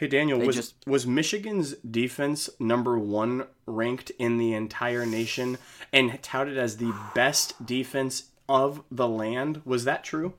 Hey 0.00 0.06
Daniel, 0.08 0.38
They 0.38 0.46
was 0.46 0.56
just- 0.56 0.86
was 0.86 1.06
Michigan's 1.06 1.74
defense 1.74 2.48
number 2.58 2.98
one 2.98 3.46
ranked 3.66 4.08
in 4.18 4.38
the 4.38 4.54
entire 4.54 5.04
nation 5.04 5.58
and 5.92 6.22
touted 6.22 6.56
as 6.56 6.78
the 6.78 6.94
best 7.14 7.66
defense 7.66 8.30
of 8.48 8.82
the 8.90 9.06
land? 9.06 9.60
Was 9.66 9.84
that 9.84 10.02
true? 10.02 10.32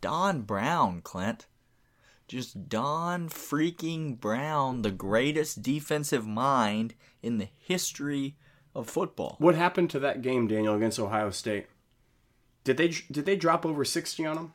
Don 0.00 0.42
Brown, 0.42 1.02
Clint. 1.02 1.46
Just 2.26 2.68
Don 2.68 3.28
freaking 3.28 4.18
Brown, 4.18 4.82
the 4.82 4.90
greatest 4.90 5.62
defensive 5.62 6.26
mind 6.26 6.94
in 7.22 7.38
the 7.38 7.50
history 7.60 8.34
of 8.74 8.90
football. 8.90 9.36
What 9.38 9.54
happened 9.54 9.90
to 9.90 10.00
that 10.00 10.20
game, 10.20 10.48
Daniel, 10.48 10.74
against 10.74 10.98
Ohio 10.98 11.30
State? 11.30 11.68
Did 12.64 12.76
they 12.76 12.88
did 12.88 13.24
they 13.24 13.36
drop 13.36 13.64
over 13.64 13.84
sixty 13.84 14.26
on 14.26 14.34
them? 14.34 14.52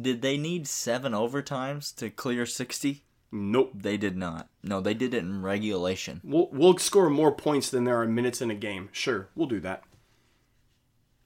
Did 0.00 0.20
they 0.20 0.36
need 0.36 0.66
seven 0.66 1.12
overtimes 1.12 1.94
to 1.94 2.10
clear 2.10 2.44
60? 2.44 3.04
Nope. 3.32 3.72
They 3.74 3.96
did 3.96 4.16
not. 4.16 4.48
No, 4.62 4.80
they 4.80 4.94
did 4.94 5.14
it 5.14 5.18
in 5.18 5.42
regulation. 5.42 6.20
We'll 6.24 6.48
we'll 6.52 6.78
score 6.78 7.10
more 7.10 7.32
points 7.32 7.70
than 7.70 7.84
there 7.84 8.00
are 8.00 8.06
minutes 8.06 8.40
in 8.40 8.50
a 8.50 8.54
game. 8.54 8.88
Sure, 8.92 9.28
we'll 9.34 9.46
do 9.46 9.60
that. 9.60 9.82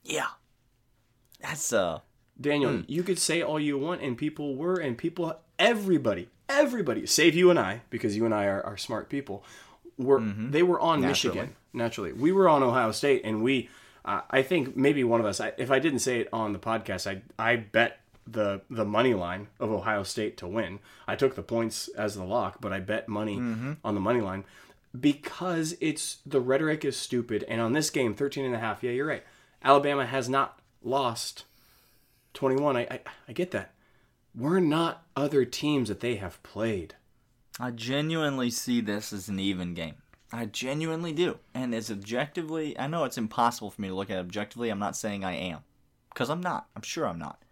Yeah. 0.04 0.26
That's, 1.40 1.72
uh, 1.72 2.00
Daniel, 2.40 2.82
you 2.86 3.02
could 3.02 3.18
say 3.18 3.42
all 3.42 3.60
you 3.60 3.78
want, 3.78 4.00
and 4.00 4.16
people 4.16 4.56
were, 4.56 4.76
and 4.76 4.96
people, 4.96 5.38
everybody, 5.58 6.28
everybody, 6.48 7.06
save 7.06 7.34
you 7.34 7.50
and 7.50 7.58
I, 7.58 7.82
because 7.90 8.16
you 8.16 8.24
and 8.24 8.34
I 8.34 8.46
are, 8.46 8.64
are 8.64 8.76
smart 8.76 9.10
people, 9.10 9.44
were 9.98 10.20
they 10.20 10.62
were 10.62 10.80
on 10.80 11.00
Naturally. 11.02 11.36
Michigan. 11.36 11.56
Naturally, 11.72 12.12
we 12.12 12.32
were 12.32 12.48
on 12.48 12.62
Ohio 12.62 12.92
State, 12.92 13.22
and 13.24 13.42
we, 13.42 13.68
uh, 14.04 14.22
I 14.30 14.42
think 14.42 14.74
maybe 14.74 15.04
one 15.04 15.20
of 15.20 15.26
us, 15.26 15.38
I, 15.38 15.52
if 15.58 15.70
I 15.70 15.78
didn't 15.78 15.98
say 15.98 16.20
it 16.20 16.28
on 16.32 16.52
the 16.52 16.58
podcast, 16.58 17.06
I 17.06 17.22
I 17.38 17.56
bet 17.56 18.00
the 18.26 18.62
the 18.70 18.84
money 18.84 19.14
line 19.14 19.48
of 19.60 19.70
Ohio 19.70 20.02
State 20.02 20.36
to 20.38 20.46
win. 20.46 20.78
I 21.06 21.16
took 21.16 21.34
the 21.34 21.42
points 21.42 21.88
as 21.88 22.14
the 22.14 22.24
lock, 22.24 22.60
but 22.60 22.72
I 22.72 22.80
bet 22.80 23.08
money 23.08 23.36
mm-hmm. 23.36 23.72
on 23.84 23.94
the 23.94 24.00
money 24.00 24.20
line 24.20 24.44
because 24.98 25.76
it's 25.80 26.18
the 26.24 26.40
rhetoric 26.40 26.84
is 26.84 26.96
stupid. 26.96 27.44
And 27.48 27.60
on 27.60 27.72
this 27.72 27.90
game, 27.90 28.14
13 28.14 28.44
and 28.44 28.54
a 28.54 28.60
half, 28.60 28.82
yeah, 28.82 28.92
you're 28.92 29.06
right. 29.06 29.24
Alabama 29.62 30.06
has 30.06 30.28
not 30.28 30.58
lost 30.82 31.44
21. 32.34 32.76
I, 32.76 32.80
I, 32.82 33.00
I 33.28 33.32
get 33.32 33.50
that. 33.52 33.72
We're 34.34 34.60
not 34.60 35.04
other 35.16 35.44
teams 35.44 35.88
that 35.88 36.00
they 36.00 36.16
have 36.16 36.42
played. 36.42 36.94
I 37.58 37.70
genuinely 37.70 38.50
see 38.50 38.80
this 38.80 39.12
as 39.12 39.28
an 39.28 39.38
even 39.38 39.74
game. 39.74 39.94
I 40.32 40.46
genuinely 40.46 41.12
do. 41.12 41.38
And 41.54 41.74
as 41.74 41.90
objectively, 41.90 42.76
I 42.78 42.88
know 42.88 43.04
it's 43.04 43.18
impossible 43.18 43.70
for 43.70 43.80
me 43.80 43.88
to 43.88 43.94
look 43.94 44.10
at 44.10 44.16
it 44.16 44.20
objectively. 44.20 44.70
I'm 44.70 44.80
not 44.80 44.96
saying 44.96 45.24
I 45.24 45.34
am. 45.34 45.60
Because 46.12 46.30
I'm 46.30 46.40
not. 46.40 46.66
I'm 46.74 46.82
sure 46.82 47.06
I'm 47.06 47.18
not. 47.18 47.43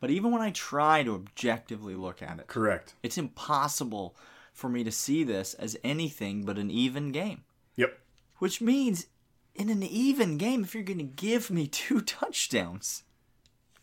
But 0.00 0.10
even 0.10 0.30
when 0.30 0.42
I 0.42 0.50
try 0.50 1.02
to 1.02 1.14
objectively 1.14 1.94
look 1.94 2.22
at 2.22 2.38
it, 2.38 2.46
Correct. 2.46 2.94
it's 3.02 3.18
impossible 3.18 4.14
for 4.52 4.68
me 4.68 4.84
to 4.84 4.92
see 4.92 5.24
this 5.24 5.54
as 5.54 5.76
anything 5.82 6.44
but 6.44 6.58
an 6.58 6.70
even 6.70 7.10
game. 7.12 7.42
Yep. 7.76 7.98
Which 8.38 8.60
means, 8.60 9.06
in 9.54 9.68
an 9.68 9.82
even 9.82 10.38
game, 10.38 10.62
if 10.62 10.74
you're 10.74 10.84
going 10.84 10.98
to 10.98 11.04
give 11.04 11.50
me 11.50 11.66
two 11.72 12.00
touchdowns, 12.00 13.02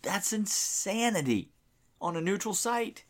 that's 0.01 0.31
insanity 0.31 1.49
on 2.01 2.15
a 2.15 2.21
neutral 2.21 2.53
site. 2.53 3.03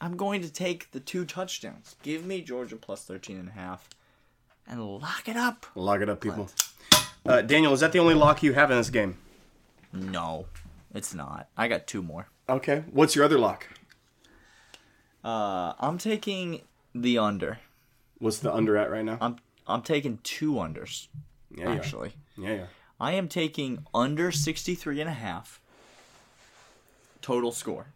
I'm 0.00 0.16
going 0.16 0.42
to 0.42 0.52
take 0.52 0.90
the 0.92 1.00
two 1.00 1.24
touchdowns. 1.24 1.96
Give 2.02 2.24
me 2.24 2.40
Georgia 2.40 2.76
plus 2.76 3.04
13 3.04 3.36
and 3.38 3.48
a 3.48 3.52
half 3.52 3.88
and 4.68 4.84
lock 4.84 5.28
it 5.28 5.36
up. 5.36 5.66
Lock 5.74 6.00
it 6.00 6.08
up, 6.08 6.20
people. 6.20 6.48
Uh, 7.26 7.42
Daniel, 7.42 7.72
is 7.72 7.80
that 7.80 7.92
the 7.92 7.98
only 7.98 8.14
lock 8.14 8.42
you 8.42 8.52
have 8.52 8.70
in 8.70 8.78
this 8.78 8.90
game? 8.90 9.16
No, 9.92 10.46
it's 10.94 11.14
not. 11.14 11.48
I 11.56 11.68
got 11.68 11.86
two 11.86 12.02
more. 12.02 12.28
Okay. 12.48 12.84
What's 12.90 13.14
your 13.14 13.24
other 13.24 13.38
lock? 13.38 13.66
Uh, 15.24 15.74
I'm 15.78 15.98
taking 15.98 16.62
the 16.94 17.18
under. 17.18 17.58
What's 18.18 18.38
the 18.38 18.52
under 18.52 18.76
at 18.76 18.90
right 18.90 19.04
now? 19.04 19.18
I'm 19.20 19.36
I'm 19.66 19.82
taking 19.82 20.18
two 20.22 20.54
unders, 20.54 21.08
Yeah, 21.54 21.70
actually. 21.70 22.12
Yeah, 22.36 22.52
yeah. 22.54 22.66
I 22.98 23.12
am 23.12 23.28
taking 23.28 23.86
under 23.94 24.32
63 24.32 25.00
and 25.02 25.10
a 25.10 25.12
half 25.12 25.60
total 27.20 27.52
score. 27.52 27.88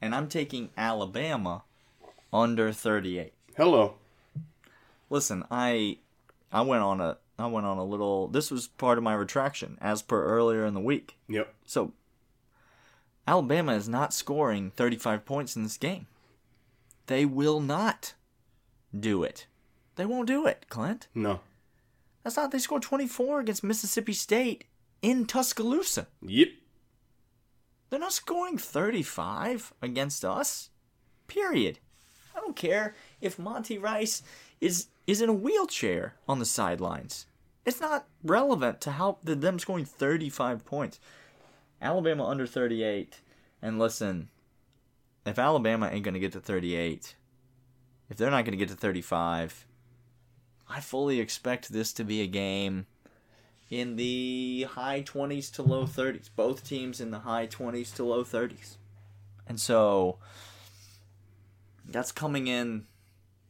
And 0.00 0.14
I'm 0.14 0.28
taking 0.28 0.70
Alabama 0.76 1.64
under 2.32 2.72
38. 2.72 3.32
Hello. 3.56 3.94
Listen, 5.10 5.44
I 5.50 5.98
I 6.52 6.62
went 6.62 6.82
on 6.82 7.00
a 7.00 7.18
I 7.38 7.46
went 7.46 7.66
on 7.66 7.78
a 7.78 7.84
little 7.84 8.28
this 8.28 8.50
was 8.50 8.68
part 8.68 8.96
of 8.96 9.04
my 9.04 9.14
retraction 9.14 9.76
as 9.80 10.02
per 10.02 10.22
earlier 10.24 10.64
in 10.64 10.74
the 10.74 10.80
week. 10.80 11.16
Yep. 11.28 11.52
So 11.66 11.92
Alabama 13.26 13.74
is 13.74 13.88
not 13.88 14.12
scoring 14.12 14.72
35 14.76 15.24
points 15.24 15.56
in 15.56 15.62
this 15.62 15.76
game. 15.76 16.06
They 17.06 17.24
will 17.24 17.60
not 17.60 18.14
do 18.98 19.22
it. 19.22 19.46
They 19.96 20.06
won't 20.06 20.26
do 20.26 20.46
it, 20.46 20.66
Clint. 20.68 21.08
No. 21.14 21.40
That's 22.22 22.36
not 22.36 22.50
they 22.50 22.58
scored 22.58 22.82
24 22.82 23.40
against 23.40 23.64
Mississippi 23.64 24.12
State 24.12 24.64
in 25.02 25.26
Tuscaloosa. 25.26 26.06
Yep. 26.22 26.48
They're 27.90 28.00
not 28.00 28.12
scoring 28.12 28.58
35 28.58 29.74
against 29.82 30.24
us. 30.24 30.70
Period. 31.26 31.78
I 32.34 32.40
don't 32.40 32.56
care 32.56 32.94
if 33.20 33.38
Monty 33.38 33.78
Rice 33.78 34.22
is 34.60 34.86
is 35.06 35.20
in 35.20 35.28
a 35.28 35.34
wheelchair 35.34 36.14
on 36.28 36.38
the 36.38 36.46
sidelines. 36.46 37.26
It's 37.66 37.80
not 37.80 38.06
relevant 38.22 38.80
to 38.82 38.92
how 38.92 39.18
them 39.22 39.58
scoring 39.58 39.84
35 39.84 40.64
points. 40.64 41.00
Alabama 41.82 42.24
under 42.26 42.46
38. 42.46 43.20
And 43.60 43.78
listen, 43.78 44.30
if 45.26 45.38
Alabama 45.38 45.90
ain't 45.92 46.04
going 46.04 46.14
to 46.14 46.20
get 46.20 46.32
to 46.32 46.40
38, 46.40 47.16
if 48.08 48.16
they're 48.16 48.30
not 48.30 48.44
going 48.44 48.52
to 48.52 48.64
get 48.64 48.68
to 48.68 48.76
35, 48.76 49.66
I 50.68 50.80
fully 50.80 51.20
expect 51.20 51.72
this 51.72 51.92
to 51.94 52.04
be 52.04 52.22
a 52.22 52.26
game 52.26 52.86
in 53.68 53.96
the 53.96 54.66
high 54.70 55.02
20s 55.02 55.52
to 55.54 55.62
low 55.62 55.84
30s. 55.84 56.30
Both 56.34 56.66
teams 56.66 57.00
in 57.00 57.10
the 57.10 57.20
high 57.20 57.46
20s 57.46 57.94
to 57.96 58.04
low 58.04 58.24
30s. 58.24 58.76
And 59.46 59.60
so 59.60 60.18
that's 61.86 62.12
coming 62.12 62.46
in 62.46 62.86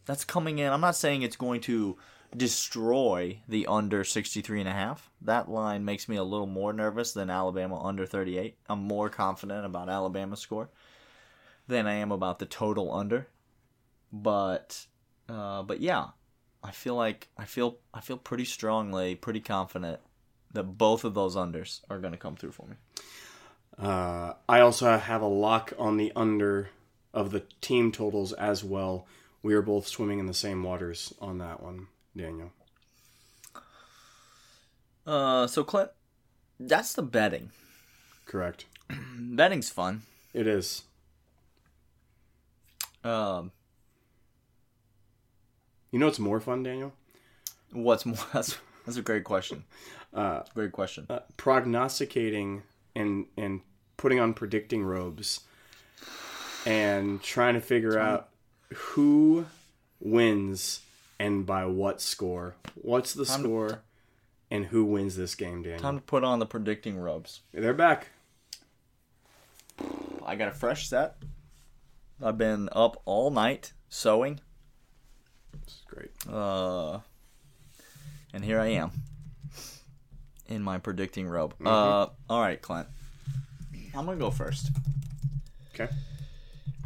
that's 0.05 0.25
coming 0.25 0.59
in. 0.59 0.73
I'm 0.73 0.81
not 0.81 0.97
saying 0.97 1.23
it's 1.23 1.37
going 1.37 1.61
to 1.63 1.97
destroy 2.37 3.41
the 3.47 3.67
under 3.67 4.05
63 4.05 4.61
and 4.61 4.69
a 4.69 4.73
half. 4.73 5.11
That 5.21 5.51
line 5.51 5.85
makes 5.85 6.09
me 6.09 6.17
a 6.17 6.25
little 6.25 6.47
more 6.47 6.73
nervous 6.73 7.13
than 7.13 7.31
Alabama 7.31 7.83
under 7.83 8.07
38. 8.07 8.57
I'm 8.69 8.81
more 8.81 9.09
confident 9.09 9.67
about 9.67 9.89
Alabama's 9.89 10.41
score 10.41 10.71
than 11.67 11.87
I 11.87 11.95
am 11.95 12.13
about 12.13 12.39
the 12.39 12.47
total 12.47 12.93
under. 12.93 13.29
But 14.13 14.87
uh, 15.29 15.63
but 15.63 15.81
yeah, 15.81 16.09
I 16.63 16.71
feel 16.71 16.95
like 16.95 17.29
I 17.37 17.45
feel 17.45 17.79
I 17.93 18.01
feel 18.01 18.19
pretty 18.19 18.45
strongly, 18.45 19.15
pretty 19.15 19.41
confident 19.41 20.01
that 20.53 20.65
both 20.65 21.05
of 21.05 21.15
those 21.15 21.37
unders 21.37 21.81
are 21.89 21.99
going 21.99 22.13
to 22.13 22.19
come 22.19 22.37
through 22.37 22.53
for 22.53 22.67
me. 22.67 22.77
Uh, 23.79 24.35
I 24.49 24.61
also 24.61 24.99
have 24.99 25.23
a 25.23 25.27
lock 25.27 25.73
on 25.79 25.97
the 25.97 26.13
under 26.15 26.71
of 27.15 27.31
the 27.31 27.45
team 27.61 27.91
totals 27.91 28.33
as 28.35 28.63
well. 28.63 29.07
We 29.43 29.55
are 29.55 29.63
both 29.63 29.89
swimming 29.89 30.19
in 30.19 30.27
the 30.27 30.35
same 30.35 30.63
waters 30.63 31.15
on 31.21 31.39
that 31.39 31.63
one, 31.63 31.89
Daniel. 32.17 32.51
Uh, 35.07 35.47
so 35.47 35.65
Clint, 35.65 35.91
that's 36.61 36.93
the 36.93 37.03
betting. 37.03 37.51
Correct. 38.27 38.67
Betting's 39.19 39.69
fun. 39.71 40.03
It 40.33 40.47
is. 40.47 40.83
Um, 43.05 43.51
You 45.91 45.99
know 45.99 46.07
what's 46.07 46.19
more 46.21 46.41
fun, 46.41 46.63
Daniel? 46.63 46.93
what's 47.73 48.05
more? 48.07 48.17
That's, 48.33 48.57
that's 48.87 48.99
a 48.99 49.03
great 49.03 49.25
question. 49.25 49.65
Uh, 50.15 50.43
great 50.53 50.73
question. 50.73 51.07
uh, 51.09 51.21
prognosticating 51.39 52.63
and 52.95 53.25
and 53.39 53.63
putting 53.97 54.21
on 54.21 54.35
predicting 54.35 54.85
robes 54.85 55.41
and 56.67 57.23
trying 57.23 57.55
to 57.55 57.63
figure 57.63 57.99
out 57.99 58.29
who 58.75 59.47
wins 60.01 60.81
and 61.23 61.47
by 61.47 61.65
what 61.65 62.01
score. 62.01 62.57
What's 62.75 63.15
the 63.15 63.25
score 63.25 63.83
and 64.51 64.67
who 64.67 64.85
wins 64.85 65.17
this 65.17 65.37
game, 65.37 65.63
Daniel? 65.63 65.79
Time 65.79 65.99
to 65.99 66.03
put 66.05 66.25
on 66.25 66.41
the 66.41 66.47
predicting 66.47 66.99
robes. 66.99 67.43
They're 67.55 67.73
back. 67.73 68.09
I 70.27 70.35
got 70.35 70.49
a 70.49 70.53
fresh 70.53 70.89
set. 70.89 71.17
I've 72.21 72.39
been 72.39 72.69
up 72.73 73.01
all 73.05 73.31
night 73.31 73.73
sewing. 73.89 74.41
This 75.65 75.75
is 75.75 75.83
great. 75.87 76.11
Uh, 76.29 76.99
and 78.35 78.45
here 78.45 78.59
I 78.59 78.67
am 78.69 78.91
in 80.49 80.61
my 80.61 80.79
predicting 80.79 81.29
robe. 81.29 81.55
Uh, 81.65 82.09
all 82.29 82.41
right, 82.41 82.61
Clint. 82.61 82.89
I'm 83.95 84.07
gonna 84.07 84.17
go 84.17 84.31
first. 84.33 84.71
Okay. 85.73 85.89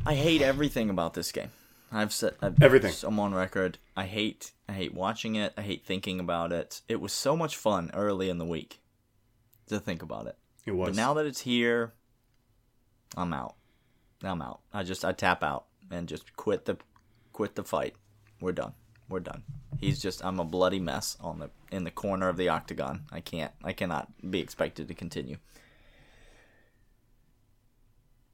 I 0.04 0.14
hate 0.14 0.42
everything 0.42 0.90
about 0.90 1.14
this 1.14 1.32
game. 1.32 1.50
I've 1.92 2.12
said 2.12 2.34
I've, 2.42 2.60
Everything. 2.62 2.92
I'm 3.04 3.20
on 3.20 3.34
record. 3.34 3.78
I 3.96 4.04
hate. 4.04 4.52
I 4.68 4.72
hate 4.72 4.94
watching 4.94 5.36
it. 5.36 5.52
I 5.56 5.62
hate 5.62 5.84
thinking 5.84 6.20
about 6.20 6.52
it. 6.52 6.82
It 6.88 7.00
was 7.00 7.12
so 7.12 7.36
much 7.36 7.56
fun 7.56 7.90
early 7.94 8.28
in 8.28 8.38
the 8.38 8.44
week 8.44 8.80
to 9.68 9.78
think 9.78 10.02
about 10.02 10.26
it. 10.26 10.36
It 10.64 10.72
was. 10.72 10.90
But 10.90 10.96
now 10.96 11.14
that 11.14 11.26
it's 11.26 11.42
here, 11.42 11.92
I'm 13.16 13.32
out. 13.32 13.54
I'm 14.22 14.42
out. 14.42 14.60
I 14.72 14.82
just 14.82 15.04
I 15.04 15.12
tap 15.12 15.42
out 15.42 15.66
and 15.90 16.08
just 16.08 16.36
quit 16.36 16.64
the 16.64 16.76
quit 17.32 17.54
the 17.54 17.64
fight. 17.64 17.94
We're 18.40 18.52
done. 18.52 18.74
We're 19.08 19.20
done. 19.20 19.42
He's 19.78 20.00
just 20.00 20.24
I'm 20.24 20.40
a 20.40 20.44
bloody 20.44 20.80
mess 20.80 21.16
on 21.20 21.38
the 21.38 21.50
in 21.70 21.84
the 21.84 21.90
corner 21.90 22.28
of 22.28 22.36
the 22.36 22.48
octagon. 22.48 23.04
I 23.12 23.20
can't 23.20 23.52
I 23.62 23.72
cannot 23.72 24.08
be 24.28 24.40
expected 24.40 24.88
to 24.88 24.94
continue. 24.94 25.36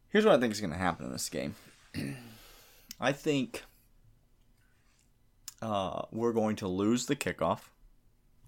Here's 0.09 0.25
what 0.25 0.35
I 0.35 0.41
think 0.41 0.53
is 0.53 0.61
going 0.61 0.73
to 0.73 0.79
happen 0.79 1.07
in 1.07 1.13
this 1.13 1.29
game. 1.31 1.55
I 3.03 3.13
think 3.13 3.65
uh, 5.61 6.03
we're 6.11 6.33
going 6.33 6.57
to 6.57 6.69
lose 6.69 7.07
the 7.07 7.17
kickoff. 7.17 7.61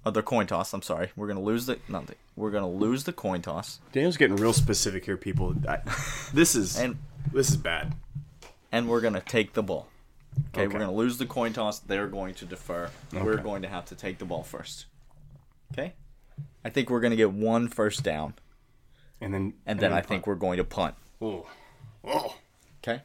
Oh, 0.07 0.11
the 0.11 0.23
coin 0.23 0.47
toss. 0.47 0.73
I'm 0.73 0.83
sorry. 0.83 1.11
We're 1.17 1.27
going 1.27 1.39
to 1.39 1.43
lose 1.45 1.67
the 1.67 1.79
nothing. 1.89 2.17
We're 2.37 2.51
going 2.51 2.63
to 2.65 2.69
lose 2.85 3.05
the 3.05 3.13
coin 3.13 3.43
toss. 3.43 3.81
Daniel's 3.93 4.17
getting 4.17 4.37
real 4.37 4.53
specific 4.53 5.05
here, 5.05 5.17
people. 5.17 5.55
I, 5.69 5.79
this 6.35 6.55
is 6.55 6.79
And 6.79 6.97
this 7.33 7.51
is 7.51 7.57
bad. 7.57 7.95
and 8.71 8.89
we're 8.89 9.01
gonna 9.01 9.21
take 9.21 9.55
the 9.55 9.63
ball. 9.63 9.89
Okay, 10.51 10.63
Okay. 10.63 10.67
we're 10.75 10.81
gonna 10.81 10.93
lose 10.93 11.17
the 11.19 11.27
coin 11.27 11.53
toss. 11.53 11.79
They're 11.79 12.09
going 12.09 12.35
to 12.35 12.45
defer. 12.45 12.91
We're 13.13 13.37
going 13.39 13.63
to 13.63 13.69
have 13.69 13.85
to 13.87 13.95
take 13.95 14.19
the 14.19 14.25
ball 14.25 14.43
first. 14.43 14.87
Okay, 15.73 15.95
I 16.65 16.71
think 16.71 16.91
we're 16.91 17.01
gonna 17.01 17.17
get 17.17 17.31
one 17.33 17.69
first 17.69 18.03
down, 18.03 18.35
And 19.21 19.33
then 19.33 19.55
and 19.65 19.79
then 19.81 19.93
I 19.93 20.01
think 20.03 20.27
we're 20.27 20.35
going 20.35 20.59
to 20.59 20.65
punt. 20.65 20.97
oh, 21.23 21.47
oh, 22.05 22.37
Okay, 22.83 23.03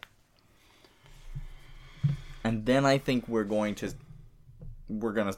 and 2.43 2.65
then 2.65 2.85
I 2.85 2.97
think 2.97 3.27
we're 3.27 3.43
going 3.43 3.75
to 3.75 3.93
we're 4.87 5.13
gonna 5.13 5.35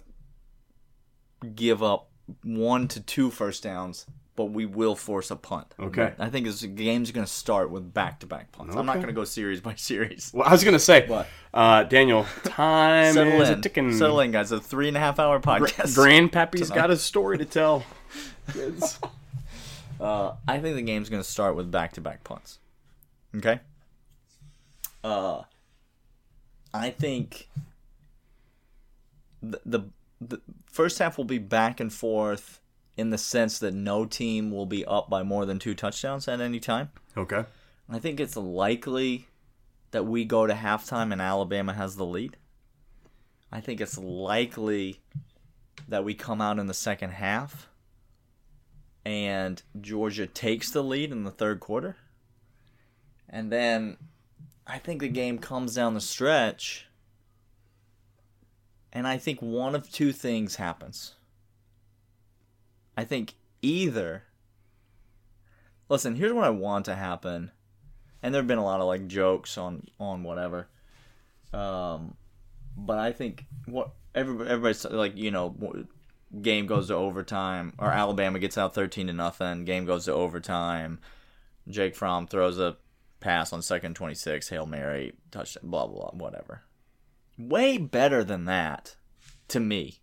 give 1.56 1.82
up 1.84 2.10
one 2.44 2.88
to 2.90 3.00
two 3.02 3.30
first 3.32 3.64
downs, 3.64 4.06
but 4.36 4.46
we 4.46 4.66
will 4.66 4.96
force 4.96 5.32
a 5.32 5.36
punt. 5.36 5.74
Okay. 5.80 6.14
I 6.20 6.30
think 6.30 6.46
this 6.46 6.64
game's 6.64 7.12
gonna 7.12 7.28
start 7.28 7.70
with 7.72 7.94
back 7.94 8.20
to 8.22 8.26
back 8.28 8.52
punts. 8.52 8.76
I'm 8.76 8.86
not 8.86 9.00
gonna 9.02 9.12
go 9.14 9.24
series 9.26 9.60
by 9.62 9.76
series. 9.76 10.32
Well, 10.34 10.48
I 10.48 10.52
was 10.52 10.64
gonna 10.64 10.80
say, 10.80 11.08
What? 11.08 11.28
uh, 11.54 11.84
Daniel, 11.84 12.26
time 12.44 13.14
Settle 13.14 13.42
is 13.42 13.50
in. 13.50 13.62
ticking. 13.62 13.94
Settle 13.98 14.20
in, 14.22 14.32
guys. 14.32 14.52
A 14.52 14.60
three 14.60 14.88
and 14.88 14.96
a 14.96 15.00
half 15.00 15.20
hour 15.20 15.40
podcast. 15.40 15.96
Grandpappy's 15.98 16.70
Tonight. 16.70 16.76
got 16.76 16.92
a 16.92 16.98
story 16.98 17.38
to 17.40 17.46
tell. 17.46 17.84
Uh, 20.00 20.34
I 20.48 20.58
think 20.58 20.76
the 20.76 20.82
game's 20.82 21.10
going 21.10 21.22
to 21.22 21.30
start 21.30 21.56
with 21.56 21.70
back 21.70 21.94
to 21.94 22.02
back 22.02 22.24
punts. 22.24 22.58
Okay? 23.36 23.60
Uh, 25.04 25.44
I 26.74 26.90
think 26.90 27.50
the, 29.42 29.62
the 29.66 29.82
the 30.22 30.42
first 30.66 31.00
half 31.00 31.18
will 31.18 31.26
be 31.26 31.40
back 31.40 31.80
and 31.80 31.92
forth 31.92 32.60
in 32.96 33.10
the 33.10 33.18
sense 33.18 33.60
that 33.60 33.74
no 33.74 34.06
team 34.06 34.52
will 34.52 34.66
be 34.66 34.86
up 34.86 35.10
by 35.10 35.24
more 35.24 35.46
than 35.46 35.58
two 35.58 35.74
touchdowns 35.74 36.28
at 36.28 36.40
any 36.40 36.60
time. 36.60 36.90
okay. 37.18 37.46
I 37.90 38.00
think 38.00 38.20
it's 38.22 38.38
likely 38.38 39.28
that 39.90 40.06
we 40.06 40.24
go 40.24 40.48
to 40.48 40.54
halftime 40.54 41.12
and 41.12 41.22
Alabama 41.22 41.74
has 41.74 41.98
the 41.98 42.06
lead. 42.06 42.38
I 43.52 43.60
think 43.60 43.82
it's 43.82 43.98
likely 43.98 45.02
that 45.90 46.06
we 46.06 46.14
come 46.14 46.40
out 46.40 46.58
in 46.58 46.68
the 46.68 46.74
second 46.74 47.10
half 47.10 47.68
and 49.04 49.62
Georgia 49.82 50.26
takes 50.26 50.72
the 50.72 50.84
lead 50.84 51.12
in 51.12 51.24
the 51.24 51.32
third 51.32 51.60
quarter. 51.60 51.98
And 53.28 53.52
then 53.52 53.98
I 54.72 54.78
think 54.78 55.02
the 55.02 55.10
game 55.10 55.38
comes 55.38 55.76
down 55.76 55.96
the 55.96 56.02
stretch. 56.02 56.88
And 58.94 59.06
I 59.06 59.18
think 59.18 59.42
one 59.42 59.76
of 59.76 59.92
two 59.92 60.14
things 60.14 60.56
happens. 60.56 61.16
I 62.96 63.04
think 63.04 63.34
either. 63.62 64.24
Listen, 65.90 66.16
here's 66.16 66.32
what 66.32 66.46
I 66.46 66.52
want 66.52 66.86
to 66.86 66.96
happen. 66.96 67.52
And 68.24 68.34
there 68.34 68.42
have 68.42 68.48
been 68.48 68.60
a 68.60 68.64
lot 68.64 68.80
of 68.80 68.88
like 68.88 69.08
jokes 69.08 69.58
on 69.58 69.88
on 70.00 70.24
whatever. 70.24 70.70
Um, 71.54 72.16
but 72.78 72.98
I 72.98 73.12
think 73.12 73.46
what 73.66 73.92
everybody, 74.16 74.50
everybody's 74.50 74.86
like, 74.86 75.18
you 75.18 75.32
know, 75.32 75.86
game 76.42 76.66
goes 76.66 76.88
to 76.88 76.96
overtime, 76.96 77.74
or 77.78 77.90
Alabama 77.90 78.40
gets 78.40 78.58
out 78.58 78.74
thirteen 78.74 79.08
to 79.08 79.14
nothing. 79.14 79.66
Game 79.66 79.86
goes 79.86 80.06
to 80.06 80.14
overtime. 80.14 81.00
Jake 81.68 81.96
Fromm 81.96 82.28
throws 82.28 82.58
a 82.58 82.78
pass 83.22 83.54
on 83.54 83.62
second 83.62 83.96
twenty 83.96 84.16
six, 84.16 84.50
hail 84.50 84.66
mary, 84.66 85.14
touchdown, 85.32 85.70
blah 85.70 85.88
blah 85.88 86.12
blah, 86.12 86.26
whatever. 86.26 86.64
Way 87.38 87.78
better 87.78 88.24
than 88.24 88.46
that, 88.46 88.98
to 89.48 89.60
me, 89.60 90.00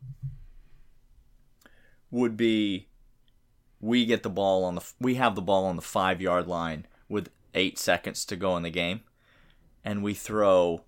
would 2.11 2.37
be 2.37 2.89
we 3.81 4.07
get 4.07 4.23
the 4.23 4.31
ball 4.31 4.65
on 4.65 4.77
the 4.77 4.93
we 4.99 5.17
have 5.17 5.35
the 5.35 5.43
ball 5.43 5.67
on 5.67 5.77
the 5.77 5.83
five 5.83 6.23
yard 6.23 6.47
line 6.47 6.87
with 7.09 7.31
eight 7.55 7.79
seconds 7.79 8.25
to 8.25 8.37
go 8.37 8.57
in 8.57 8.63
the 8.63 8.71
game, 8.71 9.01
and 9.85 10.03
we 10.03 10.15
throw 10.15 10.85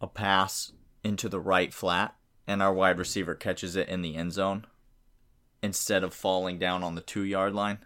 a 0.00 0.06
pass 0.06 0.72
into 1.02 1.28
the 1.28 1.40
right 1.40 1.72
flat, 1.72 2.14
and 2.46 2.62
our 2.62 2.72
wide 2.72 2.98
receiver 2.98 3.34
catches 3.34 3.76
it 3.76 3.88
in 3.88 4.02
the 4.02 4.16
end 4.16 4.32
zone 4.32 4.66
instead 5.62 6.04
of 6.04 6.12
falling 6.12 6.58
down 6.58 6.82
on 6.82 6.94
the 6.94 7.00
two 7.00 7.24
yard 7.24 7.54
line. 7.54 7.78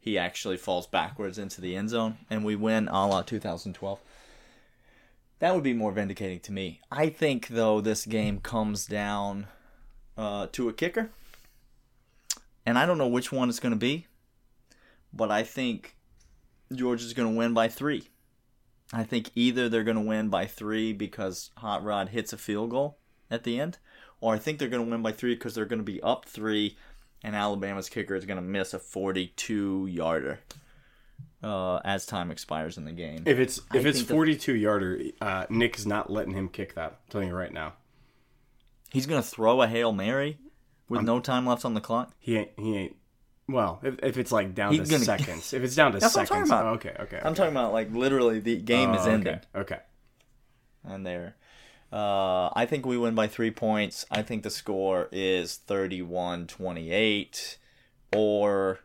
He 0.00 0.18
actually 0.18 0.56
falls 0.56 0.86
backwards 0.86 1.38
into 1.38 1.60
the 1.60 1.76
end 1.76 1.90
zone, 1.90 2.18
and 2.30 2.44
we 2.44 2.56
win 2.56 2.88
a 2.88 3.06
la 3.06 3.22
2012. 3.22 4.00
That 5.38 5.54
would 5.54 5.64
be 5.64 5.72
more 5.72 5.92
vindicating 5.92 6.40
to 6.40 6.52
me. 6.52 6.80
I 6.90 7.08
think, 7.08 7.48
though, 7.48 7.80
this 7.80 8.06
game 8.06 8.40
comes 8.40 8.86
down 8.86 9.46
uh, 10.16 10.48
to 10.52 10.68
a 10.68 10.72
kicker. 10.72 11.10
And 12.66 12.78
I 12.78 12.86
don't 12.86 12.98
know 12.98 13.08
which 13.08 13.32
one 13.32 13.48
it's 13.48 13.60
going 13.60 13.72
to 13.72 13.78
be, 13.78 14.06
but 15.12 15.30
I 15.30 15.42
think 15.42 15.96
Georgia's 16.72 17.14
going 17.14 17.32
to 17.32 17.38
win 17.38 17.54
by 17.54 17.68
three. 17.68 18.08
I 18.92 19.02
think 19.02 19.30
either 19.34 19.68
they're 19.68 19.84
going 19.84 19.96
to 19.96 20.02
win 20.02 20.28
by 20.28 20.46
three 20.46 20.92
because 20.92 21.50
Hot 21.58 21.82
Rod 21.82 22.10
hits 22.10 22.32
a 22.32 22.38
field 22.38 22.70
goal, 22.70 22.98
at 23.30 23.44
the 23.44 23.60
end, 23.60 23.78
or 24.20 24.34
I 24.34 24.38
think 24.38 24.58
they're 24.58 24.68
going 24.68 24.84
to 24.84 24.90
win 24.90 25.02
by 25.02 25.12
three 25.12 25.34
because 25.34 25.54
they're 25.54 25.64
going 25.64 25.78
to 25.78 25.84
be 25.84 26.02
up 26.02 26.24
three, 26.24 26.76
and 27.22 27.34
Alabama's 27.36 27.88
kicker 27.88 28.14
is 28.14 28.24
going 28.26 28.36
to 28.38 28.42
miss 28.42 28.72
a 28.74 28.78
42 28.78 29.86
yarder 29.86 30.40
uh, 31.42 31.80
as 31.84 32.06
time 32.06 32.30
expires 32.30 32.76
in 32.78 32.84
the 32.84 32.92
game. 32.92 33.22
If 33.26 33.38
it's 33.38 33.58
if 33.74 33.84
I 33.84 33.88
it's 33.88 33.98
think 33.98 34.08
the- 34.08 34.14
42 34.14 34.54
yarder, 34.54 35.00
uh, 35.20 35.46
Nick 35.50 35.76
is 35.78 35.86
not 35.86 36.10
letting 36.10 36.34
him 36.34 36.48
kick 36.48 36.74
that. 36.74 36.90
I'm 36.92 36.96
telling 37.10 37.28
you 37.28 37.34
right 37.34 37.52
now. 37.52 37.74
He's 38.90 39.06
going 39.06 39.22
to 39.22 39.26
throw 39.28 39.62
a 39.62 39.68
hail 39.68 39.92
mary 39.92 40.38
with 40.88 41.02
no 41.02 41.20
time 41.20 41.46
left 41.46 41.64
on 41.64 41.74
the 41.74 41.80
clock. 41.80 42.12
He 42.18 42.36
ain't. 42.36 42.50
He 42.58 42.76
ain't. 42.76 42.96
Well, 43.48 43.80
if, 43.82 43.98
if 44.02 44.16
it's 44.18 44.30
like 44.32 44.54
down 44.54 44.72
He's 44.72 44.88
to 44.88 44.94
gonna- 44.94 45.04
seconds, 45.04 45.52
if 45.54 45.62
it's 45.62 45.74
down 45.74 45.92
to 45.92 45.98
That's 45.98 46.14
what 46.14 46.20
I'm 46.22 46.26
seconds, 46.26 46.50
talking 46.50 46.66
about. 46.68 46.72
oh, 46.72 46.74
okay, 46.76 46.96
okay. 47.02 47.20
I'm 47.24 47.34
talking 47.34 47.52
about 47.52 47.72
like 47.72 47.92
literally 47.92 48.38
the 48.40 48.56
game 48.56 48.94
is 48.94 49.06
Oh, 49.06 49.10
ending. 49.10 49.40
Okay. 49.54 49.60
okay. 49.76 49.78
and 50.84 51.04
there. 51.06 51.36
Uh, 51.92 52.50
I 52.54 52.66
think 52.66 52.86
we 52.86 52.96
win 52.96 53.14
by 53.14 53.26
three 53.26 53.50
points. 53.50 54.06
I 54.10 54.22
think 54.22 54.42
the 54.44 54.50
score 54.50 55.08
is 55.10 55.56
31 55.56 56.46
28 56.46 57.58
or 58.14 58.78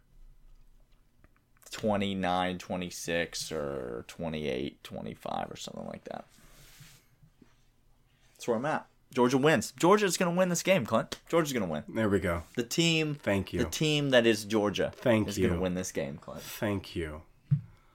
29 1.71 2.57
26 2.57 3.51
or 3.51 4.05
28 4.07 4.83
25 4.83 5.51
or 5.51 5.55
something 5.55 5.85
like 5.87 6.03
that. 6.05 6.25
That's 8.33 8.47
where 8.47 8.57
I'm 8.57 8.65
at. 8.65 8.87
Georgia 9.13 9.37
wins. 9.37 9.71
Georgia's 9.77 10.17
going 10.17 10.33
to 10.33 10.37
win 10.37 10.49
this 10.49 10.63
game, 10.63 10.85
Clint. 10.85 11.19
Georgia's 11.29 11.53
going 11.53 11.63
to 11.65 11.71
win. 11.71 11.83
There 11.87 12.09
we 12.09 12.19
go. 12.19 12.43
The 12.57 12.63
team, 12.63 13.15
Thank 13.15 13.53
you. 13.53 13.59
the 13.59 13.69
team 13.69 14.09
that 14.09 14.25
is 14.25 14.43
Georgia, 14.43 14.91
Thank 14.95 15.27
is 15.29 15.37
going 15.37 15.51
you. 15.51 15.55
to 15.55 15.61
win 15.61 15.73
this 15.73 15.91
game, 15.91 16.17
Clint. 16.17 16.41
Thank 16.41 16.95
you. 16.95 17.21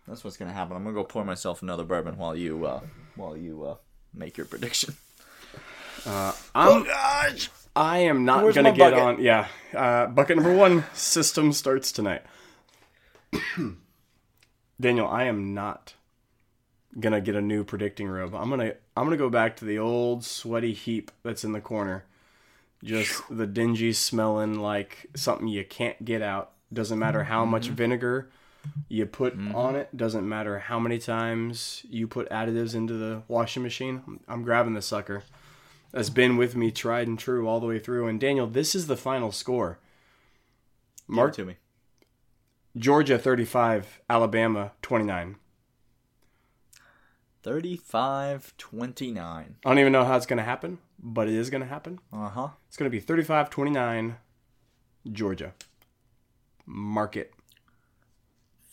That's 0.09 0.25
what's 0.25 0.37
going 0.39 0.51
to 0.51 0.55
happen. 0.55 0.77
I'm 0.77 0.83
going 0.85 0.95
to 0.95 1.01
go 1.01 1.05
pour 1.05 1.25
myself 1.25 1.63
another 1.63 1.85
bourbon 1.85 2.17
while 2.17 2.35
you 2.35 2.65
uh, 2.65 2.81
while 3.17 3.37
you 3.37 3.65
uh, 3.65 3.75
make 4.15 4.37
your 4.37 4.47
prediction. 4.47 4.95
I'm, 6.07 6.85
gosh! 6.85 7.51
I 7.77 7.99
am 7.99 8.25
not 8.25 8.43
Where's 8.43 8.55
gonna 8.55 8.73
get 8.73 8.93
bucket? 8.93 8.99
on. 9.19 9.23
Yeah, 9.23 9.47
uh, 9.75 10.07
bucket 10.07 10.37
number 10.37 10.55
one 10.55 10.85
system 10.95 11.53
starts 11.53 11.93
tonight. 11.93 12.23
Daniel, 14.81 15.07
I 15.07 15.25
am 15.25 15.53
not 15.55 15.95
gonna 16.99 17.21
get 17.21 17.35
a 17.37 17.41
new 17.41 17.65
predicting 17.65 18.09
robe. 18.09 18.35
I'm 18.35 18.49
gonna 18.51 18.75
I'm 18.97 19.05
gonna 19.05 19.17
go 19.17 19.31
back 19.31 19.57
to 19.57 19.65
the 19.65 19.79
old 19.79 20.25
sweaty 20.25 20.73
heap 20.73 21.11
that's 21.23 21.45
in 21.45 21.53
the 21.53 21.61
corner. 21.61 22.05
Just 22.83 23.23
the 23.31 23.47
dingy 23.47 23.93
smelling 23.93 24.55
like 24.59 25.07
something 25.15 25.49
you 25.49 25.65
can't 25.65 26.03
get 26.05 26.23
out. 26.23 26.53
Doesn't 26.73 26.99
matter 26.99 27.25
how 27.25 27.45
much 27.45 27.67
Mm-hmm. 27.67 27.75
vinegar 27.75 28.31
you 28.89 29.07
put 29.07 29.35
on 29.55 29.77
it. 29.77 29.97
Doesn't 29.97 30.29
matter 30.29 30.59
how 30.59 30.79
many 30.79 30.99
times 30.99 31.85
you 31.89 32.07
put 32.07 32.29
additives 32.31 32.75
into 32.75 32.95
the 32.95 33.23
washing 33.29 33.63
machine. 33.63 34.21
I'm, 34.29 34.43
grabbing 34.43 34.75
the 34.75 34.83
sucker. 34.83 35.23
That's 35.93 36.11
been 36.11 36.37
with 36.37 36.57
me, 36.57 36.71
tried 36.71 37.09
and 37.09 37.19
true, 37.19 37.49
all 37.49 37.61
the 37.61 37.67
way 37.67 37.79
through. 37.79 38.07
And 38.07 38.21
Daniel, 38.21 38.47
this 38.47 38.75
is 38.75 38.87
the 38.87 38.97
final 38.97 39.33
score. 39.33 39.79
Mark 41.07 41.27
Mark 41.27 41.35
to 41.37 41.45
me. 41.45 41.57
Georgia 42.77 43.19
35, 43.19 44.01
Alabama 44.09 44.73
29. 44.83 45.37
35 47.43 48.55
29. 48.59 49.57
I 49.65 49.69
don't 49.69 49.79
even 49.79 49.93
know 49.93 50.05
how 50.05 50.17
it's 50.17 50.27
going 50.27 50.37
to 50.37 50.43
happen, 50.45 50.79
but 50.99 51.27
it 51.27 51.35
is 51.35 51.51
going 51.51 51.63
to 51.63 51.67
happen. 51.67 51.99
Uh 52.13 52.29
huh. 52.29 52.49
It's 52.69 52.77
going 52.77 52.91
to 52.91 52.95
be 52.95 53.01
35 53.01 53.51
29, 53.51 54.17
Georgia. 55.11 55.55
Mark 56.67 57.17
it. 57.17 57.33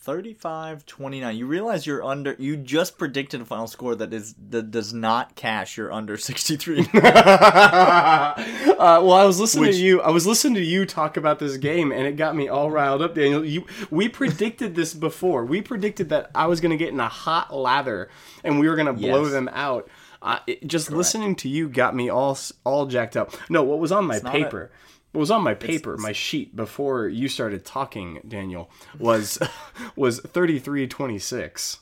35 0.08 0.86
29. 0.86 1.36
You 1.36 1.44
realize 1.44 1.86
you're 1.86 2.02
under, 2.02 2.34
you 2.38 2.56
just 2.56 2.96
predicted 2.96 3.42
a 3.42 3.44
final 3.44 3.66
score 3.66 3.94
that 3.94 4.14
is 4.14 4.34
that 4.48 4.70
does 4.70 4.94
not 4.94 5.36
cash 5.36 5.76
your 5.76 5.92
under 5.92 6.16
63. 6.16 6.78
uh, 6.94 8.34
well, 8.78 9.12
I 9.12 9.24
was 9.26 9.38
listening 9.38 9.66
Which- 9.66 9.76
to 9.76 9.82
you. 9.82 10.00
I 10.00 10.08
was 10.10 10.26
listening 10.26 10.54
to 10.54 10.64
you 10.64 10.86
talk 10.86 11.18
about 11.18 11.38
this 11.38 11.58
game, 11.58 11.92
and 11.92 12.06
it 12.06 12.16
got 12.16 12.34
me 12.34 12.48
all 12.48 12.70
riled 12.70 13.02
up, 13.02 13.14
Daniel. 13.14 13.44
You, 13.44 13.66
we 13.90 14.08
predicted 14.08 14.74
this 14.74 14.94
before. 14.94 15.44
We 15.44 15.60
predicted 15.60 16.08
that 16.08 16.30
I 16.34 16.46
was 16.46 16.62
going 16.62 16.70
to 16.70 16.78
get 16.78 16.88
in 16.88 17.00
a 17.00 17.08
hot 17.08 17.54
lather, 17.54 18.08
and 18.42 18.58
we 18.58 18.66
were 18.66 18.76
going 18.76 18.86
to 18.86 18.94
blow 18.94 19.24
Yes. 19.24 19.32
them 19.32 19.50
out. 19.52 19.90
Uh, 20.22 20.38
it, 20.46 20.66
just 20.66 20.90
listening 20.90 21.36
to 21.36 21.50
you 21.50 21.68
got 21.68 21.94
me 21.94 22.08
all 22.08 22.38
all 22.64 22.86
jacked 22.86 23.14
up. 23.18 23.34
No, 23.50 23.62
what 23.62 23.78
was 23.78 23.92
on 23.92 24.06
my 24.06 24.20
paper? 24.20 24.70
What 25.12 25.20
was 25.20 25.30
on 25.30 25.42
my 25.42 25.54
paper, 25.54 25.96
my 25.96 26.12
sheet 26.12 26.54
before 26.54 27.08
you 27.08 27.28
started 27.28 27.64
talking, 27.64 28.20
Daniel, 28.28 28.70
was 28.98 29.38
was 29.96 30.20
thirty 30.20 30.58
three 30.58 30.86
twenty 30.86 31.18
six. 31.18 31.80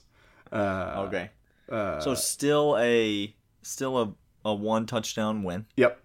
Uh, 0.52 1.06
okay. 1.08 1.30
Uh, 1.68 2.00
so 2.00 2.14
still 2.14 2.76
a 2.78 3.34
still 3.62 3.98
a, 3.98 4.12
a 4.48 4.54
one 4.54 4.86
touchdown 4.86 5.42
win. 5.42 5.66
Yep. 5.76 6.00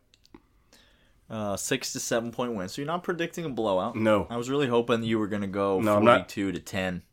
Uh, 1.29 1.55
six 1.55 1.93
to 1.93 1.99
seven 1.99 2.31
point 2.31 2.55
win. 2.55 2.67
So 2.67 2.81
you're 2.81 2.87
not 2.87 3.03
predicting 3.03 3.45
a 3.45 3.49
blowout. 3.49 3.95
No. 3.95 4.27
I 4.29 4.37
was 4.37 4.49
really 4.49 4.67
hoping 4.67 5.03
you 5.03 5.19
were 5.19 5.27
gonna 5.27 5.47
go 5.47 5.79
No, 5.79 5.97
I'm 5.97 6.05
42 6.05 6.51
to 6.53 6.59
10. 6.59 7.03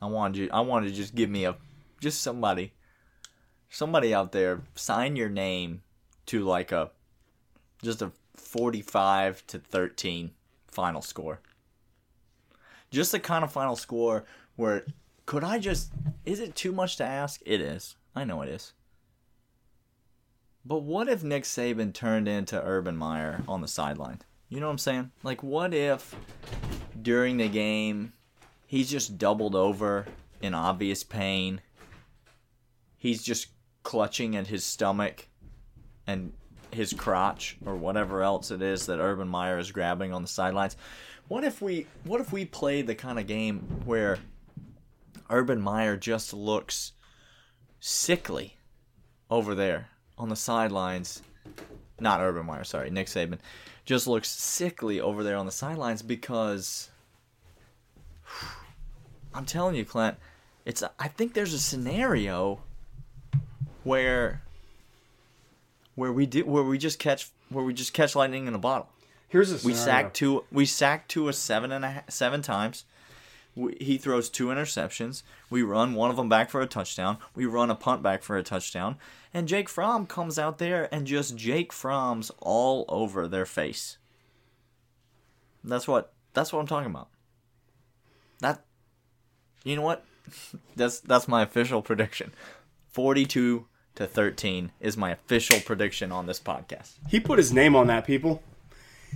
I 0.00 0.06
wanted 0.06 0.38
you. 0.38 0.48
I 0.52 0.60
wanted 0.60 0.88
to 0.88 0.94
just 0.94 1.14
give 1.14 1.30
me 1.30 1.44
a, 1.44 1.54
just 2.00 2.22
somebody, 2.22 2.72
somebody 3.70 4.12
out 4.12 4.32
there 4.32 4.62
sign 4.74 5.14
your 5.14 5.28
name 5.28 5.82
to 6.26 6.42
like 6.42 6.72
a, 6.72 6.90
just 7.82 8.02
a 8.02 8.10
45 8.36 9.46
to 9.48 9.58
13 9.58 10.30
final 10.68 11.02
score. 11.02 11.40
Just 12.90 13.12
the 13.12 13.20
kind 13.20 13.44
of 13.44 13.52
final 13.52 13.76
score 13.76 14.24
where 14.56 14.84
could 15.26 15.44
I 15.44 15.58
just? 15.58 15.90
Is 16.24 16.40
it 16.40 16.54
too 16.54 16.72
much 16.72 16.96
to 16.96 17.04
ask? 17.04 17.40
It 17.44 17.60
is. 17.60 17.96
I 18.14 18.24
know 18.24 18.42
it 18.42 18.48
is. 18.48 18.72
But 20.64 20.82
what 20.82 21.08
if 21.08 21.24
Nick 21.24 21.44
Saban 21.44 21.92
turned 21.92 22.28
into 22.28 22.62
Urban 22.62 22.96
Meyer 22.96 23.42
on 23.48 23.60
the 23.60 23.68
sideline? 23.68 24.20
You 24.48 24.60
know 24.60 24.66
what 24.66 24.72
I'm 24.72 24.78
saying? 24.78 25.10
Like, 25.22 25.42
what 25.42 25.74
if 25.74 26.14
during 27.00 27.38
the 27.38 27.48
game 27.48 28.12
he's 28.66 28.90
just 28.90 29.18
doubled 29.18 29.54
over 29.54 30.06
in 30.40 30.54
obvious 30.54 31.02
pain? 31.02 31.60
He's 32.96 33.22
just 33.22 33.48
clutching 33.82 34.36
at 34.36 34.46
his 34.46 34.64
stomach 34.64 35.26
and 36.06 36.32
his 36.72 36.92
crotch 36.92 37.56
or 37.64 37.76
whatever 37.76 38.22
else 38.22 38.50
it 38.50 38.62
is 38.62 38.86
that 38.86 39.00
Urban 39.00 39.28
Meyer 39.28 39.58
is 39.58 39.72
grabbing 39.72 40.12
on 40.12 40.22
the 40.22 40.28
sidelines. 40.28 40.76
What 41.28 41.44
if 41.44 41.62
we 41.62 41.86
what 42.04 42.20
if 42.20 42.32
we 42.32 42.44
played 42.44 42.86
the 42.86 42.94
kind 42.94 43.18
of 43.18 43.26
game 43.26 43.82
where 43.84 44.18
Urban 45.30 45.60
Meyer 45.60 45.96
just 45.96 46.34
looks 46.34 46.92
sickly 47.80 48.58
over 49.30 49.54
there 49.54 49.88
on 50.18 50.28
the 50.28 50.36
sidelines. 50.36 51.22
Not 51.98 52.20
Urban 52.20 52.46
Meyer, 52.46 52.64
sorry, 52.64 52.90
Nick 52.90 53.06
Saban. 53.06 53.38
Just 53.84 54.06
looks 54.06 54.30
sickly 54.30 55.00
over 55.00 55.24
there 55.24 55.36
on 55.36 55.46
the 55.46 55.52
sidelines 55.52 56.02
because 56.02 56.90
I'm 59.34 59.46
telling 59.46 59.74
you, 59.74 59.84
Clint, 59.84 60.16
it's 60.64 60.82
I 60.98 61.08
think 61.08 61.32
there's 61.32 61.54
a 61.54 61.58
scenario 61.58 62.60
where 63.84 64.42
where 65.94 66.12
we 66.12 66.26
do 66.26 66.44
where 66.44 66.62
we 66.62 66.78
just 66.78 66.98
catch 66.98 67.30
where 67.48 67.64
we 67.64 67.74
just 67.74 67.92
catch 67.92 68.14
lightning 68.16 68.46
in 68.46 68.54
a 68.54 68.58
bottle. 68.58 68.88
Here's 69.28 69.50
a 69.50 69.54
We 69.66 69.72
scenario. 69.74 69.84
sacked 69.84 70.16
two. 70.16 70.44
We 70.52 70.66
sacked 70.66 71.10
two 71.10 71.28
a 71.28 71.32
seven 71.32 71.72
and 71.72 71.84
a 71.84 71.90
half, 71.90 72.10
seven 72.10 72.42
times. 72.42 72.84
We, 73.54 73.76
he 73.80 73.98
throws 73.98 74.30
two 74.30 74.46
interceptions. 74.46 75.22
We 75.50 75.62
run 75.62 75.94
one 75.94 76.10
of 76.10 76.16
them 76.16 76.28
back 76.28 76.50
for 76.50 76.60
a 76.62 76.66
touchdown. 76.66 77.18
We 77.34 77.44
run 77.44 77.70
a 77.70 77.74
punt 77.74 78.02
back 78.02 78.22
for 78.22 78.36
a 78.36 78.42
touchdown. 78.42 78.96
And 79.34 79.46
Jake 79.48 79.68
Fromm 79.68 80.06
comes 80.06 80.38
out 80.38 80.58
there 80.58 80.88
and 80.94 81.06
just 81.06 81.36
Jake 81.36 81.72
Fromm's 81.72 82.30
all 82.40 82.86
over 82.88 83.28
their 83.28 83.46
face. 83.46 83.98
That's 85.64 85.86
what. 85.86 86.12
That's 86.34 86.52
what 86.52 86.60
I'm 86.60 86.66
talking 86.66 86.90
about. 86.90 87.08
That. 88.40 88.64
You 89.64 89.76
know 89.76 89.82
what? 89.82 90.04
that's 90.76 91.00
that's 91.00 91.28
my 91.28 91.42
official 91.42 91.82
prediction. 91.82 92.32
Forty-two 92.90 93.66
to 93.94 94.06
thirteen 94.06 94.72
is 94.80 94.96
my 94.96 95.10
official 95.10 95.60
prediction 95.60 96.10
on 96.12 96.26
this 96.26 96.40
podcast. 96.40 96.92
He 97.08 97.20
put 97.20 97.38
his 97.38 97.52
name 97.52 97.76
on 97.76 97.86
that, 97.88 98.06
people. 98.06 98.42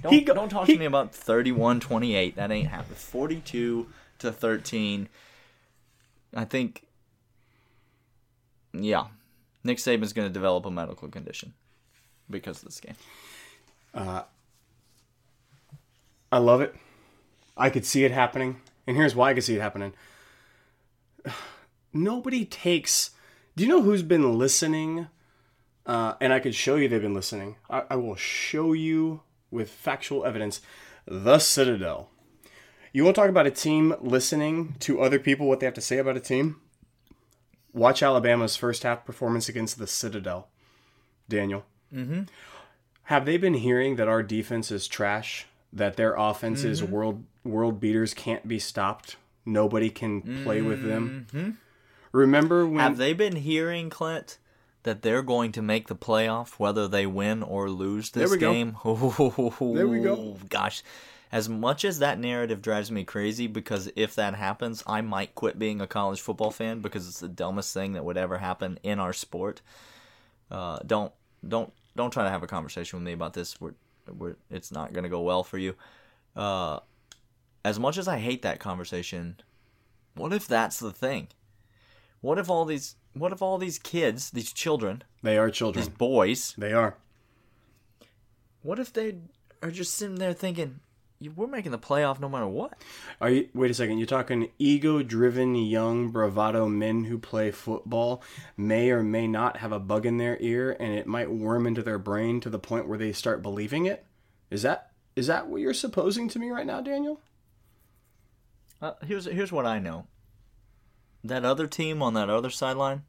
Don't, 0.02 0.12
He 0.12 0.20
go- 0.20 0.34
don't 0.34 0.48
talk 0.50 0.66
he- 0.66 0.74
to 0.74 0.78
me 0.78 0.84
about 0.84 1.14
31 1.14 1.80
28. 1.80 2.36
That 2.36 2.50
ain't 2.50 2.68
happening. 2.68 2.96
42 2.96 3.86
to 4.18 4.30
13. 4.32 5.08
I 6.34 6.44
think, 6.44 6.84
yeah, 8.74 9.06
Nick 9.64 9.78
Saban's 9.78 10.12
going 10.12 10.28
to 10.28 10.32
develop 10.32 10.66
a 10.66 10.70
medical 10.70 11.08
condition 11.08 11.54
because 12.28 12.58
of 12.58 12.64
this 12.66 12.80
game. 12.80 12.94
Uh, 13.94 14.22
I 16.30 16.38
love 16.38 16.60
it. 16.60 16.74
I 17.56 17.70
could 17.70 17.86
see 17.86 18.04
it 18.04 18.10
happening. 18.10 18.60
And 18.86 18.96
here's 18.98 19.14
why 19.14 19.30
I 19.30 19.34
could 19.34 19.44
see 19.44 19.56
it 19.56 19.62
happening. 19.62 19.94
Nobody 21.94 22.44
takes. 22.44 23.10
Do 23.56 23.64
you 23.64 23.70
know 23.70 23.80
who's 23.80 24.02
been 24.02 24.38
listening? 24.38 25.08
Uh, 25.86 26.14
and 26.20 26.32
I 26.32 26.40
could 26.40 26.54
show 26.54 26.76
you 26.76 26.88
they've 26.88 27.00
been 27.00 27.14
listening. 27.14 27.56
I, 27.70 27.84
I 27.90 27.96
will 27.96 28.16
show 28.16 28.74
you 28.74 29.22
with 29.50 29.70
factual 29.70 30.26
evidence. 30.26 30.60
The 31.06 31.38
Citadel. 31.38 32.10
You 32.92 33.04
want 33.04 33.14
to 33.14 33.22
talk 33.22 33.30
about 33.30 33.46
a 33.46 33.50
team 33.50 33.94
listening 34.00 34.74
to 34.80 35.00
other 35.00 35.18
people, 35.18 35.48
what 35.48 35.60
they 35.60 35.66
have 35.66 35.74
to 35.74 35.80
say 35.80 35.98
about 35.98 36.16
a 36.16 36.20
team? 36.20 36.60
Watch 37.72 38.02
Alabama's 38.02 38.56
first 38.56 38.82
half 38.82 39.04
performance 39.04 39.48
against 39.48 39.78
the 39.78 39.86
Citadel. 39.86 40.48
Daniel. 41.28 41.64
Mm-hmm. 41.94 42.22
Have 43.04 43.24
they 43.24 43.36
been 43.36 43.54
hearing 43.54 43.96
that 43.96 44.08
our 44.08 44.22
defense 44.22 44.70
is 44.70 44.88
trash? 44.88 45.46
That 45.72 45.96
their 45.96 46.14
offense 46.14 46.64
is 46.64 46.82
mm-hmm. 46.82 46.92
world 46.92 47.24
world 47.44 47.80
beaters 47.80 48.14
can't 48.14 48.48
be 48.48 48.58
stopped. 48.58 49.16
Nobody 49.44 49.90
can 49.90 50.42
play 50.42 50.62
with 50.62 50.82
them. 50.82 51.26
Mm-hmm. 51.32 51.50
Remember 52.16 52.66
when 52.66 52.80
Have 52.80 52.96
they 52.96 53.12
been 53.12 53.36
hearing, 53.36 53.90
Clint, 53.90 54.38
that 54.84 55.02
they're 55.02 55.22
going 55.22 55.52
to 55.52 55.60
make 55.60 55.88
the 55.88 55.94
playoff 55.94 56.58
whether 56.58 56.88
they 56.88 57.06
win 57.06 57.42
or 57.42 57.68
lose 57.68 58.10
this 58.10 58.30
we 58.30 58.38
go. 58.38 58.52
game? 58.52 58.76
There 59.74 59.86
we 59.86 60.00
go. 60.00 60.38
Gosh. 60.48 60.82
As 61.30 61.48
much 61.48 61.84
as 61.84 61.98
that 61.98 62.18
narrative 62.18 62.62
drives 62.62 62.90
me 62.90 63.04
crazy, 63.04 63.46
because 63.48 63.90
if 63.96 64.14
that 64.14 64.34
happens, 64.34 64.82
I 64.86 65.02
might 65.02 65.34
quit 65.34 65.58
being 65.58 65.82
a 65.82 65.86
college 65.86 66.20
football 66.22 66.50
fan 66.50 66.80
because 66.80 67.06
it's 67.06 67.20
the 67.20 67.28
dumbest 67.28 67.74
thing 67.74 67.92
that 67.92 68.04
would 68.04 68.16
ever 68.16 68.38
happen 68.38 68.78
in 68.82 68.98
our 68.98 69.12
sport. 69.12 69.60
Uh, 70.50 70.78
don't 70.86 71.12
don't 71.46 71.70
don't 71.96 72.12
try 72.12 72.24
to 72.24 72.30
have 72.30 72.42
a 72.42 72.46
conversation 72.46 72.98
with 72.98 73.04
me 73.04 73.12
about 73.12 73.34
this. 73.34 73.60
We're, 73.60 73.74
we're 74.16 74.36
it's 74.50 74.72
not 74.72 74.94
going 74.94 75.04
to 75.04 75.10
go 75.10 75.20
well 75.20 75.42
for 75.42 75.58
you. 75.58 75.74
Uh, 76.34 76.80
as 77.62 77.78
much 77.78 77.98
as 77.98 78.08
I 78.08 78.18
hate 78.18 78.42
that 78.42 78.58
conversation, 78.58 79.36
what 80.14 80.32
if 80.32 80.46
that's 80.46 80.78
the 80.78 80.92
thing? 80.92 81.28
What 82.26 82.38
if 82.38 82.50
all 82.50 82.64
these 82.64 82.96
what 83.12 83.30
if 83.30 83.40
all 83.40 83.56
these 83.56 83.78
kids, 83.78 84.30
these 84.32 84.52
children, 84.52 85.04
they 85.22 85.38
are 85.38 85.48
children, 85.48 85.84
these 85.84 85.94
boys, 85.94 86.56
They 86.58 86.72
are. 86.72 86.96
what 88.62 88.80
if 88.80 88.92
they 88.92 89.18
are 89.62 89.70
just 89.70 89.94
sitting 89.94 90.16
there 90.16 90.32
thinking, 90.32 90.80
we're 91.36 91.46
making 91.46 91.70
the 91.70 91.78
playoff 91.78 92.18
no 92.18 92.28
matter 92.28 92.48
what? 92.48 92.82
Are 93.20 93.30
you? 93.30 93.48
Wait 93.54 93.70
a 93.70 93.74
second. 93.74 93.98
You're 93.98 94.08
talking 94.08 94.50
ego-driven 94.58 95.54
young 95.54 96.08
bravado 96.08 96.66
men 96.66 97.04
who 97.04 97.16
play 97.16 97.52
football 97.52 98.24
may 98.56 98.90
or 98.90 99.04
may 99.04 99.28
not 99.28 99.58
have 99.58 99.70
a 99.70 99.78
bug 99.78 100.04
in 100.04 100.18
their 100.18 100.36
ear, 100.40 100.76
and 100.80 100.94
it 100.94 101.06
might 101.06 101.30
worm 101.30 101.64
into 101.64 101.84
their 101.84 102.00
brain 102.00 102.40
to 102.40 102.50
the 102.50 102.58
point 102.58 102.88
where 102.88 102.98
they 102.98 103.12
start 103.12 103.40
believing 103.40 103.86
it. 103.86 104.04
Is 104.50 104.62
that 104.62 104.90
is 105.14 105.28
that 105.28 105.46
what 105.46 105.60
you're 105.60 105.72
supposing 105.72 106.28
to 106.30 106.40
me 106.40 106.50
right 106.50 106.66
now, 106.66 106.80
Daniel? 106.80 107.20
Uh, 108.82 108.94
here's 109.06 109.26
here's 109.26 109.52
what 109.52 109.64
I 109.64 109.78
know. 109.78 110.08
That 111.26 111.44
other 111.44 111.66
team 111.66 112.02
on 112.02 112.14
that 112.14 112.30
other 112.30 112.50
sideline, 112.50 113.02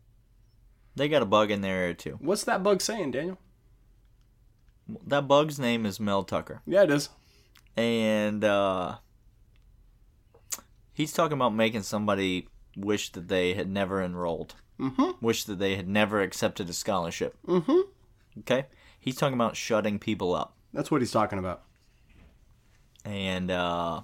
they 0.96 1.08
got 1.10 1.22
a 1.22 1.26
bug 1.26 1.52
in 1.52 1.62
their 1.62 1.88
ear 1.88 1.94
too. 1.94 2.18
What's 2.20 2.44
that 2.46 2.64
bug 2.64 2.82
saying, 2.82 3.12
Daniel? 3.12 3.38
That 5.06 5.28
bug's 5.28 5.60
name 5.60 5.86
is 5.86 6.00
Mel 6.00 6.24
Tucker. 6.24 6.62
Yeah, 6.66 6.84
it 6.84 6.92
is. 6.92 7.10
and 7.76 8.44
uh, 8.44 8.96
he's 10.94 11.12
talking 11.14 11.38
about 11.38 11.54
making 11.54 11.84
somebody 11.84 12.48
wish 12.76 13.12
that 13.12 13.28
they 13.28 13.54
had 13.54 13.70
never 13.70 14.02
enrolled, 14.02 14.56
Mm-hmm. 14.80 15.12
wish 15.26 15.44
that 15.46 15.60
they 15.60 15.76
had 15.76 15.88
never 15.88 16.22
accepted 16.22 16.70
a 16.70 16.74
scholarship. 16.74 17.36
Mm-hmm. 17.48 17.80
Okay, 18.40 18.66
he's 19.00 19.16
talking 19.16 19.34
about 19.34 19.56
shutting 19.56 20.00
people 20.00 20.34
up, 20.36 20.56
That's 20.74 20.90
what 20.92 21.02
he's 21.02 21.12
talking 21.12 21.40
about. 21.40 21.64
and 23.04 23.52
uh, 23.52 24.02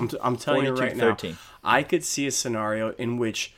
I'm, 0.00 0.08
t- 0.08 0.16
I'm 0.22 0.36
telling 0.36 0.64
you 0.64 0.72
right 0.74 0.96
now, 0.96 1.16
I 1.62 1.82
could 1.82 2.04
see 2.04 2.26
a 2.26 2.30
scenario 2.30 2.92
in 2.92 3.18
which 3.18 3.54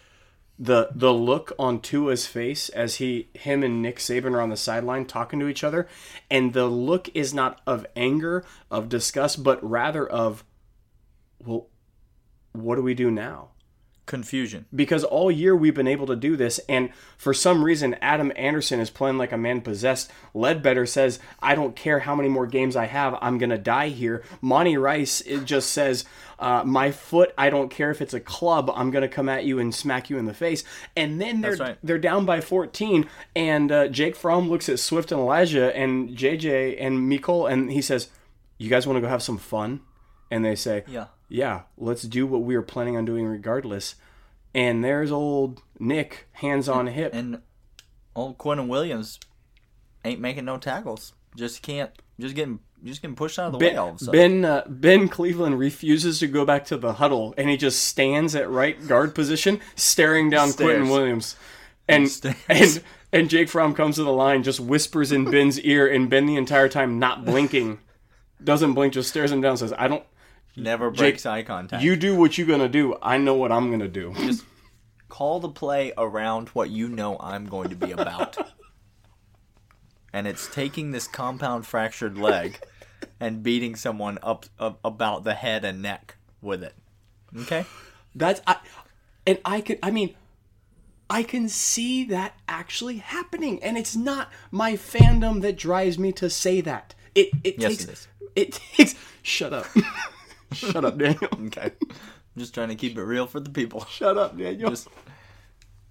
the 0.59 0.91
the 0.95 1.13
look 1.13 1.53
on 1.59 1.81
Tua's 1.81 2.27
face 2.27 2.69
as 2.69 2.97
he 2.97 3.29
him 3.35 3.63
and 3.63 3.81
Nick 3.83 3.99
Saban 3.99 4.33
are 4.35 4.41
on 4.41 4.51
the 4.51 4.57
sideline 4.57 5.07
talking 5.07 5.41
to 5.41 5.49
each 5.49 5.65
other, 5.65 5.89
and 6.31 6.53
the 6.53 6.67
look 6.67 7.09
is 7.15 7.33
not 7.33 7.61
of 7.67 7.87
anger, 7.97 8.45
of 8.71 8.89
disgust, 8.89 9.43
but 9.43 9.63
rather 9.69 10.07
of, 10.07 10.45
well, 11.45 11.69
what 12.53 12.77
do 12.77 12.83
we 12.83 12.95
do 12.95 13.11
now? 13.11 13.49
Confusion. 14.05 14.67
because 14.75 15.05
all 15.05 15.31
year 15.31 15.55
we've 15.55 15.75
been 15.75 15.87
able 15.87 16.07
to 16.07 16.17
do 16.17 16.37
this 16.37 16.59
and 16.69 16.91
for 17.17 17.33
some 17.33 17.65
reason 17.65 17.95
adam 18.03 18.33
anderson 18.35 18.81
is 18.81 18.91
playing 18.91 19.17
like 19.17 19.31
a 19.33 19.37
man 19.37 19.61
possessed 19.61 20.11
ledbetter 20.35 20.85
says 20.85 21.21
i 21.41 21.55
don't 21.55 21.77
care 21.77 22.01
how 22.01 22.15
many 22.17 22.29
more 22.29 22.47
games 22.47 22.75
i 22.75 22.87
have 22.87 23.17
i'm 23.23 23.39
gonna 23.39 23.57
die 23.57 23.89
here 23.89 24.23
monty 24.41 24.77
rice 24.77 25.21
it 25.23 25.45
just 25.45 25.71
says 25.71 26.05
uh, 26.41 26.65
my 26.65 26.91
foot 26.91 27.33
i 27.39 27.49
don't 27.49 27.71
care 27.71 27.91
if 27.93 28.03
it's 28.03 28.13
a 28.13 28.21
club 28.21 28.71
i'm 28.75 28.91
gonna 28.91 29.09
come 29.09 29.29
at 29.29 29.45
you 29.45 29.61
and 29.61 29.73
smack 29.75 30.11
you 30.11 30.19
in 30.19 30.27
the 30.27 30.35
face 30.35 30.65
and 30.97 31.21
then 31.21 31.41
they're 31.41 31.57
right. 31.57 31.79
they're 31.85 31.97
down 31.99 32.27
by 32.27 32.41
14 32.41 33.09
and 33.37 33.71
uh, 33.71 33.87
jake 33.89 34.17
fromm 34.17 34.49
looks 34.51 34.69
at 34.69 34.81
swift 34.81 35.13
and 35.13 35.21
elijah 35.21 35.75
and 35.77 36.11
jj 36.11 36.77
and 36.81 36.99
Mecole 37.11 37.51
and 37.51 37.71
he 37.71 37.81
says 37.81 38.09
you 38.59 38.69
guys 38.69 38.85
want 38.87 38.97
to 38.97 39.01
go 39.01 39.07
have 39.09 39.23
some 39.23 39.39
fun 39.39 39.81
and 40.31 40.45
they 40.45 40.57
say 40.57 40.83
Yeah. 40.89 41.07
Yeah, 41.33 41.63
let's 41.79 42.03
do 42.03 42.27
what 42.27 42.43
we 42.43 42.55
were 42.57 42.63
planning 42.63 42.95
on 42.95 43.07
doing 43.07 43.25
regardless. 43.25 43.95
And 44.55 44.85
there's 44.85 45.11
old 45.11 45.63
Nick, 45.79 46.29
hands 46.33 46.69
on 46.69 46.89
hip. 46.89 47.15
And 47.15 47.41
old 48.15 48.37
Quinnen 48.37 48.69
Williams 48.69 49.19
ain't 50.05 50.21
making 50.21 50.45
no 50.45 50.59
tackles. 50.59 51.15
Just 51.35 51.63
can't. 51.63 51.91
Just 52.21 52.35
getting. 52.35 52.61
Just 52.85 53.01
getting 53.01 53.15
pushed 53.15 53.39
out 53.39 53.47
of 53.47 53.53
the 53.53 53.59
way 53.59 53.77
all 53.77 53.91
of 53.91 53.95
a 53.95 53.99
Ben, 53.99 53.99
sudden. 53.99 54.43
ben, 54.43 54.45
uh, 54.45 54.65
ben 54.67 55.09
Cleveland 55.09 55.57
refuses 55.59 56.19
to 56.19 56.27
go 56.27 56.45
back 56.45 56.65
to 56.67 56.77
the 56.77 56.95
huddle, 56.95 57.33
and 57.39 57.49
he 57.49 57.57
just 57.57 57.85
stands 57.85 58.35
at 58.35 58.51
right 58.51 58.89
guard 58.89 59.15
position, 59.15 59.61
staring 59.77 60.29
down 60.31 60.51
Stares. 60.51 60.81
Quinnen 60.81 60.91
Williams. 60.91 61.37
And 61.89 62.11
and 62.49 62.83
and 63.13 63.31
Jake 63.31 63.49
Fromm 63.49 63.73
comes 63.75 63.97
to 63.97 64.03
the 64.03 64.13
line, 64.13 64.43
just 64.43 64.59
whispers 64.59 65.13
in 65.13 65.31
Ben's 65.31 65.61
ear, 65.61 65.87
and 65.87 66.11
Ben 66.11 66.27
the 66.27 66.37
entire 66.37 66.69
time 66.69 66.99
not 66.99 67.25
blinking, 67.25 67.79
doesn't 68.45 68.75
blink, 68.75 68.95
just 68.95 69.09
stares 69.09 69.31
him 69.31 69.41
down, 69.41 69.57
says, 69.57 69.73
"I 69.79 69.87
don't. 69.87 70.03
Never 70.57 70.91
breaks 70.91 71.25
eye 71.25 71.43
contact. 71.43 71.83
You 71.83 71.97
do 71.97 72.15
what 72.15 72.37
you're 72.37 72.47
gonna 72.47 72.69
do. 72.69 72.97
I 73.03 73.19
know 73.19 73.35
what 73.35 73.53
I'm 73.53 73.71
gonna 73.71 73.89
do." 73.89 74.13
just 74.15 74.45
call 75.09 75.41
the 75.41 75.49
play 75.49 75.93
around 75.99 76.49
what 76.49 76.71
you 76.71 76.89
know 76.89 77.19
I'm 77.21 77.47
going 77.47 77.69
to 77.69 77.77
be 77.77 77.93
about. 77.93 78.37
and 80.13 80.27
it's 80.27 80.47
taking 80.47 80.91
this 80.91 81.07
compound 81.07 81.67
fractured 81.67 82.17
leg 82.17 82.59
and 83.21 83.43
beating 83.43 83.77
someone 83.77 84.19
up, 84.23 84.47
up 84.59 84.81
about 84.83 85.25
the 85.25 85.35
head 85.35 85.65
and 85.65 85.83
neck 85.83 86.17
with 86.41 86.63
it. 86.63 86.75
Okay? 87.43 87.67
That's 88.15 88.41
I, 88.47 88.57
and 89.27 89.39
I 89.45 89.61
can. 89.61 89.79
I 89.83 89.91
mean, 89.91 90.15
I 91.09 91.23
can 91.23 91.49
see 91.49 92.05
that 92.05 92.35
actually 92.49 92.97
happening, 92.97 93.63
and 93.63 93.77
it's 93.77 93.95
not 93.97 94.31
my 94.51 94.75
fandom 94.75 95.43
that 95.43 95.57
drives 95.57 95.99
me 95.99 96.13
to 96.13 96.29
say 96.31 96.61
that. 96.63 96.95
It 97.15 97.31
it 97.45 97.59
Yes, 97.59 97.85
takes 97.85 98.09
it 98.35 98.53
takes. 98.77 98.95
Shut 99.23 99.53
up. 99.53 99.67
Shut 100.55 100.85
up, 100.85 100.99
Daniel. 100.99 101.29
Okay. 101.47 101.73
I'm 101.83 102.39
just 102.41 102.55
trying 102.55 102.69
to 102.69 102.75
keep 102.75 102.97
it 102.97 103.03
real 103.03 103.27
for 103.27 103.41
the 103.41 103.51
people. 103.51 103.85
Shut 103.91 104.17
up, 104.17 104.37
Daniel. 104.39 104.71
Just 104.71 104.89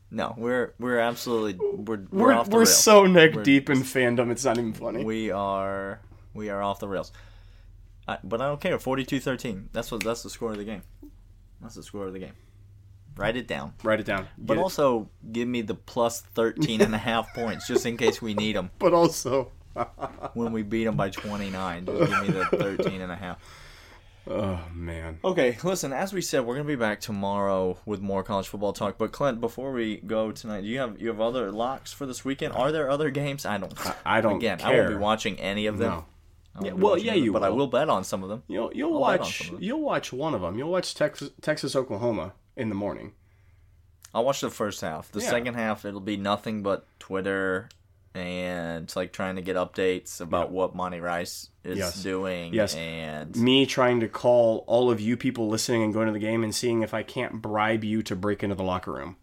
No, 0.10 0.34
we're 0.38 0.74
we're 0.80 1.00
absolutely 1.00 1.54
we're 1.60 2.00
we're, 2.12 2.24
we're 2.26 2.34
off 2.34 2.50
the 2.50 2.56
we're 2.56 2.66
so 2.66 3.06
neck 3.06 3.32
We're- 3.34 3.44
deep 3.44 3.70
in 3.70 3.80
fandom. 3.80 4.32
It's 4.32 4.44
not 4.46 4.58
even 4.58 4.74
funny. 4.74 5.04
we 5.04 5.30
are 5.32 6.00
we 6.34 6.50
are 6.50 6.62
off 6.64 6.80
the 6.80 6.88
rails. 6.88 7.12
I, 8.08 8.18
but 8.24 8.42
I 8.42 8.48
don't 8.48 8.60
care. 8.60 8.78
42-13. 8.80 9.68
That's 9.72 9.92
what 9.92 10.04
that's 10.04 10.24
the 10.24 10.30
score 10.32 10.52
of 10.52 10.58
the 10.58 10.64
game. 10.64 10.82
That's 11.62 11.76
the 11.76 11.84
score 11.84 12.08
of 12.08 12.14
the 12.14 12.20
game. 12.20 12.34
Write 13.16 13.36
it 13.38 13.48
down. 13.48 13.74
Write 13.84 14.00
it 14.00 14.06
down. 14.08 14.28
But 14.38 14.56
Get 14.56 14.60
it. 14.60 14.64
also 14.64 15.10
give 15.32 15.48
me 15.48 15.62
the 15.62 15.76
plus 15.76 16.22
13 16.22 16.82
and 16.82 16.96
a 16.96 16.98
half 16.98 17.32
points 17.36 17.68
just 17.68 17.86
in 17.86 17.98
case 17.98 18.22
we 18.22 18.34
need 18.34 18.56
them 18.56 18.72
but 18.80 18.94
also, 18.94 19.52
when 20.34 20.52
we 20.54 20.64
beat 20.64 20.86
them 20.86 20.96
by 20.96 21.10
29. 21.12 21.86
Just 21.86 22.10
give 22.12 22.22
me 22.22 22.30
the 22.30 22.46
13 22.58 23.02
and 23.02 23.12
a 23.12 23.16
half. 23.16 23.38
Oh 24.28 24.60
man. 24.74 25.20
Okay, 25.24 25.58
listen, 25.64 25.94
as 25.94 26.14
we 26.14 26.22
said, 26.22 26.42
we're 26.46 26.56
going 26.56 26.66
to 26.68 26.72
be 26.72 26.76
back 26.76 27.02
tomorrow 27.02 27.78
with 27.86 28.02
more 28.02 28.24
college 28.24 28.48
football 28.48 28.74
talk. 28.74 28.98
But 28.98 29.12
Clint, 29.12 29.42
before 29.42 29.72
we 29.72 29.98
go 29.98 30.32
tonight, 30.32 30.62
do 30.62 30.68
you 30.68 30.80
have 30.80 31.02
you 31.02 31.08
have 31.10 31.22
other 31.22 31.52
locks 31.52 31.92
for 31.94 32.06
this 32.06 32.24
weekend? 32.26 32.54
Are 32.54 32.72
there 32.72 32.90
other 32.90 33.10
games? 33.10 33.46
I 33.46 33.58
don't 33.58 33.74
I 34.06 34.22
don't 34.22 34.38
Again, 34.38 34.60
I 34.64 34.74
won't 34.74 34.90
be 34.90 34.96
watching 34.96 35.40
any 35.40 35.66
of 35.68 35.78
them. 35.78 35.90
No. 35.92 36.06
Yeah, 36.62 36.74
well, 36.74 36.98
yeah, 36.98 37.14
them, 37.14 37.24
you 37.24 37.32
But 37.32 37.44
I 37.44 37.50
will. 37.50 37.58
will 37.60 37.68
bet 37.68 37.88
on 37.90 38.04
some 38.04 38.24
of 38.24 38.30
them. 38.30 38.44
You'll 38.48 38.72
you'll 38.74 38.94
I'll 38.96 39.00
watch 39.00 39.50
them. 39.50 39.58
you'll 39.62 39.82
watch 39.82 40.12
one 40.12 40.34
of 40.34 40.42
them. 40.42 40.58
You'll 40.58 40.72
watch 40.72 40.94
Texas 40.96 41.30
Texas 41.42 41.76
Oklahoma 41.76 42.34
in 42.58 42.68
the 42.70 42.76
morning. 42.76 43.14
I'll 44.14 44.26
watch 44.26 44.42
the 44.42 44.50
first 44.50 44.82
half. 44.82 45.10
The 45.12 45.22
Yeah. 45.22 45.30
second 45.30 45.54
half, 45.54 45.86
it'll 45.86 46.02
be 46.02 46.18
nothing 46.18 46.62
but 46.62 46.86
Twitter 47.00 47.70
and 48.14 48.94
like 48.96 49.14
trying 49.14 49.38
to 49.38 49.42
get 49.42 49.56
updates 49.56 50.20
about 50.20 50.48
Yeah. 50.50 50.54
what 50.54 50.76
Monty 50.76 51.00
Rice 51.00 51.50
is 51.64 51.78
Yes. 51.78 52.04
doing. 52.04 52.54
Yes. 52.54 52.76
And 52.76 53.36
me 53.36 53.66
trying 53.66 54.00
to 54.02 54.08
call 54.10 54.64
all 54.68 54.92
of 54.92 55.00
you 55.00 55.16
people 55.16 55.48
listening 55.48 55.82
and 55.84 55.94
going 55.94 56.08
to 56.08 56.14
the 56.14 56.20
game 56.20 56.44
and 56.44 56.54
seeing 56.54 56.82
if 56.84 56.94
I 56.94 57.04
can't 57.04 57.42
bribe 57.42 57.84
you 57.84 58.02
to 58.04 58.16
break 58.16 58.44
into 58.44 58.56
the 58.56 58.64
locker 58.64 58.92
room. 58.92 59.16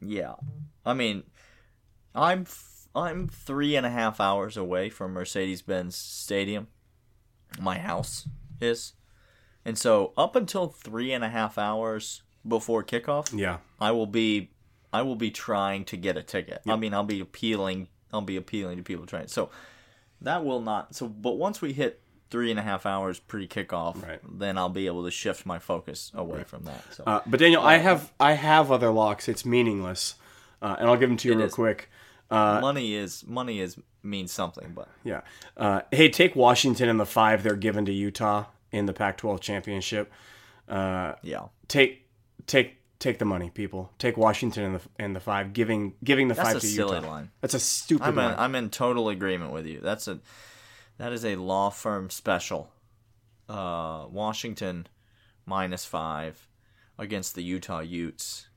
yeah, 0.00 0.34
I 0.84 0.92
mean, 0.94 1.22
I'm 2.14 2.42
f- 2.42 2.88
I'm 2.94 3.26
three 3.26 3.74
and 3.74 3.84
a 3.86 3.90
half 3.90 4.20
hours 4.20 4.56
away 4.56 4.88
from 4.90 5.12
Mercedes 5.12 5.62
Benz 5.62 5.96
Stadium. 5.96 6.68
My 7.58 7.78
house 7.78 8.28
is, 8.60 8.92
and 9.64 9.76
so 9.78 10.12
up 10.16 10.36
until 10.36 10.68
three 10.68 11.12
and 11.12 11.24
a 11.24 11.28
half 11.30 11.58
hours 11.58 12.22
before 12.46 12.84
kickoff, 12.84 13.36
Yeah. 13.36 13.58
I 13.80 13.90
will 13.92 14.06
be 14.06 14.50
I 14.94 15.02
will 15.02 15.16
be 15.16 15.30
trying 15.30 15.84
to 15.86 15.96
get 15.96 16.16
a 16.16 16.22
ticket. 16.22 16.62
I 16.66 16.76
mean, 16.76 16.94
I'll 16.94 17.04
be 17.04 17.20
appealing. 17.20 17.88
I'll 18.12 18.20
be 18.20 18.36
appealing 18.36 18.76
to 18.78 18.82
people 18.82 19.06
trying. 19.06 19.26
So 19.28 19.50
that 20.20 20.44
will 20.44 20.60
not. 20.60 20.94
So, 20.94 21.08
but 21.08 21.36
once 21.36 21.60
we 21.60 21.72
hit 21.72 22.00
three 22.30 22.50
and 22.50 22.58
a 22.58 22.62
half 22.62 22.86
hours 22.86 23.18
pre 23.18 23.46
kickoff, 23.48 24.02
Right. 24.02 24.20
then 24.38 24.56
I'll 24.56 24.68
be 24.68 24.86
able 24.86 25.04
to 25.04 25.10
shift 25.10 25.44
my 25.46 25.58
focus 25.58 26.10
away 26.14 26.44
from 26.44 26.64
that. 26.64 26.82
So 26.94 27.04
Uh, 27.06 27.20
but 27.26 27.40
Daniel, 27.40 27.62
I 27.62 27.78
have 27.78 28.12
I 28.18 28.32
have 28.32 28.70
other 28.72 28.90
locks. 28.90 29.28
It's 29.28 29.44
meaningless, 29.44 30.14
uh, 30.62 30.76
and 30.78 30.88
I'll 30.88 30.96
give 30.96 31.08
them 31.10 31.18
to 31.18 31.28
you 31.28 31.34
real 31.36 31.46
is. 31.46 31.54
quick. 31.54 31.90
money 32.30 32.94
is 32.94 33.24
money 33.26 33.60
is 33.60 33.76
means 34.02 34.32
something, 34.32 34.72
but 34.74 34.88
Yeah. 35.02 35.22
Uh, 35.56 35.80
hey, 35.92 36.08
take 36.08 36.36
Washington 36.36 36.88
and 36.88 36.98
the 37.00 37.06
five 37.06 37.42
they're 37.42 37.56
given 37.56 37.84
to 37.86 37.92
Utah 37.92 38.44
in 38.70 38.86
the 38.86 38.92
Pac-12 38.92 39.40
championship. 39.40 40.12
Uh, 40.68 41.14
yeah, 41.22 41.46
take 41.68 42.06
take 42.46 42.76
take 43.04 43.18
the 43.18 43.24
money, 43.26 43.50
people. 43.50 43.92
Take 43.98 44.16
Washington 44.16 44.64
in 44.64 44.72
the 44.72 44.80
in 44.98 45.12
the 45.12 45.20
five, 45.20 45.52
giving 45.52 45.94
giving 46.02 46.28
the 46.28 46.34
that's 46.34 46.48
five 46.48 46.56
a 46.56 46.60
to 46.60 46.66
silly 46.66 47.00
line. 47.00 47.30
That's 47.42 47.54
a 47.54 47.60
stupid 47.60 48.04
I'm 48.04 48.18
in, 48.18 48.24
line. 48.24 48.34
I'm 48.38 48.54
in 48.54 48.70
total 48.70 49.10
agreement 49.10 49.52
with 49.52 49.66
you. 49.66 49.80
That's 49.80 50.08
a 50.08 50.20
that 50.98 51.12
is 51.12 51.24
a 51.24 51.36
law 51.36 51.68
firm 51.70 52.10
special. 52.10 52.70
Uh, 53.48 54.06
Washington 54.10 54.86
minus 55.44 55.84
five 55.84 56.48
against 56.98 57.34
the 57.34 57.42
Utah 57.42 57.80
Utes. 57.80 58.48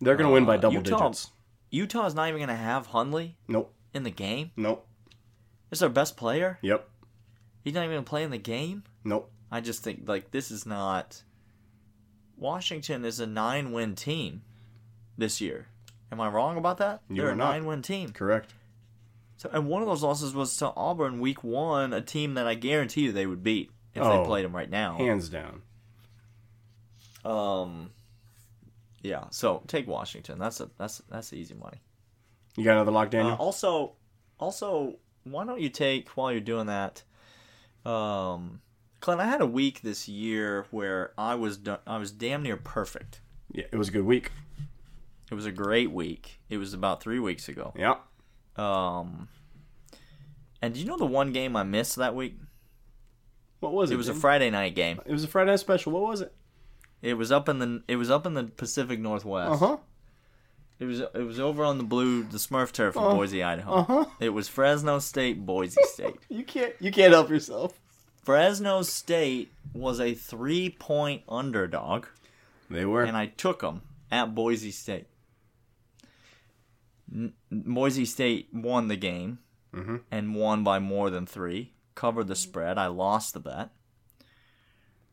They're 0.00 0.16
going 0.16 0.28
to 0.28 0.32
win 0.32 0.46
by 0.46 0.54
uh, 0.56 0.60
double 0.60 0.76
Utah- 0.76 1.08
digits. 1.08 1.30
Utah's 1.70 2.14
not 2.14 2.28
even 2.28 2.38
going 2.38 2.48
to 2.48 2.54
have 2.54 2.86
Huntley 2.86 3.36
Nope. 3.46 3.72
in 3.94 4.02
the 4.02 4.10
game. 4.10 4.50
Nope. 4.56 4.86
Is 5.70 5.80
their 5.80 5.88
best 5.88 6.16
player? 6.16 6.58
Yep. 6.62 6.88
He's 7.62 7.74
not 7.74 7.84
even 7.84 7.94
going 7.96 8.04
to 8.04 8.08
play 8.08 8.22
in 8.24 8.30
the 8.30 8.38
game. 8.38 8.84
Nope. 9.04 9.30
I 9.50 9.60
just 9.60 9.84
think 9.84 10.08
like 10.08 10.30
this 10.30 10.50
is 10.50 10.64
not. 10.64 11.22
Washington 12.36 13.04
is 13.04 13.20
a 13.20 13.26
nine-win 13.26 13.94
team 13.94 14.42
this 15.16 15.40
year. 15.40 15.68
Am 16.10 16.20
I 16.20 16.28
wrong 16.28 16.56
about 16.56 16.78
that? 16.78 17.00
You 17.08 17.22
They're 17.22 17.30
a 17.30 17.36
nine-win 17.36 17.82
team. 17.82 18.10
Correct. 18.10 18.52
So, 19.36 19.48
and 19.52 19.66
one 19.68 19.82
of 19.82 19.88
those 19.88 20.02
losses 20.02 20.34
was 20.34 20.56
to 20.58 20.72
Auburn 20.76 21.20
week 21.20 21.42
one, 21.42 21.92
a 21.92 22.00
team 22.00 22.34
that 22.34 22.46
I 22.46 22.54
guarantee 22.54 23.02
you 23.02 23.12
they 23.12 23.26
would 23.26 23.42
beat 23.42 23.70
if 23.94 24.02
Oh, 24.02 24.18
they 24.20 24.26
played 24.26 24.44
them 24.44 24.54
right 24.54 24.70
now. 24.70 24.96
Hands 24.98 25.28
down. 25.28 25.62
Um, 27.24 27.90
yeah. 29.02 29.24
So 29.30 29.62
take 29.66 29.86
Washington. 29.86 30.38
That's 30.38 30.60
a 30.60 30.70
that's 30.78 31.02
that's 31.08 31.32
easy 31.32 31.54
money. 31.54 31.78
You 32.56 32.64
got 32.64 32.72
another 32.72 32.90
lock, 32.92 33.08
Uh, 33.08 33.10
Daniel? 33.10 33.36
also, 33.36 33.92
also, 34.38 34.96
why 35.24 35.44
don't 35.46 35.60
you 35.60 35.70
take 35.70 36.08
while 36.10 36.30
you're 36.30 36.40
doing 36.40 36.66
that? 36.66 37.02
Um, 37.86 38.60
Clint, 39.02 39.20
I 39.20 39.26
had 39.26 39.40
a 39.42 39.46
week 39.46 39.82
this 39.82 40.08
year 40.08 40.64
where 40.70 41.12
I 41.18 41.34
was 41.34 41.58
do- 41.58 41.76
I 41.86 41.98
was 41.98 42.10
damn 42.10 42.42
near 42.42 42.56
perfect. 42.56 43.20
yeah, 43.52 43.64
it 43.70 43.76
was 43.76 43.88
a 43.88 43.92
good 43.92 44.06
week. 44.06 44.32
It 45.30 45.34
was 45.34 45.44
a 45.44 45.52
great 45.52 45.90
week. 45.90 46.40
It 46.48 46.56
was 46.56 46.72
about 46.72 47.02
three 47.02 47.18
weeks 47.18 47.48
ago. 47.48 47.72
Yeah. 47.76 47.96
Um, 48.56 49.28
and 50.60 50.74
do 50.74 50.80
you 50.80 50.86
know 50.86 50.96
the 50.98 51.06
one 51.06 51.32
game 51.32 51.56
I 51.56 51.62
missed 51.62 51.96
that 51.96 52.14
week? 52.14 52.38
What 53.60 53.72
was 53.72 53.90
it? 53.90 53.94
It 53.94 53.96
was 53.96 54.08
a 54.08 54.14
Friday 54.14 54.50
night 54.50 54.74
game. 54.74 55.00
it 55.06 55.12
was 55.12 55.24
a 55.24 55.28
Friday 55.28 55.50
night 55.50 55.60
special. 55.60 55.92
What 55.92 56.02
was 56.02 56.20
it? 56.20 56.34
It 57.00 57.14
was 57.14 57.32
up 57.32 57.48
in 57.48 57.58
the 57.58 57.82
it 57.88 57.96
was 57.96 58.10
up 58.10 58.26
in 58.26 58.34
the 58.34 58.44
Pacific 58.44 59.00
Northwest. 59.00 59.50
Uh 59.52 59.56
huh. 59.66 59.76
It 60.78 60.84
was 60.84 61.00
it 61.00 61.24
was 61.26 61.38
over 61.40 61.64
on 61.64 61.78
the 61.78 61.84
blue 61.84 62.22
the 62.24 62.38
Smurf 62.38 62.72
turf 62.72 62.96
in 62.96 63.02
Uh, 63.02 63.14
Boise, 63.14 63.42
Idaho. 63.42 63.72
uh-huh. 63.74 64.04
It 64.20 64.30
was 64.30 64.48
Fresno 64.48 64.98
State, 64.98 65.44
Boise 65.46 65.80
State. 65.94 66.16
You 66.28 66.44
can't. 66.44 66.74
You 66.80 66.90
can't 66.92 67.12
help 67.12 67.30
yourself. 67.30 67.80
Fresno 68.22 68.82
State 68.82 69.52
was 69.72 70.00
a 70.00 70.14
three 70.14 70.70
point 70.70 71.22
underdog, 71.28 72.06
They 72.70 72.84
were. 72.84 73.02
and 73.04 73.16
I 73.16 73.26
took 73.26 73.60
them 73.60 73.82
at 74.10 74.34
Boise 74.34 74.70
State. 74.70 75.06
N- 77.12 77.32
Boise 77.50 78.04
State 78.04 78.48
won 78.52 78.88
the 78.88 78.96
game 78.96 79.38
Mhm. 79.74 80.02
and 80.10 80.34
won 80.34 80.62
by 80.64 80.78
more 80.78 81.10
than 81.10 81.26
three. 81.26 81.72
Covered 81.94 82.28
the 82.28 82.36
spread. 82.36 82.78
I 82.78 82.86
lost 82.86 83.34
the 83.34 83.40
bet. 83.40 83.70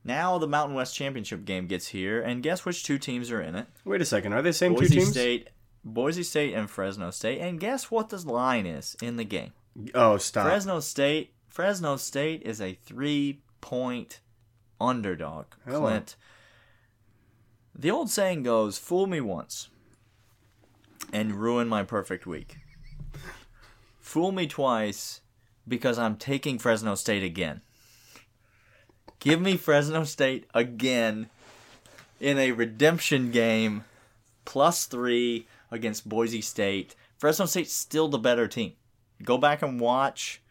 Now 0.03 0.37
the 0.37 0.47
Mountain 0.47 0.75
West 0.75 0.95
Championship 0.95 1.43
game 1.45 1.67
gets 1.67 1.87
here, 1.87 2.21
and 2.21 2.41
guess 2.41 2.63
which 2.65 2.83
two 2.83 2.97
teams 2.97 3.31
are 3.31 3.41
in 3.41 3.55
it? 3.55 3.67
Wait 3.83 4.01
a 4.01 4.05
second. 4.05 4.31
Are 4.33 4.41
they 4.41 4.49
the 4.51 4.53
same 4.53 4.73
Boise 4.73 4.93
two 4.95 4.99
teams? 5.01 5.11
State, 5.11 5.49
Boise 5.83 6.23
State, 6.23 6.53
and 6.53 6.69
Fresno 6.69 7.11
State. 7.11 7.39
And 7.41 7.59
guess 7.59 7.91
what 7.91 8.09
the 8.09 8.17
line 8.19 8.65
is 8.65 8.95
in 9.01 9.17
the 9.17 9.25
game? 9.25 9.51
Oh, 9.93 10.17
stop. 10.17 10.45
Fresno 10.47 10.79
State. 10.79 11.33
Fresno 11.49 11.97
State 11.97 12.43
is 12.43 12.61
a 12.61 12.75
three-point 12.75 14.21
underdog. 14.79 15.47
Hello. 15.65 15.81
Clint. 15.81 16.15
The 17.75 17.91
old 17.91 18.09
saying 18.09 18.43
goes, 18.43 18.77
"Fool 18.77 19.07
me 19.07 19.19
once, 19.19 19.69
and 21.11 21.35
ruin 21.35 21.67
my 21.67 21.83
perfect 21.83 22.25
week. 22.25 22.57
Fool 23.99 24.31
me 24.31 24.47
twice, 24.47 25.21
because 25.67 25.99
I'm 25.99 26.15
taking 26.15 26.57
Fresno 26.59 26.95
State 26.95 27.23
again. 27.23 27.61
Give 29.19 29.41
me 29.41 29.57
Fresno 29.57 30.03
State 30.03 30.45
again 30.53 31.29
in 32.19 32.37
a 32.37 32.51
redemption 32.53 33.31
game, 33.31 33.83
plus 34.45 34.85
three 34.85 35.47
against 35.71 36.07
Boise 36.07 36.41
State. 36.41 36.95
Fresno 37.17 37.45
State's 37.45 37.73
still 37.73 38.07
the 38.07 38.17
better 38.17 38.47
team. 38.47 38.73
Go 39.23 39.37
back 39.37 39.61
and 39.61 39.79
watch. 39.79 40.41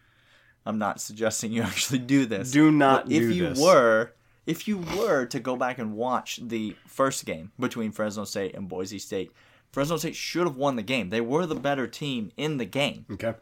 I'm 0.68 0.78
not 0.78 1.00
suggesting 1.00 1.50
you 1.50 1.62
actually 1.72 2.00
do 2.00 2.26
this. 2.26 2.50
Do 2.50 2.70
not 2.70 3.04
But 3.06 3.12
if 3.12 3.22
do 3.22 3.34
you 3.34 3.48
this. 3.48 3.58
were, 3.58 4.12
if 4.46 4.68
you 4.68 4.78
were 4.78 5.24
to 5.26 5.40
go 5.40 5.56
back 5.56 5.78
and 5.78 5.94
watch 5.96 6.40
the 6.42 6.76
first 6.86 7.24
game 7.24 7.52
between 7.58 7.90
Fresno 7.90 8.24
State 8.24 8.54
and 8.54 8.68
Boise 8.68 8.98
State, 8.98 9.32
Fresno 9.72 9.96
State 9.96 10.14
should 10.14 10.46
have 10.46 10.56
won 10.56 10.76
the 10.76 10.82
game. 10.82 11.08
They 11.08 11.22
were 11.22 11.46
the 11.46 11.54
better 11.54 11.86
team 11.86 12.32
in 12.36 12.58
the 12.58 12.66
game. 12.66 13.06
Okay. 13.10 13.34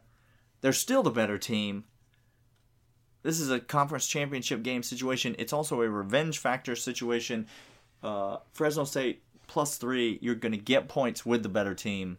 They're 0.61 0.73
still 0.73 1.03
the 1.03 1.11
better 1.11 1.37
team. 1.37 1.85
This 3.25 3.41
is 3.41 3.51
a 3.51 3.59
conference 3.59 4.07
championship 4.07 4.63
game 4.63 4.85
situation. 4.85 5.35
It's 5.37 5.53
also 5.53 5.83
a 5.83 5.89
revenge 5.89 6.39
factor 6.39 6.77
situation. 6.77 7.49
Uh, 8.05 8.37
Fresno 8.53 8.85
State 8.85 9.25
plus 9.49 9.79
three. 9.79 10.21
You're 10.23 10.37
going 10.37 10.53
to 10.53 10.59
get 10.59 10.87
points 10.89 11.27
with 11.27 11.43
the 11.43 11.49
better 11.49 11.75
team. 11.75 12.19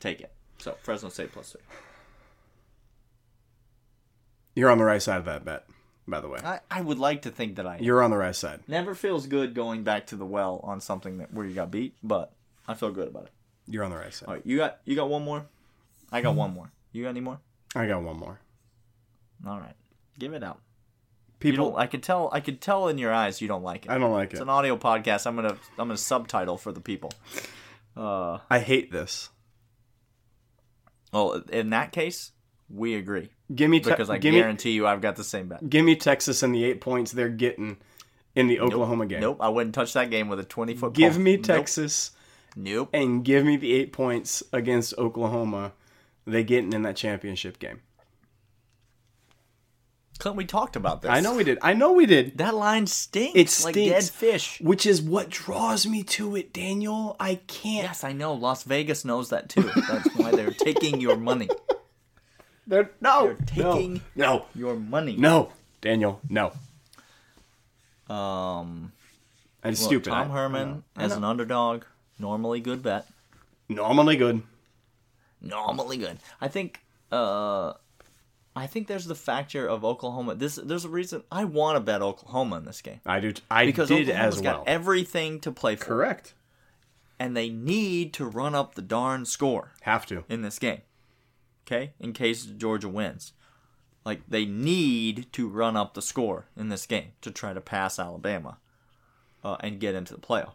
Take 0.00 0.22
it. 0.22 0.32
So 0.56 0.74
Fresno 0.82 1.10
State 1.10 1.32
plus 1.32 1.52
three. 1.52 1.60
You're 4.54 4.70
on 4.70 4.78
the 4.78 4.84
right 4.84 5.02
side 5.02 5.18
of 5.18 5.24
that 5.26 5.44
bet, 5.44 5.66
by 6.06 6.20
the 6.20 6.28
way. 6.28 6.38
I, 6.44 6.60
I 6.70 6.80
would 6.80 6.98
like 6.98 7.22
to 7.22 7.30
think 7.30 7.56
that 7.56 7.66
I 7.66 7.76
am. 7.76 7.82
You're 7.82 8.02
on 8.02 8.10
the 8.10 8.16
right 8.16 8.36
side. 8.36 8.60
Never 8.68 8.94
feels 8.94 9.26
good 9.26 9.54
going 9.54 9.82
back 9.82 10.06
to 10.08 10.16
the 10.16 10.26
well 10.26 10.60
on 10.62 10.80
something 10.80 11.18
that 11.18 11.32
where 11.32 11.46
you 11.46 11.54
got 11.54 11.70
beat, 11.70 11.94
but 12.02 12.32
I 12.68 12.74
feel 12.74 12.90
good 12.90 13.08
about 13.08 13.24
it. 13.24 13.32
You're 13.66 13.84
on 13.84 13.90
the 13.90 13.96
right 13.96 14.12
side. 14.12 14.28
All 14.28 14.34
right, 14.34 14.42
you 14.46 14.56
got 14.58 14.80
you 14.84 14.94
got 14.96 15.08
one 15.08 15.22
more. 15.22 15.46
I 16.10 16.20
got 16.20 16.34
one 16.34 16.52
more. 16.52 16.70
You 16.92 17.04
got 17.04 17.10
any 17.10 17.20
more? 17.20 17.40
I 17.74 17.86
got 17.86 18.02
one 18.02 18.18
more. 18.18 18.40
All 19.46 19.58
right, 19.58 19.74
give 20.18 20.34
it 20.34 20.42
out. 20.44 20.60
People. 21.40 21.76
I 21.76 21.86
could 21.86 22.02
tell. 22.02 22.28
I 22.32 22.40
could 22.40 22.60
tell 22.60 22.88
in 22.88 22.98
your 22.98 23.12
eyes 23.12 23.40
you 23.40 23.48
don't 23.48 23.62
like 23.64 23.86
it. 23.86 23.90
I 23.90 23.98
don't 23.98 24.12
like 24.12 24.30
It's 24.30 24.34
it. 24.34 24.36
It's 24.36 24.42
an 24.42 24.48
audio 24.48 24.76
podcast. 24.76 25.26
I'm 25.26 25.34
gonna 25.36 25.56
I'm 25.78 25.88
gonna 25.88 25.96
subtitle 25.96 26.56
for 26.58 26.70
the 26.72 26.80
people. 26.80 27.12
Uh, 27.96 28.38
I 28.50 28.58
hate 28.60 28.92
this. 28.92 29.30
well, 31.12 31.42
in 31.50 31.70
that 31.70 31.92
case, 31.92 32.32
we 32.68 32.94
agree 32.94 33.30
Give 33.54 33.68
me 33.70 33.80
te- 33.80 33.90
because 33.90 34.08
I 34.10 34.18
give 34.18 34.32
me 34.34 34.40
guarantee 34.40 34.70
you 34.72 34.86
I've 34.86 35.00
got 35.00 35.16
the 35.16 35.24
same 35.24 35.48
bet. 35.48 35.68
give 35.68 35.84
me 35.84 35.96
Texas 35.96 36.42
and 36.42 36.54
the 36.54 36.64
eight 36.64 36.80
points 36.80 37.12
they're 37.12 37.28
getting 37.28 37.76
in 38.34 38.46
the 38.46 38.60
Oklahoma 38.60 39.06
game. 39.06 39.20
Nope, 39.20 39.38
I 39.40 39.48
wouldn't 39.48 39.74
touch 39.74 39.92
that 39.92 40.10
game 40.10 40.28
with 40.28 40.40
a 40.40 40.44
20 40.44 40.74
foot. 40.74 40.92
Give 40.94 41.18
me 41.18 41.36
Nope. 41.36 41.44
Texas 41.44 42.12
Nope. 42.56 42.88
and 42.92 43.24
give 43.24 43.44
me 43.44 43.56
the 43.56 43.72
eight 43.74 43.92
points 43.92 44.42
against 44.52 44.96
Oklahoma 44.98 45.72
they 46.26 46.44
getting 46.44 46.72
in 46.72 46.82
that 46.82 46.96
championship 46.96 47.58
game. 47.58 47.80
Clint, 50.18 50.36
we 50.36 50.44
talked 50.44 50.76
about 50.76 51.02
this. 51.02 51.10
I 51.10 51.18
know 51.20 51.34
we 51.34 51.42
did. 51.42 51.58
I 51.62 51.72
know 51.72 51.92
we 51.92 52.06
did. 52.06 52.38
that 52.38 52.54
line 52.54 52.86
stinks. 52.86 53.60
It 53.60 53.64
like 53.64 53.74
dead 53.74 54.04
fish. 54.04 54.60
Which 54.60 54.86
is 54.86 55.02
what 55.02 55.30
draws 55.30 55.84
me 55.84 56.04
to 56.04 56.36
it, 56.36 56.52
Daniel. 56.52 57.16
I 57.18 57.36
can't. 57.48 57.84
Yes, 57.84 58.04
I 58.04 58.12
know. 58.12 58.32
Las 58.34 58.62
Vegas 58.62 59.04
knows 59.04 59.30
that 59.30 59.48
too. 59.48 59.62
That's 59.88 60.14
why 60.16 60.30
they're 60.30 60.52
taking 60.52 61.00
your 61.00 61.16
money. 61.16 61.48
They're, 62.72 62.90
no, 63.02 63.26
They're 63.26 63.34
taking 63.74 64.00
no, 64.16 64.46
your 64.54 64.76
money. 64.76 65.14
no, 65.14 65.52
Daniel, 65.82 66.22
no. 66.30 66.52
Um, 68.08 68.92
That's 69.60 69.78
look, 69.82 69.88
stupid. 69.90 70.08
Tom 70.08 70.30
I- 70.30 70.34
Herman 70.34 70.82
I 70.96 71.02
as 71.04 71.12
an 71.14 71.22
underdog, 71.22 71.84
normally 72.18 72.60
good 72.60 72.82
bet. 72.82 73.06
normally 73.68 74.16
good. 74.16 74.42
Normally 75.42 75.98
good. 75.98 76.16
I 76.40 76.48
think. 76.48 76.80
Uh, 77.10 77.74
I 78.56 78.66
think 78.66 78.86
there's 78.86 79.04
the 79.04 79.14
factor 79.14 79.66
of 79.68 79.84
Oklahoma. 79.84 80.34
This 80.34 80.54
there's 80.56 80.86
a 80.86 80.88
reason 80.88 81.24
I 81.30 81.44
want 81.44 81.76
to 81.76 81.80
bet 81.80 82.00
Oklahoma 82.00 82.56
in 82.56 82.64
this 82.64 82.80
game 82.80 83.00
I 83.04 83.20
do. 83.20 83.34
I 83.50 83.66
because 83.66 83.88
did 83.88 84.08
Oklahoma's 84.08 84.36
as 84.38 84.42
well. 84.42 84.58
got 84.60 84.68
everything 84.68 85.40
to 85.40 85.52
play 85.52 85.76
for, 85.76 85.84
Correct. 85.84 86.32
and 87.18 87.36
they 87.36 87.50
need 87.50 88.14
to 88.14 88.24
run 88.24 88.54
up 88.54 88.76
the 88.76 88.82
darn 88.82 89.26
score. 89.26 89.72
Have 89.82 90.06
to. 90.06 90.24
in 90.30 90.40
this 90.40 90.58
game. 90.58 90.80
Okay? 91.66 91.92
In 91.98 92.12
case 92.12 92.44
Georgia 92.44 92.88
wins. 92.88 93.32
Like 94.04 94.22
they 94.28 94.44
need 94.44 95.32
to 95.32 95.48
run 95.48 95.76
up 95.76 95.94
the 95.94 96.02
score 96.02 96.46
in 96.56 96.68
this 96.68 96.86
game 96.86 97.12
to 97.20 97.30
try 97.30 97.52
to 97.52 97.60
pass 97.60 97.98
Alabama 97.98 98.58
uh, 99.44 99.56
and 99.60 99.80
get 99.80 99.94
into 99.94 100.14
the 100.14 100.20
playoff. 100.20 100.54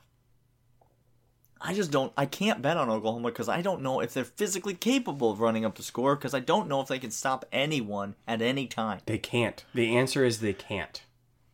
I 1.59 1.73
just 1.73 1.91
don't. 1.91 2.13
I 2.15 2.25
can't 2.25 2.61
bet 2.61 2.77
on 2.77 2.89
Oklahoma 2.89 3.29
because 3.29 3.49
I 3.49 3.61
don't 3.61 3.81
know 3.81 3.99
if 3.99 4.13
they're 4.13 4.25
physically 4.25 4.75
capable 4.75 5.31
of 5.31 5.39
running 5.39 5.65
up 5.65 5.75
the 5.75 5.83
score 5.83 6.15
because 6.15 6.33
I 6.33 6.39
don't 6.39 6.67
know 6.67 6.81
if 6.81 6.87
they 6.87 6.99
can 6.99 7.11
stop 7.11 7.45
anyone 7.51 8.15
at 8.27 8.41
any 8.41 8.67
time. 8.67 8.99
They 9.05 9.17
can't. 9.17 9.63
The 9.73 9.95
answer 9.97 10.23
is 10.23 10.39
they 10.39 10.53
can't. 10.53 11.01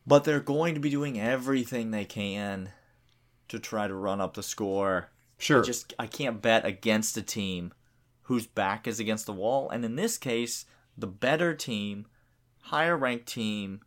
But 0.06 0.26
they're 0.26 0.42
going 0.42 0.74
to 0.74 0.82
be 0.82 0.90
doing 0.90 1.20
everything 1.20 1.92
they 1.92 2.04
can 2.06 2.70
to 3.48 3.60
try 3.60 3.88
to 3.88 3.94
run 3.94 4.20
up 4.20 4.34
the 4.34 4.44
score. 4.44 5.10
Sure. 5.38 5.64
Just 5.64 5.94
I 5.98 6.08
can't 6.08 6.42
bet 6.42 6.66
against 6.66 7.16
a 7.18 7.22
team 7.22 7.74
whose 8.24 8.48
back 8.48 8.88
is 8.88 9.00
against 9.00 9.26
the 9.26 9.34
wall. 9.34 9.70
And 9.70 9.84
in 9.86 9.96
this 9.96 10.18
case, 10.18 10.66
the 10.98 11.08
better 11.08 11.54
team, 11.54 12.06
higher 12.64 12.96
ranked 12.98 13.28
team, 13.28 13.82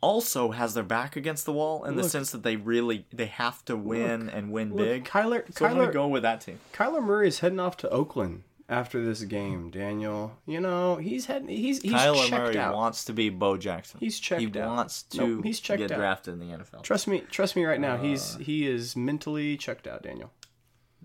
also 0.00 0.52
has 0.52 0.74
their 0.74 0.84
back 0.84 1.16
against 1.16 1.44
the 1.44 1.52
wall 1.52 1.84
in 1.84 1.96
the 1.96 2.08
sense 2.08 2.30
that 2.30 2.44
they 2.44 2.54
really 2.56 3.06
they 3.12 3.26
have 3.26 3.64
to 3.64 3.76
win 3.76 4.28
and 4.28 4.52
win 4.52 4.70
Look, 4.70 4.78
big. 4.86 5.04
Kyler, 5.04 5.42
so 5.56 5.66
I'm 5.66 5.76
gonna 5.76 5.88
Kyler, 5.88 5.92
go 5.92 6.08
with 6.08 6.22
that 6.22 6.40
team. 6.40 6.60
Kyler 6.72 7.02
Murray 7.02 7.26
is 7.28 7.40
heading 7.40 7.58
off 7.58 7.76
to 7.78 7.90
Oakland 7.90 8.44
after 8.68 9.04
this 9.04 9.22
game. 9.22 9.70
Daniel, 9.70 10.36
you 10.46 10.60
know 10.60 10.96
he's 10.96 11.26
heading. 11.26 11.48
He's 11.48 11.82
he's 11.82 11.92
Kyler 11.92 12.28
checked 12.28 12.30
Murray 12.30 12.58
out. 12.58 12.94
to 12.94 13.06
to 13.06 13.12
be 13.12 13.28
Bo 13.28 13.56
Jackson. 13.56 13.98
He's 13.98 14.20
checked 14.20 14.40
out. 14.44 14.54
He 14.54 14.60
out. 14.60 14.68
wants 14.76 15.02
to 15.02 15.26
Nope, 15.26 15.44
he's 15.44 15.58
checked 15.58 15.80
get 15.80 15.90
out. 15.90 15.98
drafted 15.98 16.34
in 16.34 16.40
the 16.48 16.56
NFL. 16.56 16.82
Trust 16.84 17.08
me, 17.08 17.20
trust 17.30 17.56
me 17.56 17.64
right 17.64 17.80
now. 17.80 17.96
he's 17.96 18.36
Uh. 18.36 18.38
he 18.38 18.68
is 18.68 18.94
mentally 18.94 19.56
checked 19.56 19.88
out, 19.88 20.04
Daniel. 20.04 20.30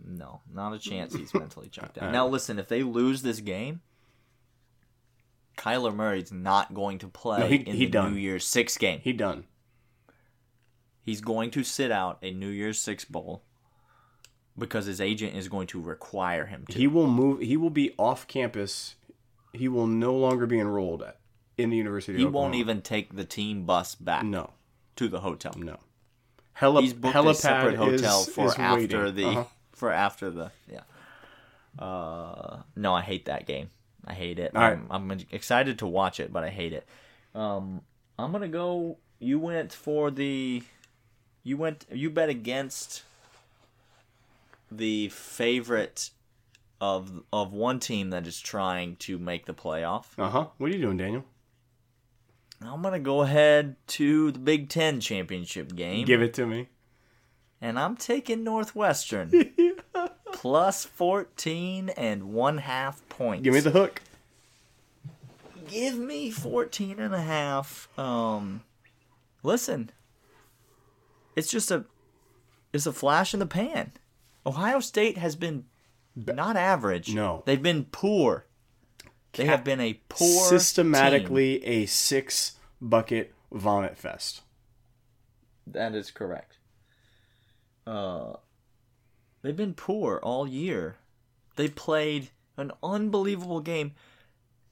No, 0.06 0.42
not 0.54 0.74
a 0.74 0.80
chance 0.80 1.16
he's 1.16 1.34
mentally 1.34 1.70
checked 1.70 1.98
out. 1.98 2.12
Now 2.12 2.28
listen, 2.28 2.60
if 2.60 2.68
they 2.68 2.84
lose 2.84 3.22
this 3.22 3.40
game, 3.40 3.82
Kyler 5.58 5.94
Murray's 5.96 6.32
not 6.32 6.74
going 6.74 6.98
to 7.00 7.08
play 7.08 7.40
No, 7.40 7.48
he- 7.48 7.56
in 7.56 7.76
he 7.76 7.86
the 7.86 7.92
done. 7.92 8.14
New 8.14 8.20
Year's 8.20 8.46
Six 8.46 8.78
game. 8.78 9.00
He 9.04 9.14
done. 9.14 9.46
He's 11.02 11.22
going 11.22 11.52
to 11.52 11.64
sit 11.64 11.92
out 11.92 12.18
a 12.22 12.32
New 12.32 12.50
Year's 12.50 12.80
Six 12.82 13.06
bowl 13.06 13.44
because 14.58 14.86
his 14.86 15.00
agent 15.02 15.36
is 15.36 15.48
going 15.48 15.68
to 15.68 15.82
require 15.82 16.46
him 16.46 16.66
to. 16.70 16.78
He 16.78 16.88
will 16.88 17.08
move. 17.08 17.42
He 17.42 17.58
will 17.58 17.70
be 17.70 17.94
off 17.98 18.28
campus. 18.28 18.96
He 19.54 19.68
will 19.68 19.88
no 19.88 20.16
longer 20.16 20.48
be 20.48 20.60
enrolled 20.60 21.04
at, 21.04 21.20
in 21.58 21.70
the 21.70 21.78
University. 21.78 22.18
He 22.18 22.26
won't 22.26 22.56
even 22.56 22.82
take 22.82 23.16
the 23.16 23.26
team 23.26 23.66
bus 23.66 23.94
back 23.96 24.24
No, 24.26 24.52
to 24.96 25.08
the 25.08 25.20
hotel. 25.20 25.54
no. 25.58 25.78
Heli- 26.54 26.84
He's 26.84 26.94
booked 26.94 27.16
a 27.16 27.34
separate 27.36 27.76
hotel 27.76 28.22
is- 28.22 28.30
for 28.30 28.46
is 28.48 28.54
after 28.56 28.76
waiting. 29.06 29.16
the 29.16 29.26
Uh-huh. 29.28 29.44
For 29.74 29.92
after 29.92 30.30
the 30.30 30.52
yeah. 30.72 30.82
Uh, 31.78 32.62
no, 32.76 32.94
I 32.94 33.02
hate 33.02 33.26
that 33.26 33.46
game. 33.46 33.70
I 34.06 34.14
hate 34.14 34.40
it. 34.40 34.56
All 34.56 34.62
right. 34.62 34.80
I'm, 34.90 35.12
I'm 35.12 35.20
excited 35.32 35.80
to 35.80 35.88
watch 35.88 36.20
it, 36.20 36.32
but 36.32 36.44
I 36.44 36.50
hate 36.50 36.74
it. 36.74 36.88
Um, 37.34 37.82
I'm 38.18 38.32
gonna 38.32 38.48
go. 38.48 38.98
You 39.20 39.40
went 39.40 39.74
for 39.74 40.12
the. 40.12 40.64
You 41.44 41.58
went. 41.58 41.86
You 41.92 42.10
bet 42.10 42.30
against 42.30 43.04
the 44.72 45.10
favorite 45.10 46.12
of 46.82 47.24
of 47.32 47.54
one 47.54 47.80
team 47.80 48.10
that 48.10 48.28
is 48.28 48.40
trying 48.40 48.96
to 48.98 49.18
make 49.18 49.46
the 49.46 49.54
playoff. 49.54 50.06
Uh 50.18 50.30
huh. 50.30 50.48
What 50.58 50.70
are 50.70 50.74
you 50.74 50.82
doing, 50.82 50.98
Daniel? 50.98 51.24
I'm 52.62 52.82
gonna 52.82 53.00
go 53.00 53.22
ahead 53.22 53.76
to 53.88 54.32
the 54.32 54.40
Big 54.40 54.70
Ten 54.70 55.00
championship 55.00 55.76
game. 55.76 56.06
Give 56.06 56.22
it 56.22 56.34
to 56.36 56.46
me. 56.46 56.68
And 57.64 57.80
I'm 57.80 57.96
taking 57.96 58.44
Northwestern 58.44 59.54
plus 60.34 60.84
14 60.84 61.90
and 61.92 62.34
one 62.34 62.58
half 62.58 63.08
points. 63.08 63.44
Give 63.46 63.54
me 63.54 63.62
the 63.62 63.72
hook. 63.72 64.02
Give 65.70 65.98
me 65.98 66.30
14 66.30 67.00
and 67.00 67.16
a 67.16 67.22
half. 67.22 67.88
Um, 67.98 68.64
listen, 69.44 69.92
it's 71.38 71.50
just 71.50 71.72
a, 71.72 71.86
it's 72.74 72.86
a 72.86 72.92
flash 72.92 73.34
in 73.34 73.40
the 73.40 73.46
pan. 73.46 73.94
Ohio 74.46 74.82
State 74.82 75.18
has 75.18 75.38
been 75.38 75.64
not 76.18 76.58
average. 76.58 77.16
No. 77.16 77.44
they've 77.46 77.64
been 77.64 77.86
poor. 77.86 78.46
They 79.32 79.46
have 79.46 79.64
been 79.64 79.80
a 79.80 79.94
poor 80.10 80.28
team. 80.28 80.60
Systematically 80.60 81.66
a 81.66 81.86
six 81.86 82.58
bucket 82.82 83.34
vomit 83.54 83.98
fest. 83.98 84.42
That 85.66 85.96
is 85.96 86.12
correct. 86.12 86.58
Uh, 87.86 88.34
they've 89.42 89.56
been 89.56 89.74
poor 89.74 90.20
all 90.22 90.48
year. 90.48 90.98
They 91.56 91.68
played 91.68 92.30
an 92.58 92.72
unbelievable 92.82 93.60
game. 93.60 93.94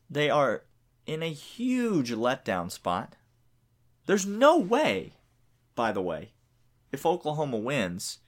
They 0.10 0.30
are 0.30 0.64
in 1.06 1.24
a 1.24 1.32
huge 1.32 2.12
letdown 2.12 2.72
spot. 2.72 3.16
There's 4.06 4.26
no 4.26 4.58
way, 4.58 5.14
by 5.76 5.92
the 5.92 6.02
way, 6.02 6.32
if 6.92 7.06
Oklahoma 7.06 7.58
wins, 7.58 8.20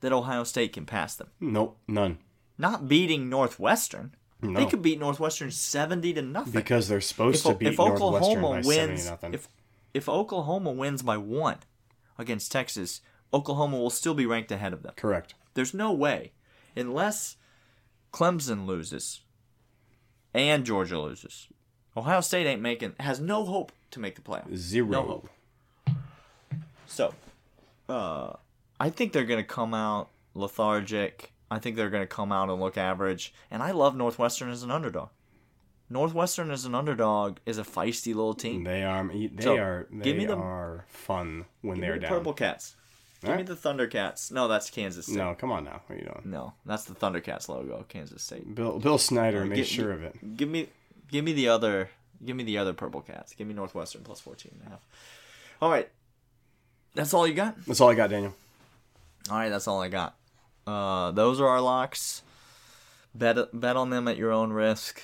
that 0.00 0.12
Ohio 0.12 0.44
State 0.44 0.72
can 0.72 0.86
pass 0.86 1.16
them. 1.16 1.28
Nope, 1.40 1.78
none. 1.88 2.18
Not 2.56 2.88
beating 2.88 3.28
Northwestern. 3.28 4.14
No. 4.40 4.60
They 4.60 4.66
could 4.66 4.82
beat 4.82 5.00
Northwestern 5.00 5.50
70 5.50 6.12
to 6.14 6.22
nothing 6.22 6.52
Because 6.52 6.86
they're 6.86 7.00
supposed 7.00 7.44
if, 7.44 7.52
to 7.52 7.58
beat 7.58 7.68
if 7.68 7.78
Northwestern 7.78 8.38
Oklahoma 8.38 8.54
by 8.56 8.62
seventy 8.62 9.02
nothing. 9.04 9.34
if 9.34 9.48
if 9.94 10.08
Oklahoma 10.08 10.70
wins 10.70 11.02
by 11.02 11.16
one 11.16 11.56
against 12.18 12.52
Texas, 12.52 13.00
Oklahoma 13.32 13.78
will 13.78 13.90
still 13.90 14.14
be 14.14 14.26
ranked 14.26 14.50
ahead 14.52 14.72
of 14.72 14.82
them. 14.82 14.92
Correct. 14.96 15.34
There's 15.54 15.74
no 15.74 15.92
way, 15.92 16.32
unless 16.76 17.36
Clemson 18.12 18.66
loses 18.66 19.20
and 20.32 20.64
Georgia 20.64 20.98
loses. 21.00 21.48
Ohio 21.96 22.20
State 22.20 22.46
ain't 22.46 22.62
making 22.62 22.94
has 23.00 23.18
no 23.20 23.44
hope 23.44 23.72
to 23.90 24.00
make 24.00 24.14
the 24.14 24.22
playoffs. 24.22 24.56
Zero. 24.56 24.88
No 24.88 25.02
hope. 25.02 25.28
So, 26.86 27.14
uh, 27.88 28.34
I 28.80 28.90
think 28.90 29.12
they're 29.12 29.24
gonna 29.24 29.44
come 29.44 29.74
out 29.74 30.08
lethargic. 30.34 31.32
I 31.50 31.58
think 31.58 31.76
they're 31.76 31.90
gonna 31.90 32.06
come 32.06 32.32
out 32.32 32.48
and 32.50 32.60
look 32.60 32.78
average. 32.78 33.34
And 33.50 33.62
I 33.62 33.72
love 33.72 33.96
Northwestern 33.96 34.50
as 34.50 34.62
an 34.62 34.70
underdog. 34.70 35.08
Northwestern 35.90 36.50
as 36.50 36.64
an 36.66 36.74
underdog 36.74 37.38
is 37.46 37.56
a 37.58 37.62
feisty 37.62 38.08
little 38.14 38.34
team. 38.34 38.64
They 38.64 38.84
are. 38.84 39.08
They 39.08 39.30
So, 39.42 39.56
are. 39.56 39.86
They 39.90 40.04
give 40.04 40.16
me 40.18 40.26
the- 40.26 40.36
are 40.36 40.84
fun 40.88 41.46
when 41.62 41.80
they're 41.80 41.94
the 41.94 42.00
down. 42.00 42.10
Purple 42.10 42.34
Cats. 42.34 42.76
Give 43.24 43.36
me 43.36 43.42
the 43.42 43.56
Thundercats. 43.56 44.30
No, 44.30 44.46
that's 44.46 44.70
Kansas 44.70 45.06
State. 45.06 45.16
No, 45.16 45.34
come 45.34 45.50
on 45.50 45.64
now. 45.64 45.80
What 45.86 45.96
are 45.96 45.98
you 45.98 46.04
doing? 46.06 46.22
No, 46.24 46.52
that's 46.64 46.84
the 46.84 46.94
Thundercats 46.94 47.48
logo, 47.48 47.84
Kansas 47.88 48.22
State. 48.22 48.54
Bill 48.54 48.78
Bill 48.78 48.98
Snyder 48.98 49.44
made 49.44 49.56
Gi- 49.56 49.64
sure 49.64 49.92
of 49.92 50.02
it. 50.04 50.36
Give 50.36 50.48
me, 50.48 50.68
give 51.10 51.24
me 51.24 51.32
the 51.32 51.48
other, 51.48 51.90
give 52.24 52.36
me 52.36 52.44
the 52.44 52.58
other 52.58 52.72
Purple 52.72 53.00
Cats. 53.00 53.34
Give 53.34 53.46
me 53.48 53.54
Northwestern 53.54 54.02
plus 54.02 54.20
14 54.20 54.52
and 54.58 54.66
a 54.68 54.70
half. 54.70 54.86
All 55.60 55.68
right, 55.70 55.88
that's 56.94 57.12
all 57.12 57.26
you 57.26 57.34
got. 57.34 57.56
That's 57.66 57.80
all 57.80 57.90
I 57.90 57.94
got, 57.94 58.10
Daniel. 58.10 58.34
All 59.30 59.36
right, 59.36 59.48
that's 59.48 59.66
all 59.66 59.80
I 59.82 59.88
got. 59.88 60.14
Uh, 60.66 61.10
those 61.10 61.40
are 61.40 61.48
our 61.48 61.60
locks. 61.60 62.22
Bet 63.14 63.36
bet 63.58 63.74
on 63.76 63.90
them 63.90 64.06
at 64.06 64.16
your 64.16 64.30
own 64.30 64.52
risk. 64.52 65.02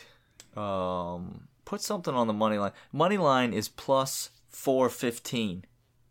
Um, 0.57 1.49
put 1.65 1.81
something 1.81 2.15
on 2.15 2.29
the 2.29 2.33
money 2.33 2.59
line. 2.59 2.73
Money 2.93 3.17
line 3.19 3.53
is 3.53 3.69
plus 3.69 4.31
four 4.49 4.89
fifteen 4.89 5.65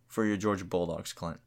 for 0.07 0.25
your 0.25 0.35
Georgia 0.35 0.65
Bulldogs, 0.65 1.13
Clint. 1.13 1.39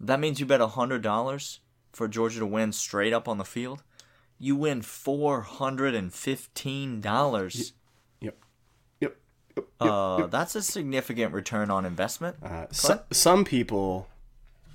That 0.00 0.20
means 0.20 0.40
you 0.40 0.46
bet 0.46 0.60
hundred 0.60 1.02
dollars 1.02 1.60
for 1.92 2.08
Georgia 2.08 2.40
to 2.40 2.46
win 2.46 2.72
straight 2.72 3.12
up 3.12 3.28
on 3.28 3.38
the 3.38 3.44
field. 3.44 3.82
You 4.38 4.56
win 4.56 4.82
four 4.82 5.42
hundred 5.42 5.94
and 5.94 6.12
fifteen 6.12 7.00
dollars. 7.00 7.72
Yep. 8.20 8.36
Yep. 9.00 9.16
Yep. 9.56 9.66
Uh, 9.80 10.26
that's 10.26 10.54
a 10.56 10.62
significant 10.62 11.32
return 11.32 11.70
on 11.70 11.84
investment. 11.84 12.36
Uh, 12.42 12.66
so, 12.70 13.00
some 13.10 13.44
people, 13.44 14.08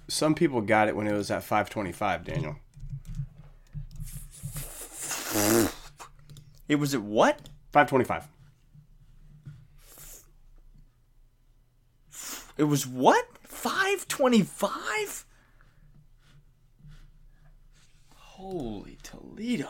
some 0.07 0.33
people 0.33 0.61
got 0.61 0.87
it 0.87 0.95
when 0.95 1.07
it 1.07 1.13
was 1.13 1.29
at 1.29 1.43
525. 1.43 2.23
Daniel. 2.23 2.55
It 6.67 6.75
was 6.75 6.93
at 6.95 7.01
what? 7.01 7.49
525. 7.71 8.27
It 12.57 12.63
was 12.63 12.85
what? 12.85 13.25
525? 13.59 15.25
Holy 18.15 18.97
Toledo. 19.03 19.69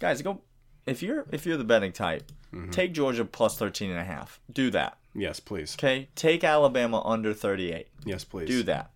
Guys, 0.00 0.20
go 0.20 0.40
if 0.84 1.00
you're 1.00 1.26
if 1.30 1.46
you're 1.46 1.56
the 1.56 1.62
betting 1.62 1.92
type, 1.92 2.32
mm-hmm. 2.52 2.70
take 2.70 2.92
Georgia 2.92 3.24
plus 3.24 3.56
13 3.56 3.90
and 3.90 4.00
a 4.00 4.04
half. 4.04 4.40
Do 4.52 4.70
that. 4.70 4.98
Yes, 5.14 5.38
please. 5.38 5.76
Okay? 5.78 6.08
Take 6.16 6.42
Alabama 6.42 7.02
under 7.04 7.32
38. 7.32 7.86
Yes, 8.04 8.24
please. 8.24 8.48
Do 8.48 8.64
that. 8.64 8.90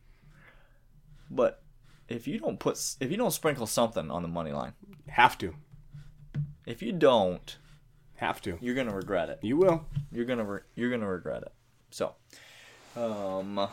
But 1.30 1.62
if 2.08 2.26
you 2.26 2.40
don't 2.40 2.58
put 2.58 2.96
if 3.00 3.08
you 3.08 3.16
don't 3.16 3.30
sprinkle 3.32 3.68
something 3.68 4.10
on 4.10 4.22
the 4.22 4.28
money 4.28 4.50
line, 4.50 4.72
Have 5.08 5.38
to. 5.38 5.54
if 6.66 6.82
you 6.82 6.90
don't, 6.92 7.56
Have 8.16 8.40
to. 8.42 8.58
you're 8.60 8.74
going 8.74 8.88
to 8.88 8.94
regret 8.94 9.28
it. 9.28 9.38
You 9.42 9.56
will. 9.56 9.84
you're 10.10 10.24
gonna 10.24 10.44
re- 10.44 10.60
you're 10.74 10.90
gonna 10.90 11.08
regret 11.08 11.42
it. 11.42 11.52
So, 11.90 12.14
um, 12.96 13.58
all 13.58 13.70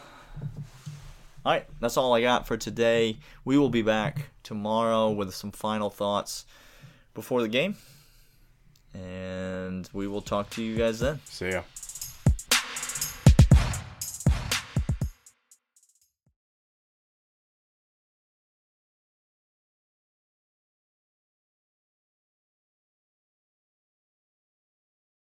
right, 1.45 1.65
that's 1.79 1.97
all 1.97 2.13
I 2.13 2.21
got 2.21 2.47
for 2.47 2.57
today. 2.57 3.17
We 3.45 3.57
will 3.57 3.69
be 3.69 3.81
back 3.81 4.29
tomorrow 4.43 5.09
with 5.09 5.33
some 5.33 5.51
final 5.51 5.89
thoughts 5.89 6.45
before 7.13 7.41
the 7.41 7.47
game, 7.47 7.77
and 8.93 9.89
we 9.93 10.07
will 10.07 10.21
talk 10.21 10.49
to 10.51 10.63
you 10.63 10.75
guys 10.77 10.99
then. 10.99 11.19
See 11.25 11.49
ya. 11.51 11.61